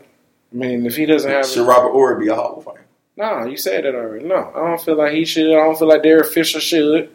I 0.52 0.54
mean, 0.56 0.84
if 0.84 0.96
he 0.96 1.06
doesn't 1.06 1.30
have, 1.30 1.46
Should 1.46 1.66
Robert 1.66 1.92
Horry 1.92 2.22
be 2.24 2.28
a 2.30 2.34
Hall 2.34 2.56
of 2.58 2.64
Fame? 2.64 2.84
no, 3.16 3.46
you 3.46 3.56
said 3.56 3.84
that 3.84 3.94
already. 3.94 4.24
No, 4.26 4.52
I 4.54 4.58
don't 4.68 4.80
feel 4.80 4.96
like 4.96 5.12
he 5.12 5.24
should. 5.24 5.50
I 5.50 5.64
don't 5.64 5.78
feel 5.78 5.88
like 5.88 6.02
Derek 6.02 6.26
Fisher 6.30 6.60
should. 6.60 7.10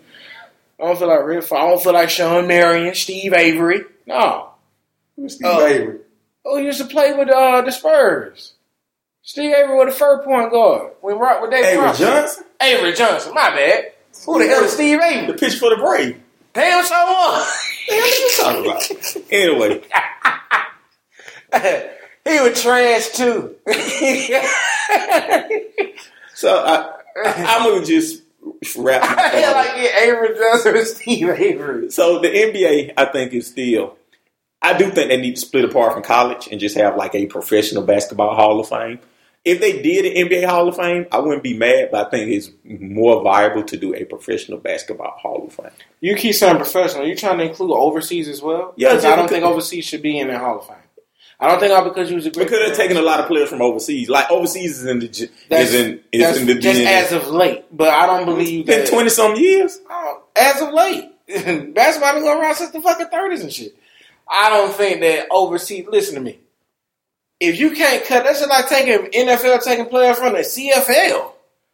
I 0.80 0.86
don't 0.86 0.98
feel 0.98 1.08
like 1.08 1.24
Rick. 1.24 1.52
I 1.52 1.68
don't 1.68 1.82
feel 1.84 1.94
like 1.94 2.10
Shawn 2.10 2.48
Marion, 2.48 2.96
Steve 2.96 3.34
Avery. 3.34 3.82
No, 4.08 4.50
Steve 5.28 5.46
Oh. 5.46 5.66
Avery. 5.66 6.00
Oh, 6.46 6.58
he 6.58 6.66
used 6.66 6.80
to 6.80 6.86
play 6.86 7.14
with 7.14 7.30
uh, 7.30 7.62
the 7.62 7.72
Spurs. 7.72 8.54
Steve 9.22 9.54
Avery 9.54 9.76
was 9.76 9.88
the 9.94 10.00
first 10.00 10.24
point 10.26 10.50
guard. 10.52 10.94
When 11.02 11.20
rock 11.20 11.42
with 11.42 11.52
Dave 11.52 11.66
Avery 11.66 11.78
Robinson. 11.84 12.06
Johnson, 12.08 12.44
Avery 12.62 12.94
Johnson. 12.94 13.34
My 13.34 13.50
bad. 13.50 13.92
Who 14.26 14.40
the 14.40 14.48
hell 14.48 14.64
is 14.64 14.72
Steve 14.72 15.00
Avery? 15.02 15.28
the 15.28 15.34
pitch 15.38 15.56
for 15.60 15.70
the 15.70 15.76
Braves. 15.76 16.18
Damn, 16.54 16.86
so 16.86 16.96
what? 16.96 17.48
What 17.90 18.20
you 18.20 18.32
talking 18.42 18.66
about? 18.66 19.32
Anyway, 19.32 19.82
he 22.26 22.40
was 22.42 22.62
trash 22.62 23.10
too. 23.10 23.56
so 26.36 26.50
I, 26.66 26.94
I, 27.26 27.46
I'm 27.48 27.64
gonna 27.74 27.86
just 27.86 28.24
wrap. 28.78 29.02
my 29.02 29.24
I 29.24 29.30
feel 29.32 29.52
like 29.52 29.72
yeah, 29.78 30.04
Avery 30.04 30.38
Johnson 30.38 30.78
and 30.78 30.88
Steve 30.88 31.30
Avery. 31.30 31.92
So 31.92 32.20
the 32.20 32.28
NBA, 32.28 32.94
I 32.98 33.06
think, 33.06 33.34
is 33.34 33.48
still. 33.48 33.98
I 34.62 34.78
do 34.78 34.90
think 34.90 35.10
they 35.10 35.18
need 35.18 35.36
to 35.36 35.42
split 35.42 35.66
apart 35.66 35.94
from 35.94 36.04
college 36.04 36.48
and 36.52 36.60
just 36.60 36.76
have 36.78 36.96
like 36.98 37.14
a 37.16 37.28
professional 37.28 37.84
basketball 37.84 38.36
Hall 38.36 38.60
of 38.60 38.68
Fame. 38.68 39.00
If 39.46 39.62
they 39.62 39.82
did 39.82 40.06
an 40.06 40.28
NBA 40.28 40.46
Hall 40.46 40.68
of 40.68 40.76
Fame, 40.76 41.06
I 41.12 41.20
wouldn't 41.20 41.44
be 41.44 41.56
mad, 41.56 41.90
but 41.92 42.08
I 42.08 42.10
think 42.10 42.32
it's 42.32 42.50
more 42.66 43.24
viable 43.24 43.64
to 43.64 43.78
do 43.78 43.96
a 43.96 44.04
professional 44.04 44.58
basketball 44.58 45.12
Hall 45.18 45.46
of 45.48 45.54
Fame. 45.54 45.72
You 46.02 46.16
keep 46.16 46.36
saying 46.36 46.58
professional. 46.58 47.08
You 47.08 47.16
trying 47.16 47.38
to 47.38 47.46
include 47.46 47.72
overseas 47.72 48.28
as 48.28 48.42
well? 48.42 48.74
Yeah, 48.76 48.94
I 48.94 49.16
don't 49.16 49.30
think 49.30 49.46
overseas 49.46 49.86
should 49.86 50.02
be 50.02 50.20
in 50.20 50.28
the 50.28 50.38
Hall 50.38 50.60
of 50.60 50.68
Fame. 50.68 50.78
I 51.40 51.48
don't 51.48 51.60
think 51.60 51.72
all 51.72 51.84
because 51.84 52.10
you 52.10 52.16
was 52.16 52.26
a 52.26 52.32
great. 52.32 52.46
Because 52.46 52.66
they're 52.66 52.76
taking 52.76 52.98
a 52.98 53.02
lot 53.02 53.20
of 53.20 53.28
players 53.28 53.50
from 53.50 53.62
overseas. 53.62 54.10
Like 54.10 54.30
overseas 54.32 54.80
is 54.80 54.86
in 54.86 55.00
the 55.00 55.30
That's, 55.50 55.70
is 55.70 55.76
in 55.76 56.04
is 56.12 56.22
that's 56.22 56.38
in 56.40 56.48
the 56.48 56.56
just 56.56 56.80
DNA. 56.80 56.86
as 56.86 57.12
of 57.12 57.28
late, 57.28 57.66
but 57.72 57.90
I 57.90 58.08
don't 58.08 58.26
believe 58.26 58.66
been 58.66 58.80
that. 58.82 58.90
twenty 58.90 59.10
some 59.10 59.36
years. 59.36 59.80
Oh, 59.90 60.24
as 60.36 60.62
of 60.62 60.74
late, 60.74 61.12
basketball 61.76 62.14
been 62.14 62.24
going 62.24 62.40
around 62.40 62.56
since 62.56 62.72
the 62.72 62.82
fucking 62.82 63.08
thirties 63.08 63.42
and 63.42 63.54
shit. 63.54 63.76
I 64.28 64.50
don't 64.50 64.74
think 64.74 65.02
that 65.02 65.28
overseas. 65.30 65.86
Listen 65.90 66.16
to 66.16 66.22
me. 66.22 66.40
If 67.40 67.60
you 67.60 67.72
can't 67.72 68.04
cut, 68.04 68.24
that's 68.24 68.40
just 68.40 68.50
like 68.50 68.68
taking 68.68 69.12
NFL 69.12 69.64
taking 69.64 69.86
players 69.86 70.18
from 70.18 70.34
the 70.34 70.40
CFL. 70.40 71.34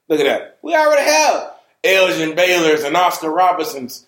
Look 0.10 0.20
at 0.20 0.26
that. 0.26 0.60
We 0.62 0.76
already 0.76 1.10
have 1.10 1.54
Elgin 1.86 2.36
Baylor's 2.36 2.84
and 2.84 2.98
Oscar 2.98 3.32
Robertsons 3.32 4.06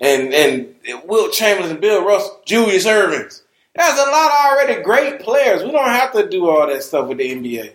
and 0.00 0.32
and 0.32 0.74
Wilt 1.04 1.34
Chamberlain 1.34 1.72
and 1.72 1.80
Bill 1.82 2.02
Russell, 2.06 2.40
Julius 2.46 2.86
Ervings. 2.86 3.42
There's 3.74 3.98
a 3.98 4.10
lot 4.10 4.30
of 4.30 4.46
already 4.46 4.82
great 4.82 5.20
players. 5.20 5.62
We 5.62 5.72
don't 5.72 5.88
have 5.88 6.12
to 6.12 6.28
do 6.28 6.48
all 6.48 6.66
that 6.66 6.82
stuff 6.82 7.08
with 7.08 7.18
the 7.18 7.34
NBA. 7.34 7.72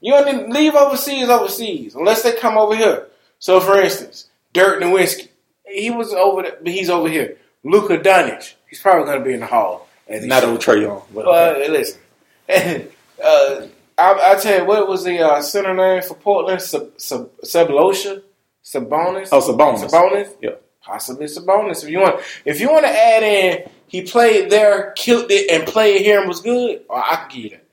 You 0.00 0.12
don't 0.12 0.48
need 0.48 0.52
leave 0.52 0.74
overseas 0.74 1.28
overseas 1.28 1.94
unless 1.94 2.22
they 2.22 2.32
come 2.32 2.58
over 2.58 2.74
here. 2.74 3.06
So, 3.38 3.60
for 3.60 3.80
instance, 3.80 4.28
Dirk 4.52 4.82
Nowitzki, 4.82 5.28
he 5.66 5.90
was 5.90 6.12
over, 6.12 6.42
there, 6.42 6.56
but 6.60 6.72
he's 6.72 6.90
over 6.90 7.08
here. 7.08 7.36
Luka 7.64 7.98
Doncic, 7.98 8.54
he's 8.68 8.80
probably 8.80 9.04
going 9.04 9.18
to 9.20 9.24
be 9.24 9.34
in 9.34 9.40
the 9.40 9.46
Hall. 9.46 9.88
Not 10.08 10.44
on 10.44 10.58
Trae 10.58 10.82
Young, 10.82 11.02
but 11.14 11.26
okay. 11.26 11.68
listen, 11.70 12.00
uh, 13.24 13.66
I, 13.96 14.32
I 14.32 14.38
tell 14.40 14.60
you, 14.60 14.64
what 14.66 14.88
was 14.88 15.04
the 15.04 15.20
uh, 15.20 15.40
center 15.40 15.72
name 15.72 16.02
for 16.02 16.14
Portland? 16.14 16.60
Sub, 16.60 16.90
Sub, 16.96 17.30
Sablosha, 17.44 18.22
Sabonis. 18.64 19.28
oh 19.32 19.40
Sabonis. 19.40 19.88
Sabonis. 19.88 20.34
Yeah. 20.40 20.50
Possibly 20.82 21.26
Sabonis. 21.26 21.84
If 21.84 21.90
you 21.90 22.00
want, 22.00 22.20
if 22.44 22.60
you 22.60 22.70
want 22.70 22.84
to 22.84 22.90
add 22.90 23.22
in, 23.22 23.70
he 23.92 24.00
played 24.00 24.48
there, 24.48 24.92
killed 24.92 25.30
it, 25.30 25.50
and 25.50 25.68
played 25.68 26.00
here 26.00 26.18
and 26.18 26.26
was 26.26 26.40
good. 26.40 26.80
oh, 26.88 26.96
I 26.96 27.26
can 27.28 27.40
you 27.42 27.50
that. 27.50 27.66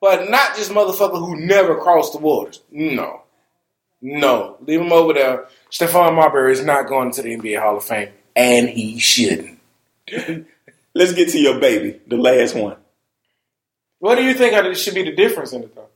But 0.00 0.30
not 0.30 0.54
just 0.54 0.70
motherfucker 0.70 1.18
who 1.18 1.34
never 1.34 1.74
crossed 1.80 2.12
the 2.12 2.20
waters. 2.20 2.60
No, 2.70 3.22
no, 4.00 4.56
leave 4.64 4.80
him 4.80 4.92
over 4.92 5.12
there. 5.12 5.48
Stephon 5.72 6.14
Marbury 6.14 6.52
is 6.52 6.64
not 6.64 6.86
going 6.86 7.10
to 7.10 7.22
the 7.22 7.36
NBA 7.36 7.60
Hall 7.60 7.76
of 7.76 7.82
Fame, 7.82 8.10
and 8.36 8.68
he 8.68 9.00
shouldn't. 9.00 9.58
Let's 10.94 11.12
get 11.12 11.30
to 11.30 11.40
your 11.40 11.58
baby, 11.58 12.00
the 12.06 12.18
last 12.18 12.54
one. 12.54 12.76
What 13.98 14.14
do 14.14 14.22
you 14.22 14.34
think 14.34 14.76
should 14.76 14.94
be 14.94 15.02
the 15.02 15.16
difference 15.16 15.52
in 15.52 15.64
it 15.64 15.74
though? 15.74 15.88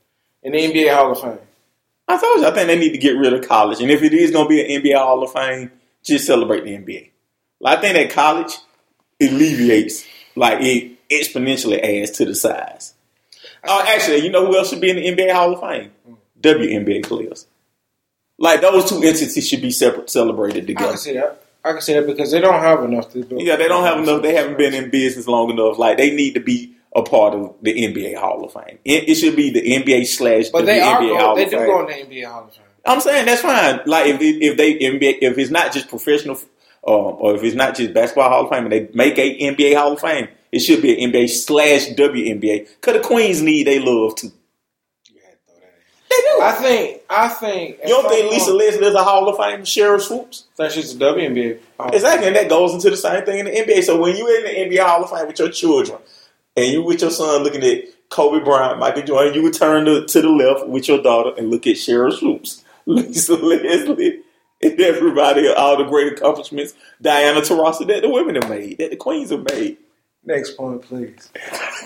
In 0.42 0.52
the 0.52 0.58
NBA 0.58 0.92
Hall 0.92 1.12
of 1.12 1.20
Fame? 1.20 1.38
I 2.08 2.18
told 2.18 2.40
you, 2.40 2.48
I 2.48 2.50
think 2.50 2.66
they 2.66 2.78
need 2.78 2.92
to 2.92 2.98
get 2.98 3.16
rid 3.16 3.32
of 3.32 3.46
college. 3.46 3.80
And 3.80 3.92
if 3.92 4.02
it 4.02 4.12
is 4.12 4.32
going 4.32 4.46
to 4.46 4.48
be 4.48 4.74
an 4.74 4.82
NBA 4.82 4.98
Hall 4.98 5.22
of 5.22 5.32
Fame, 5.32 5.70
just 6.02 6.26
celebrate 6.26 6.64
the 6.64 6.70
NBA. 6.72 7.10
I 7.64 7.76
think 7.76 7.94
that 7.94 8.10
college 8.10 8.56
alleviates, 9.20 10.04
like, 10.36 10.58
it 10.60 11.08
exponentially 11.08 11.80
adds 11.82 12.12
to 12.12 12.24
the 12.24 12.34
size. 12.34 12.94
Oh, 13.64 13.84
actually, 13.86 14.18
you 14.18 14.30
know 14.30 14.46
who 14.46 14.56
else 14.56 14.70
should 14.70 14.80
be 14.80 14.90
in 14.90 14.96
the 14.96 15.24
NBA 15.24 15.32
Hall 15.32 15.52
of 15.54 15.60
Fame? 15.60 15.90
WNBA 16.40 17.04
players. 17.04 17.46
Like, 18.38 18.60
those 18.60 18.88
two 18.88 19.02
entities 19.02 19.48
should 19.48 19.62
be 19.62 19.70
separate, 19.70 20.10
celebrated 20.10 20.64
I 20.64 20.66
together. 20.66 20.88
can 20.90 20.98
see 20.98 21.14
that. 21.14 21.42
I 21.64 21.72
can 21.72 21.80
see 21.80 21.94
that 21.94 22.06
because 22.06 22.30
they 22.30 22.40
don't 22.40 22.60
have 22.60 22.84
enough 22.84 23.10
to 23.12 23.24
do. 23.24 23.36
Yeah, 23.40 23.56
they 23.56 23.66
don't 23.66 23.84
have 23.84 23.98
enough. 23.98 24.22
They 24.22 24.34
haven't 24.34 24.58
been 24.58 24.74
in 24.74 24.90
business 24.90 25.26
long 25.26 25.50
enough. 25.50 25.78
Like, 25.78 25.96
they 25.98 26.14
need 26.14 26.34
to 26.34 26.40
be 26.40 26.74
a 26.94 27.02
part 27.02 27.34
of 27.34 27.54
the 27.62 27.72
NBA 27.72 28.16
Hall 28.16 28.44
of 28.44 28.52
Fame. 28.52 28.78
It, 28.84 29.08
it 29.08 29.14
should 29.16 29.36
be 29.36 29.50
the 29.50 29.60
NBA 29.62 30.06
slash 30.06 30.48
But 30.50 30.66
they 30.66 30.78
WNBA 30.78 31.14
are. 31.16 31.20
Hall 31.20 31.36
they 31.36 31.44
of 31.44 31.50
do 31.50 31.56
go 31.56 31.86
in 31.86 32.08
the 32.08 32.16
NBA 32.16 32.26
Hall 32.26 32.44
of 32.44 32.54
Fame. 32.54 32.64
I'm 32.86 33.00
saying 33.00 33.26
that's 33.26 33.42
fine. 33.42 33.80
Like 33.84 34.06
if 34.06 34.20
it, 34.20 34.42
if 34.42 34.56
they 34.56 34.74
NBA, 34.78 35.18
if 35.20 35.36
it's 35.36 35.50
not 35.50 35.72
just 35.72 35.88
professional, 35.88 36.38
um, 36.86 37.16
or 37.18 37.34
if 37.34 37.42
it's 37.42 37.56
not 37.56 37.76
just 37.76 37.94
basketball 37.94 38.30
Hall 38.30 38.44
of 38.44 38.50
Fame, 38.50 38.64
and 38.64 38.72
they 38.72 38.88
make 38.94 39.18
a 39.18 39.38
NBA 39.38 39.76
Hall 39.76 39.92
of 39.92 40.00
Fame, 40.00 40.28
it 40.52 40.60
should 40.60 40.82
be 40.82 41.02
an 41.02 41.12
NBA 41.12 41.28
slash 41.28 41.88
WNBA. 41.90 42.80
Cause 42.80 42.94
the 42.94 43.00
Queens 43.00 43.42
need 43.42 43.66
they 43.66 43.78
love 43.78 44.16
too. 44.16 44.32
They 46.10 46.16
do. 46.16 46.40
I 46.42 46.52
think. 46.52 47.02
I 47.10 47.28
think. 47.28 47.78
you 47.82 47.88
don't 47.88 48.08
think 48.08 48.30
Lisa 48.30 48.52
Leslie 48.52 48.86
is 48.86 48.94
a 48.94 49.04
Hall 49.04 49.28
of 49.28 49.36
Fame? 49.36 49.60
Sheryl 49.60 50.00
Swoopes. 50.00 50.44
think 50.56 50.72
she's 50.72 50.94
a 50.94 50.98
WNBA. 50.98 51.60
Hall 51.78 51.88
of 51.88 51.94
Exactly, 51.94 52.28
and 52.28 52.36
that 52.36 52.48
goes 52.48 52.72
into 52.72 52.88
the 52.90 52.96
same 52.96 53.24
thing 53.24 53.40
in 53.40 53.44
the 53.46 53.50
NBA. 53.50 53.82
So 53.82 54.00
when 54.00 54.16
you're 54.16 54.38
in 54.38 54.70
the 54.70 54.76
NBA 54.76 54.86
Hall 54.86 55.04
of 55.04 55.10
Fame 55.10 55.26
with 55.26 55.38
your 55.38 55.50
children, 55.50 55.98
and 56.56 56.72
you 56.72 56.82
with 56.82 57.00
your 57.00 57.10
son 57.10 57.42
looking 57.42 57.62
at 57.62 57.84
Kobe 58.08 58.42
Bryant, 58.42 58.78
Michael 58.78 59.02
Jordan, 59.02 59.34
you 59.34 59.42
would 59.42 59.54
turn 59.54 59.84
to, 59.84 60.06
to 60.06 60.22
the 60.22 60.28
left 60.28 60.66
with 60.66 60.88
your 60.88 61.02
daughter 61.02 61.32
and 61.36 61.50
look 61.50 61.66
at 61.66 61.76
Sheryl 61.76 62.12
Swoopes, 62.12 62.64
Lisa 62.86 63.34
Leslie, 63.34 64.22
and 64.62 64.80
everybody, 64.80 65.48
all 65.48 65.76
the 65.76 65.84
great 65.84 66.12
accomplishments, 66.12 66.74
Diana 67.00 67.40
Taurasi 67.40 67.86
that 67.88 68.02
the 68.02 68.08
women 68.08 68.34
have 68.36 68.48
made, 68.48 68.78
that 68.78 68.90
the 68.90 68.96
queens 68.96 69.30
have 69.30 69.44
made. 69.52 69.78
Next 70.24 70.56
point, 70.56 70.82
please. 70.82 71.30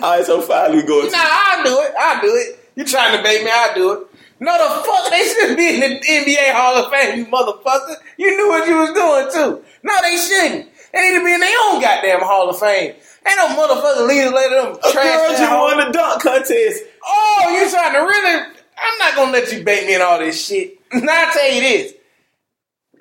All 0.01 0.17
right, 0.17 0.25
so 0.25 0.41
finally 0.41 0.81
we 0.81 0.87
go 0.87 1.01
Nah, 1.03 1.11
I'll 1.15 1.63
do 1.63 1.79
it. 1.79 1.93
I'll 1.97 2.21
do 2.21 2.35
it. 2.35 2.59
You 2.75 2.83
trying 2.83 3.15
to 3.17 3.23
bait 3.23 3.43
me? 3.43 3.51
I'll 3.53 3.75
do 3.75 3.93
it. 3.93 4.07
No, 4.39 4.57
the 4.57 4.83
fuck 4.83 5.09
they 5.11 5.23
shouldn't 5.23 5.57
be 5.57 5.75
in 5.75 5.79
the 5.79 5.99
NBA 5.99 6.51
Hall 6.53 6.75
of 6.75 6.91
Fame, 6.91 7.19
you 7.19 7.25
motherfucker. 7.27 7.95
You 8.17 8.35
knew 8.35 8.49
what 8.49 8.67
you 8.67 8.77
was 8.77 8.91
doing 8.91 9.31
too. 9.31 9.63
No, 9.83 9.93
they 10.01 10.17
shouldn't. 10.17 10.69
They 10.93 11.01
need 11.09 11.19
to 11.19 11.25
be 11.25 11.33
in 11.33 11.39
their 11.39 11.57
own 11.69 11.81
goddamn 11.81 12.21
Hall 12.21 12.49
of 12.49 12.59
Fame. 12.59 12.93
Ain't 13.25 13.37
no 13.37 13.47
motherfucker 13.55 14.07
leaders 14.07 14.33
let 14.33 14.49
them 14.49 14.73
a 14.75 14.91
trash 14.91 14.93
girl 14.93 15.29
that 15.29 15.37
just 15.37 15.51
won 15.51 15.77
the 15.77 15.91
dunk 15.93 16.21
contest. 16.21 16.83
Oh, 17.05 17.57
you 17.57 17.69
trying 17.69 17.93
to 17.93 17.99
really? 17.99 18.45
I'm 18.77 18.97
not 18.99 19.15
gonna 19.15 19.31
let 19.31 19.51
you 19.53 19.63
bait 19.63 19.87
me 19.87 19.95
in 19.95 20.01
all 20.01 20.19
this 20.19 20.45
shit. 20.45 20.79
Now 20.93 21.27
I 21.27 21.31
tell 21.33 21.51
you 21.51 21.61
this. 21.61 21.93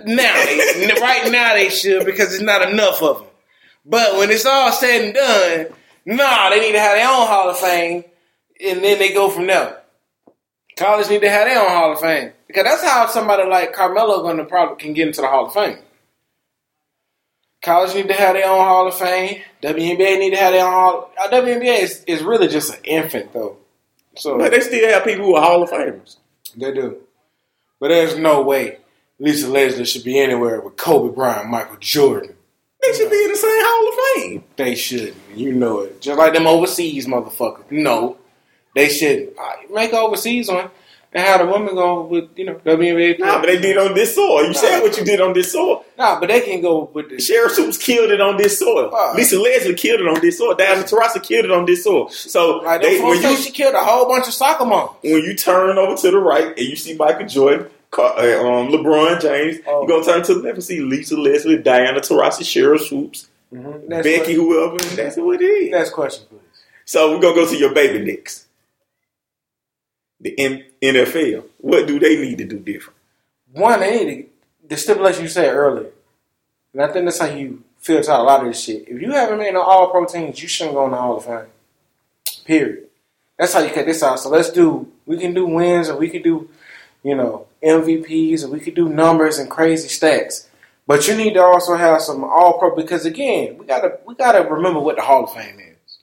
Now, 0.06 0.44
they, 0.44 0.88
right 1.00 1.30
now 1.30 1.54
they 1.54 1.70
should 1.70 2.04
because 2.06 2.30
there's 2.30 2.42
not 2.42 2.68
enough 2.68 3.02
of 3.02 3.18
them. 3.18 3.26
But 3.84 4.16
when 4.16 4.30
it's 4.30 4.46
all 4.46 4.70
said 4.72 5.04
and 5.04 5.14
done, 5.14 5.76
nah, 6.06 6.50
they 6.50 6.60
need 6.60 6.72
to 6.72 6.80
have 6.80 6.96
their 6.96 7.08
own 7.08 7.26
Hall 7.26 7.50
of 7.50 7.58
Fame, 7.58 8.04
and 8.64 8.82
then 8.82 8.98
they 8.98 9.12
go 9.12 9.28
from 9.28 9.46
there. 9.46 9.82
College 10.76 11.08
need 11.10 11.20
to 11.22 11.30
have 11.30 11.46
their 11.46 11.60
own 11.60 11.68
Hall 11.68 11.92
of 11.92 12.00
Fame 12.00 12.32
because 12.46 12.64
that's 12.64 12.82
how 12.82 13.06
somebody 13.06 13.48
like 13.48 13.72
Carmelo 13.72 14.22
going 14.22 14.38
to 14.38 14.44
probably 14.44 14.76
can 14.82 14.94
get 14.94 15.06
into 15.08 15.20
the 15.20 15.28
Hall 15.28 15.46
of 15.46 15.52
Fame. 15.52 15.78
College 17.62 17.94
need 17.94 18.08
to 18.08 18.14
have 18.14 18.34
their 18.34 18.48
own 18.48 18.58
Hall 18.58 18.88
of 18.88 18.94
Fame. 18.94 19.42
WNBA 19.62 20.18
need 20.18 20.30
to 20.30 20.36
have 20.36 20.52
their 20.52 20.66
own 20.66 20.72
Hall. 20.72 21.10
Uh, 21.22 21.28
WNBA 21.28 21.82
is, 21.82 22.04
is 22.06 22.22
really 22.22 22.48
just 22.48 22.74
an 22.74 22.80
infant 22.84 23.32
though, 23.32 23.58
so 24.16 24.38
But 24.38 24.50
they 24.52 24.60
still 24.60 24.88
have 24.88 25.04
people 25.04 25.26
who 25.26 25.34
are 25.36 25.42
Hall 25.42 25.62
of 25.62 25.70
Famers. 25.70 26.16
they 26.56 26.72
do. 26.72 26.98
But 27.78 27.88
there's 27.88 28.16
no 28.16 28.42
way 28.42 28.78
Lisa 29.18 29.48
Leslie 29.48 29.84
should 29.84 30.04
be 30.04 30.18
anywhere 30.18 30.60
with 30.60 30.76
Kobe 30.76 31.14
Bryant, 31.14 31.48
Michael 31.48 31.76
Jordan. 31.80 32.34
They 32.82 32.92
should 32.94 33.10
be 33.10 33.24
in 33.24 33.30
the 33.30 33.36
same 33.36 33.50
Hall 33.50 33.88
of 33.88 34.22
Fame. 34.22 34.44
They 34.56 34.74
shouldn't. 34.74 35.16
You 35.36 35.52
know 35.52 35.80
it. 35.80 36.00
Just 36.00 36.18
like 36.18 36.32
them 36.34 36.46
overseas 36.48 37.06
motherfuckers. 37.06 37.70
No, 37.70 38.16
they 38.74 38.88
shouldn't. 38.88 39.38
Uh, 39.38 39.52
Make 39.72 39.92
overseas 39.92 40.48
one 40.48 40.68
and 41.14 41.24
have 41.24 41.40
the 41.40 41.46
women 41.52 41.74
go 41.74 42.02
with, 42.06 42.30
you 42.36 42.44
know, 42.46 42.54
WNBA. 42.56 43.18
Nah, 43.20 43.38
but 43.38 43.46
they 43.46 43.60
did 43.60 43.76
on 43.78 43.94
this 43.94 44.14
soil. 44.14 44.44
You 44.46 44.54
said 44.54 44.80
what 44.80 44.96
you 44.96 45.04
did 45.04 45.20
on 45.20 45.32
this 45.34 45.52
soil. 45.52 45.84
Nah, 45.96 46.18
but 46.18 46.28
they 46.28 46.40
can 46.40 46.60
go 46.60 46.90
with 46.92 47.10
the. 47.10 47.16
Sheryl 47.16 47.50
Swoopes 47.50 47.78
killed 47.78 48.10
it 48.10 48.20
on 48.20 48.36
this 48.36 48.58
soil. 48.58 48.90
Wow. 48.90 49.12
Lisa 49.14 49.38
Leslie 49.38 49.74
killed 49.74 50.00
it 50.00 50.08
on 50.08 50.20
this 50.20 50.38
soil. 50.38 50.54
Diana 50.56 50.82
Taurasi 50.82 51.22
killed 51.22 51.44
it 51.44 51.50
on 51.52 51.66
this 51.66 51.84
soil. 51.84 52.08
So 52.08 52.56
Like, 52.58 52.82
they, 52.82 52.98
they, 52.98 53.04
when 53.04 53.22
you 53.22 53.36
she 53.36 53.50
killed 53.52 53.74
a 53.74 53.84
whole 53.84 54.08
bunch 54.08 54.26
of 54.26 54.34
soccer 54.34 54.64
moms. 54.64 54.96
when 55.02 55.22
you 55.22 55.36
turn 55.36 55.78
over 55.78 55.96
to 56.00 56.10
the 56.10 56.18
right 56.18 56.48
and 56.48 56.58
you 56.58 56.74
see 56.76 56.94
Michael 56.96 57.26
Jordan, 57.28 57.66
uh, 57.66 57.68
um, 57.98 58.68
LeBron 58.70 59.20
James, 59.20 59.58
Oh. 59.66 59.82
you 59.82 59.88
gonna 59.88 60.04
turn 60.04 60.22
to 60.24 60.34
the 60.34 60.40
left 60.40 60.54
and 60.54 60.64
see 60.64 60.80
Lisa 60.80 61.16
Leslie, 61.16 61.58
Diana 61.58 62.00
Taurasi, 62.00 62.42
Sheryl 62.42 62.78
Swoopes, 62.80 63.28
Next 63.50 64.04
Becky, 64.04 64.16
question. 64.18 64.34
whoever. 64.36 64.72
And 64.72 64.80
that's 64.98 65.16
who 65.16 65.32
it 65.32 65.42
is. 65.42 65.70
Next 65.70 65.90
question, 65.90 66.24
please. 66.28 66.38
So 66.86 67.10
we're 67.12 67.20
gonna 67.20 67.34
go 67.34 67.46
to 67.48 67.56
your 67.56 67.74
baby 67.74 68.04
Knicks. 68.04 68.46
The 70.20 70.38
M- 70.38 70.64
NFL. 70.80 71.44
What 71.58 71.86
do 71.86 71.98
they 71.98 72.16
need 72.16 72.38
to 72.38 72.44
do 72.44 72.58
different? 72.58 72.96
One, 73.52 73.80
they 73.80 74.04
need 74.04 74.22
to, 74.22 74.28
the 74.68 74.76
stipulation 74.76 75.22
you 75.22 75.28
said 75.28 75.52
earlier, 75.54 75.90
and 76.72 76.82
I 76.82 76.90
think 76.92 77.04
that's 77.04 77.18
how 77.18 77.26
you 77.26 77.62
filter 77.78 78.10
out 78.12 78.20
a 78.20 78.22
lot 78.22 78.40
of 78.40 78.46
this 78.46 78.62
shit. 78.62 78.88
If 78.88 79.02
you 79.02 79.10
haven't 79.12 79.38
made 79.38 79.52
no 79.52 79.60
all 79.62 79.90
pro 79.90 80.06
teams, 80.06 80.40
you 80.40 80.48
shouldn't 80.48 80.76
go 80.76 80.84
in 80.86 80.92
the 80.92 80.96
Hall 80.96 81.16
of 81.18 81.24
Fame. 81.24 81.46
Period. 82.46 82.84
That's 83.38 83.52
how 83.52 83.60
you 83.60 83.70
cut 83.70 83.84
this 83.86 84.02
out. 84.02 84.20
So 84.20 84.30
let's 84.30 84.50
do. 84.50 84.90
We 85.04 85.18
can 85.18 85.34
do 85.34 85.44
wins, 85.46 85.88
or 85.90 85.96
we 85.96 86.08
can 86.08 86.22
do, 86.22 86.48
you 87.02 87.14
know, 87.16 87.46
MVPs, 87.64 88.44
or 88.44 88.48
we 88.48 88.60
could 88.60 88.74
do 88.74 88.88
numbers 88.88 89.38
and 89.38 89.50
crazy 89.50 89.88
stats. 89.88 90.48
But 90.86 91.06
you 91.06 91.16
need 91.16 91.34
to 91.34 91.42
also 91.42 91.76
have 91.76 92.00
some 92.02 92.24
all 92.24 92.58
pro 92.58 92.74
because 92.74 93.06
again, 93.06 93.56
we 93.58 93.66
gotta 93.66 93.98
we 94.04 94.14
gotta 94.14 94.48
remember 94.48 94.80
what 94.80 94.96
the 94.96 95.02
Hall 95.02 95.24
of 95.24 95.32
Fame 95.32 95.60
is. 95.60 95.98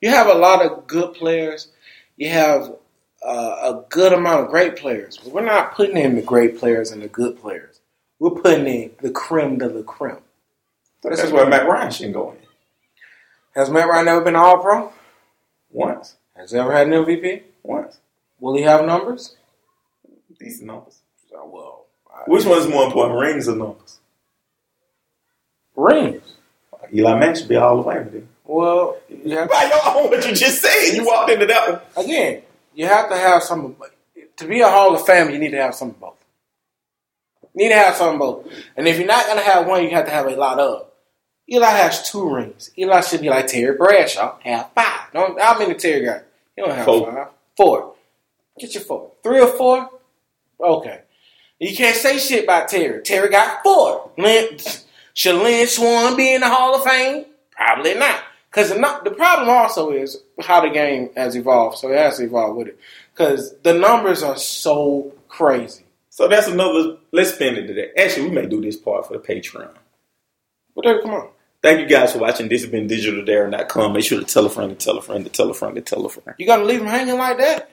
You 0.00 0.10
have 0.10 0.28
a 0.28 0.34
lot 0.34 0.64
of 0.64 0.86
good 0.86 1.14
players. 1.14 1.68
You 2.16 2.28
have 2.30 2.74
uh, 3.24 3.56
a 3.62 3.84
good 3.88 4.12
amount 4.12 4.44
of 4.44 4.50
great 4.50 4.76
players. 4.76 5.18
But 5.18 5.32
we're 5.32 5.44
not 5.44 5.74
putting 5.74 5.96
in 5.96 6.16
the 6.16 6.22
great 6.22 6.58
players 6.58 6.90
and 6.90 7.02
the 7.02 7.08
good 7.08 7.40
players. 7.40 7.80
We're 8.18 8.30
putting 8.30 8.66
in 8.66 8.90
the 9.00 9.10
creme 9.10 9.58
de 9.58 9.68
la 9.68 9.82
creme. 9.82 10.18
This 11.02 11.24
is 11.24 11.32
where 11.32 11.46
Matt 11.46 11.66
Ryan 11.66 11.90
shouldn't 11.90 12.14
go 12.14 12.30
in. 12.30 12.38
Has 13.54 13.70
Matt 13.70 13.88
Ryan 13.88 14.08
ever 14.08 14.20
been 14.22 14.36
All 14.36 14.58
Pro? 14.58 14.92
Once. 15.70 16.16
Has 16.36 16.52
he 16.52 16.58
ever 16.58 16.72
had 16.72 16.86
an 16.86 16.92
MVP? 16.92 17.42
Once. 17.62 17.98
Will 18.38 18.56
he 18.56 18.62
have 18.62 18.84
numbers? 18.84 19.36
Decent 20.42 20.66
numbers. 20.66 20.98
Well, 21.30 21.86
I- 22.12 22.22
Which 22.26 22.44
one's 22.44 22.68
more 22.68 22.84
important, 22.86 23.18
rings 23.18 23.48
or 23.48 23.56
numbers? 23.56 23.98
rings. 25.76 26.22
Eli 26.92 27.18
Manning 27.18 27.34
should 27.36 27.48
be 27.48 27.54
a 27.54 27.60
Hall 27.60 27.80
of 27.80 27.86
Famer. 27.86 28.10
Then. 28.12 28.28
Well, 28.44 28.98
you 29.08 29.36
have 29.38 29.48
By 29.48 29.64
your 29.64 29.80
own, 29.96 30.10
what 30.10 30.26
you 30.26 30.34
just 30.34 30.60
said, 30.60 30.94
you 30.94 31.06
walked 31.06 31.30
into 31.30 31.46
that 31.46 31.70
one. 31.96 32.04
again. 32.04 32.42
You 32.74 32.86
have 32.86 33.08
to 33.08 33.16
have 33.16 33.42
some. 33.42 33.76
To 34.36 34.46
be 34.46 34.60
a 34.60 34.68
Hall 34.68 34.94
of 34.94 35.02
Famer, 35.02 35.32
you 35.32 35.38
need 35.38 35.52
to 35.52 35.62
have 35.62 35.74
some 35.74 35.90
of 35.90 36.00
both. 36.00 36.14
You 37.54 37.64
need 37.64 37.68
to 37.70 37.78
have 37.78 37.94
some 37.96 38.14
of 38.14 38.18
both. 38.18 38.52
And 38.76 38.86
if 38.88 38.98
you're 38.98 39.06
not 39.06 39.26
going 39.26 39.38
to 39.38 39.44
have 39.44 39.66
one, 39.66 39.84
you 39.84 39.90
have 39.90 40.04
to 40.06 40.10
have 40.10 40.26
a 40.26 40.30
lot 40.36 40.58
of. 40.58 40.86
Eli 41.50 41.66
has 41.70 42.10
two 42.10 42.34
rings. 42.34 42.70
Eli 42.78 43.00
should 43.00 43.20
be 43.20 43.28
like 43.30 43.46
Terry 43.46 43.76
Bradshaw, 43.76 44.38
have 44.40 44.70
five. 44.74 45.12
Don't, 45.12 45.40
how 45.40 45.58
many 45.58 45.74
Terry 45.74 46.04
got? 46.04 46.22
You 46.56 46.64
don't 46.66 46.74
have 46.74 46.84
Four. 46.84 47.12
five. 47.12 47.28
Four. 47.56 47.94
Get 48.58 48.74
your 48.74 48.84
four. 48.84 49.12
Three 49.22 49.40
or 49.40 49.48
four? 49.48 49.88
Okay. 50.62 51.00
You 51.58 51.76
can't 51.76 51.96
say 51.96 52.18
shit 52.18 52.44
about 52.44 52.68
Terry. 52.68 53.02
Terry 53.02 53.28
got 53.28 53.62
four. 53.62 54.10
Lynn, 54.18 54.58
should 55.14 55.36
Lynn 55.36 55.66
Swann 55.66 56.16
be 56.16 56.34
in 56.34 56.40
the 56.40 56.48
Hall 56.48 56.74
of 56.74 56.84
Fame? 56.84 57.26
Probably 57.50 57.94
not. 57.94 58.22
Because 58.50 58.70
the, 58.70 59.14
problem 59.16 59.48
also 59.48 59.92
is 59.92 60.22
how 60.40 60.60
the 60.60 60.68
game 60.68 61.10
has 61.16 61.36
evolved. 61.36 61.78
So 61.78 61.90
it 61.90 61.98
has 61.98 62.18
to 62.18 62.24
evolve 62.24 62.56
with 62.56 62.68
it. 62.68 62.78
Because 63.12 63.54
the 63.62 63.74
numbers 63.74 64.22
are 64.22 64.36
so 64.36 65.12
crazy. 65.28 65.84
So 66.10 66.28
that's 66.28 66.48
another. 66.48 66.98
Let's 67.12 67.32
spend 67.32 67.56
it 67.56 67.66
today. 67.66 67.90
Actually, 67.96 68.28
we 68.28 68.34
may 68.34 68.46
do 68.46 68.60
this 68.60 68.76
part 68.76 69.06
for 69.06 69.14
the 69.14 69.20
Patreon. 69.20 69.70
There, 70.82 71.00
come 71.00 71.12
on. 71.12 71.28
Thank 71.62 71.80
you 71.80 71.86
guys 71.86 72.12
for 72.12 72.18
watching. 72.18 72.48
This 72.48 72.62
has 72.62 72.70
been 72.70 72.88
digitaldarren.com. 72.88 73.92
Make 73.92 74.04
sure 74.04 74.18
to 74.18 74.26
tell 74.26 74.44
a 74.44 74.50
friend 74.50 74.78
to 74.78 74.84
tell 74.84 74.98
a 74.98 75.02
friend 75.02 75.24
to 75.24 75.30
tell 75.30 75.48
a 75.48 75.54
friend 75.54 75.76
to 75.76 75.80
tell 75.80 76.04
a 76.04 76.08
friend. 76.08 76.34
You 76.38 76.46
gonna 76.46 76.64
leave 76.64 76.80
them 76.80 76.88
hanging 76.88 77.16
like 77.16 77.38
that? 77.38 77.70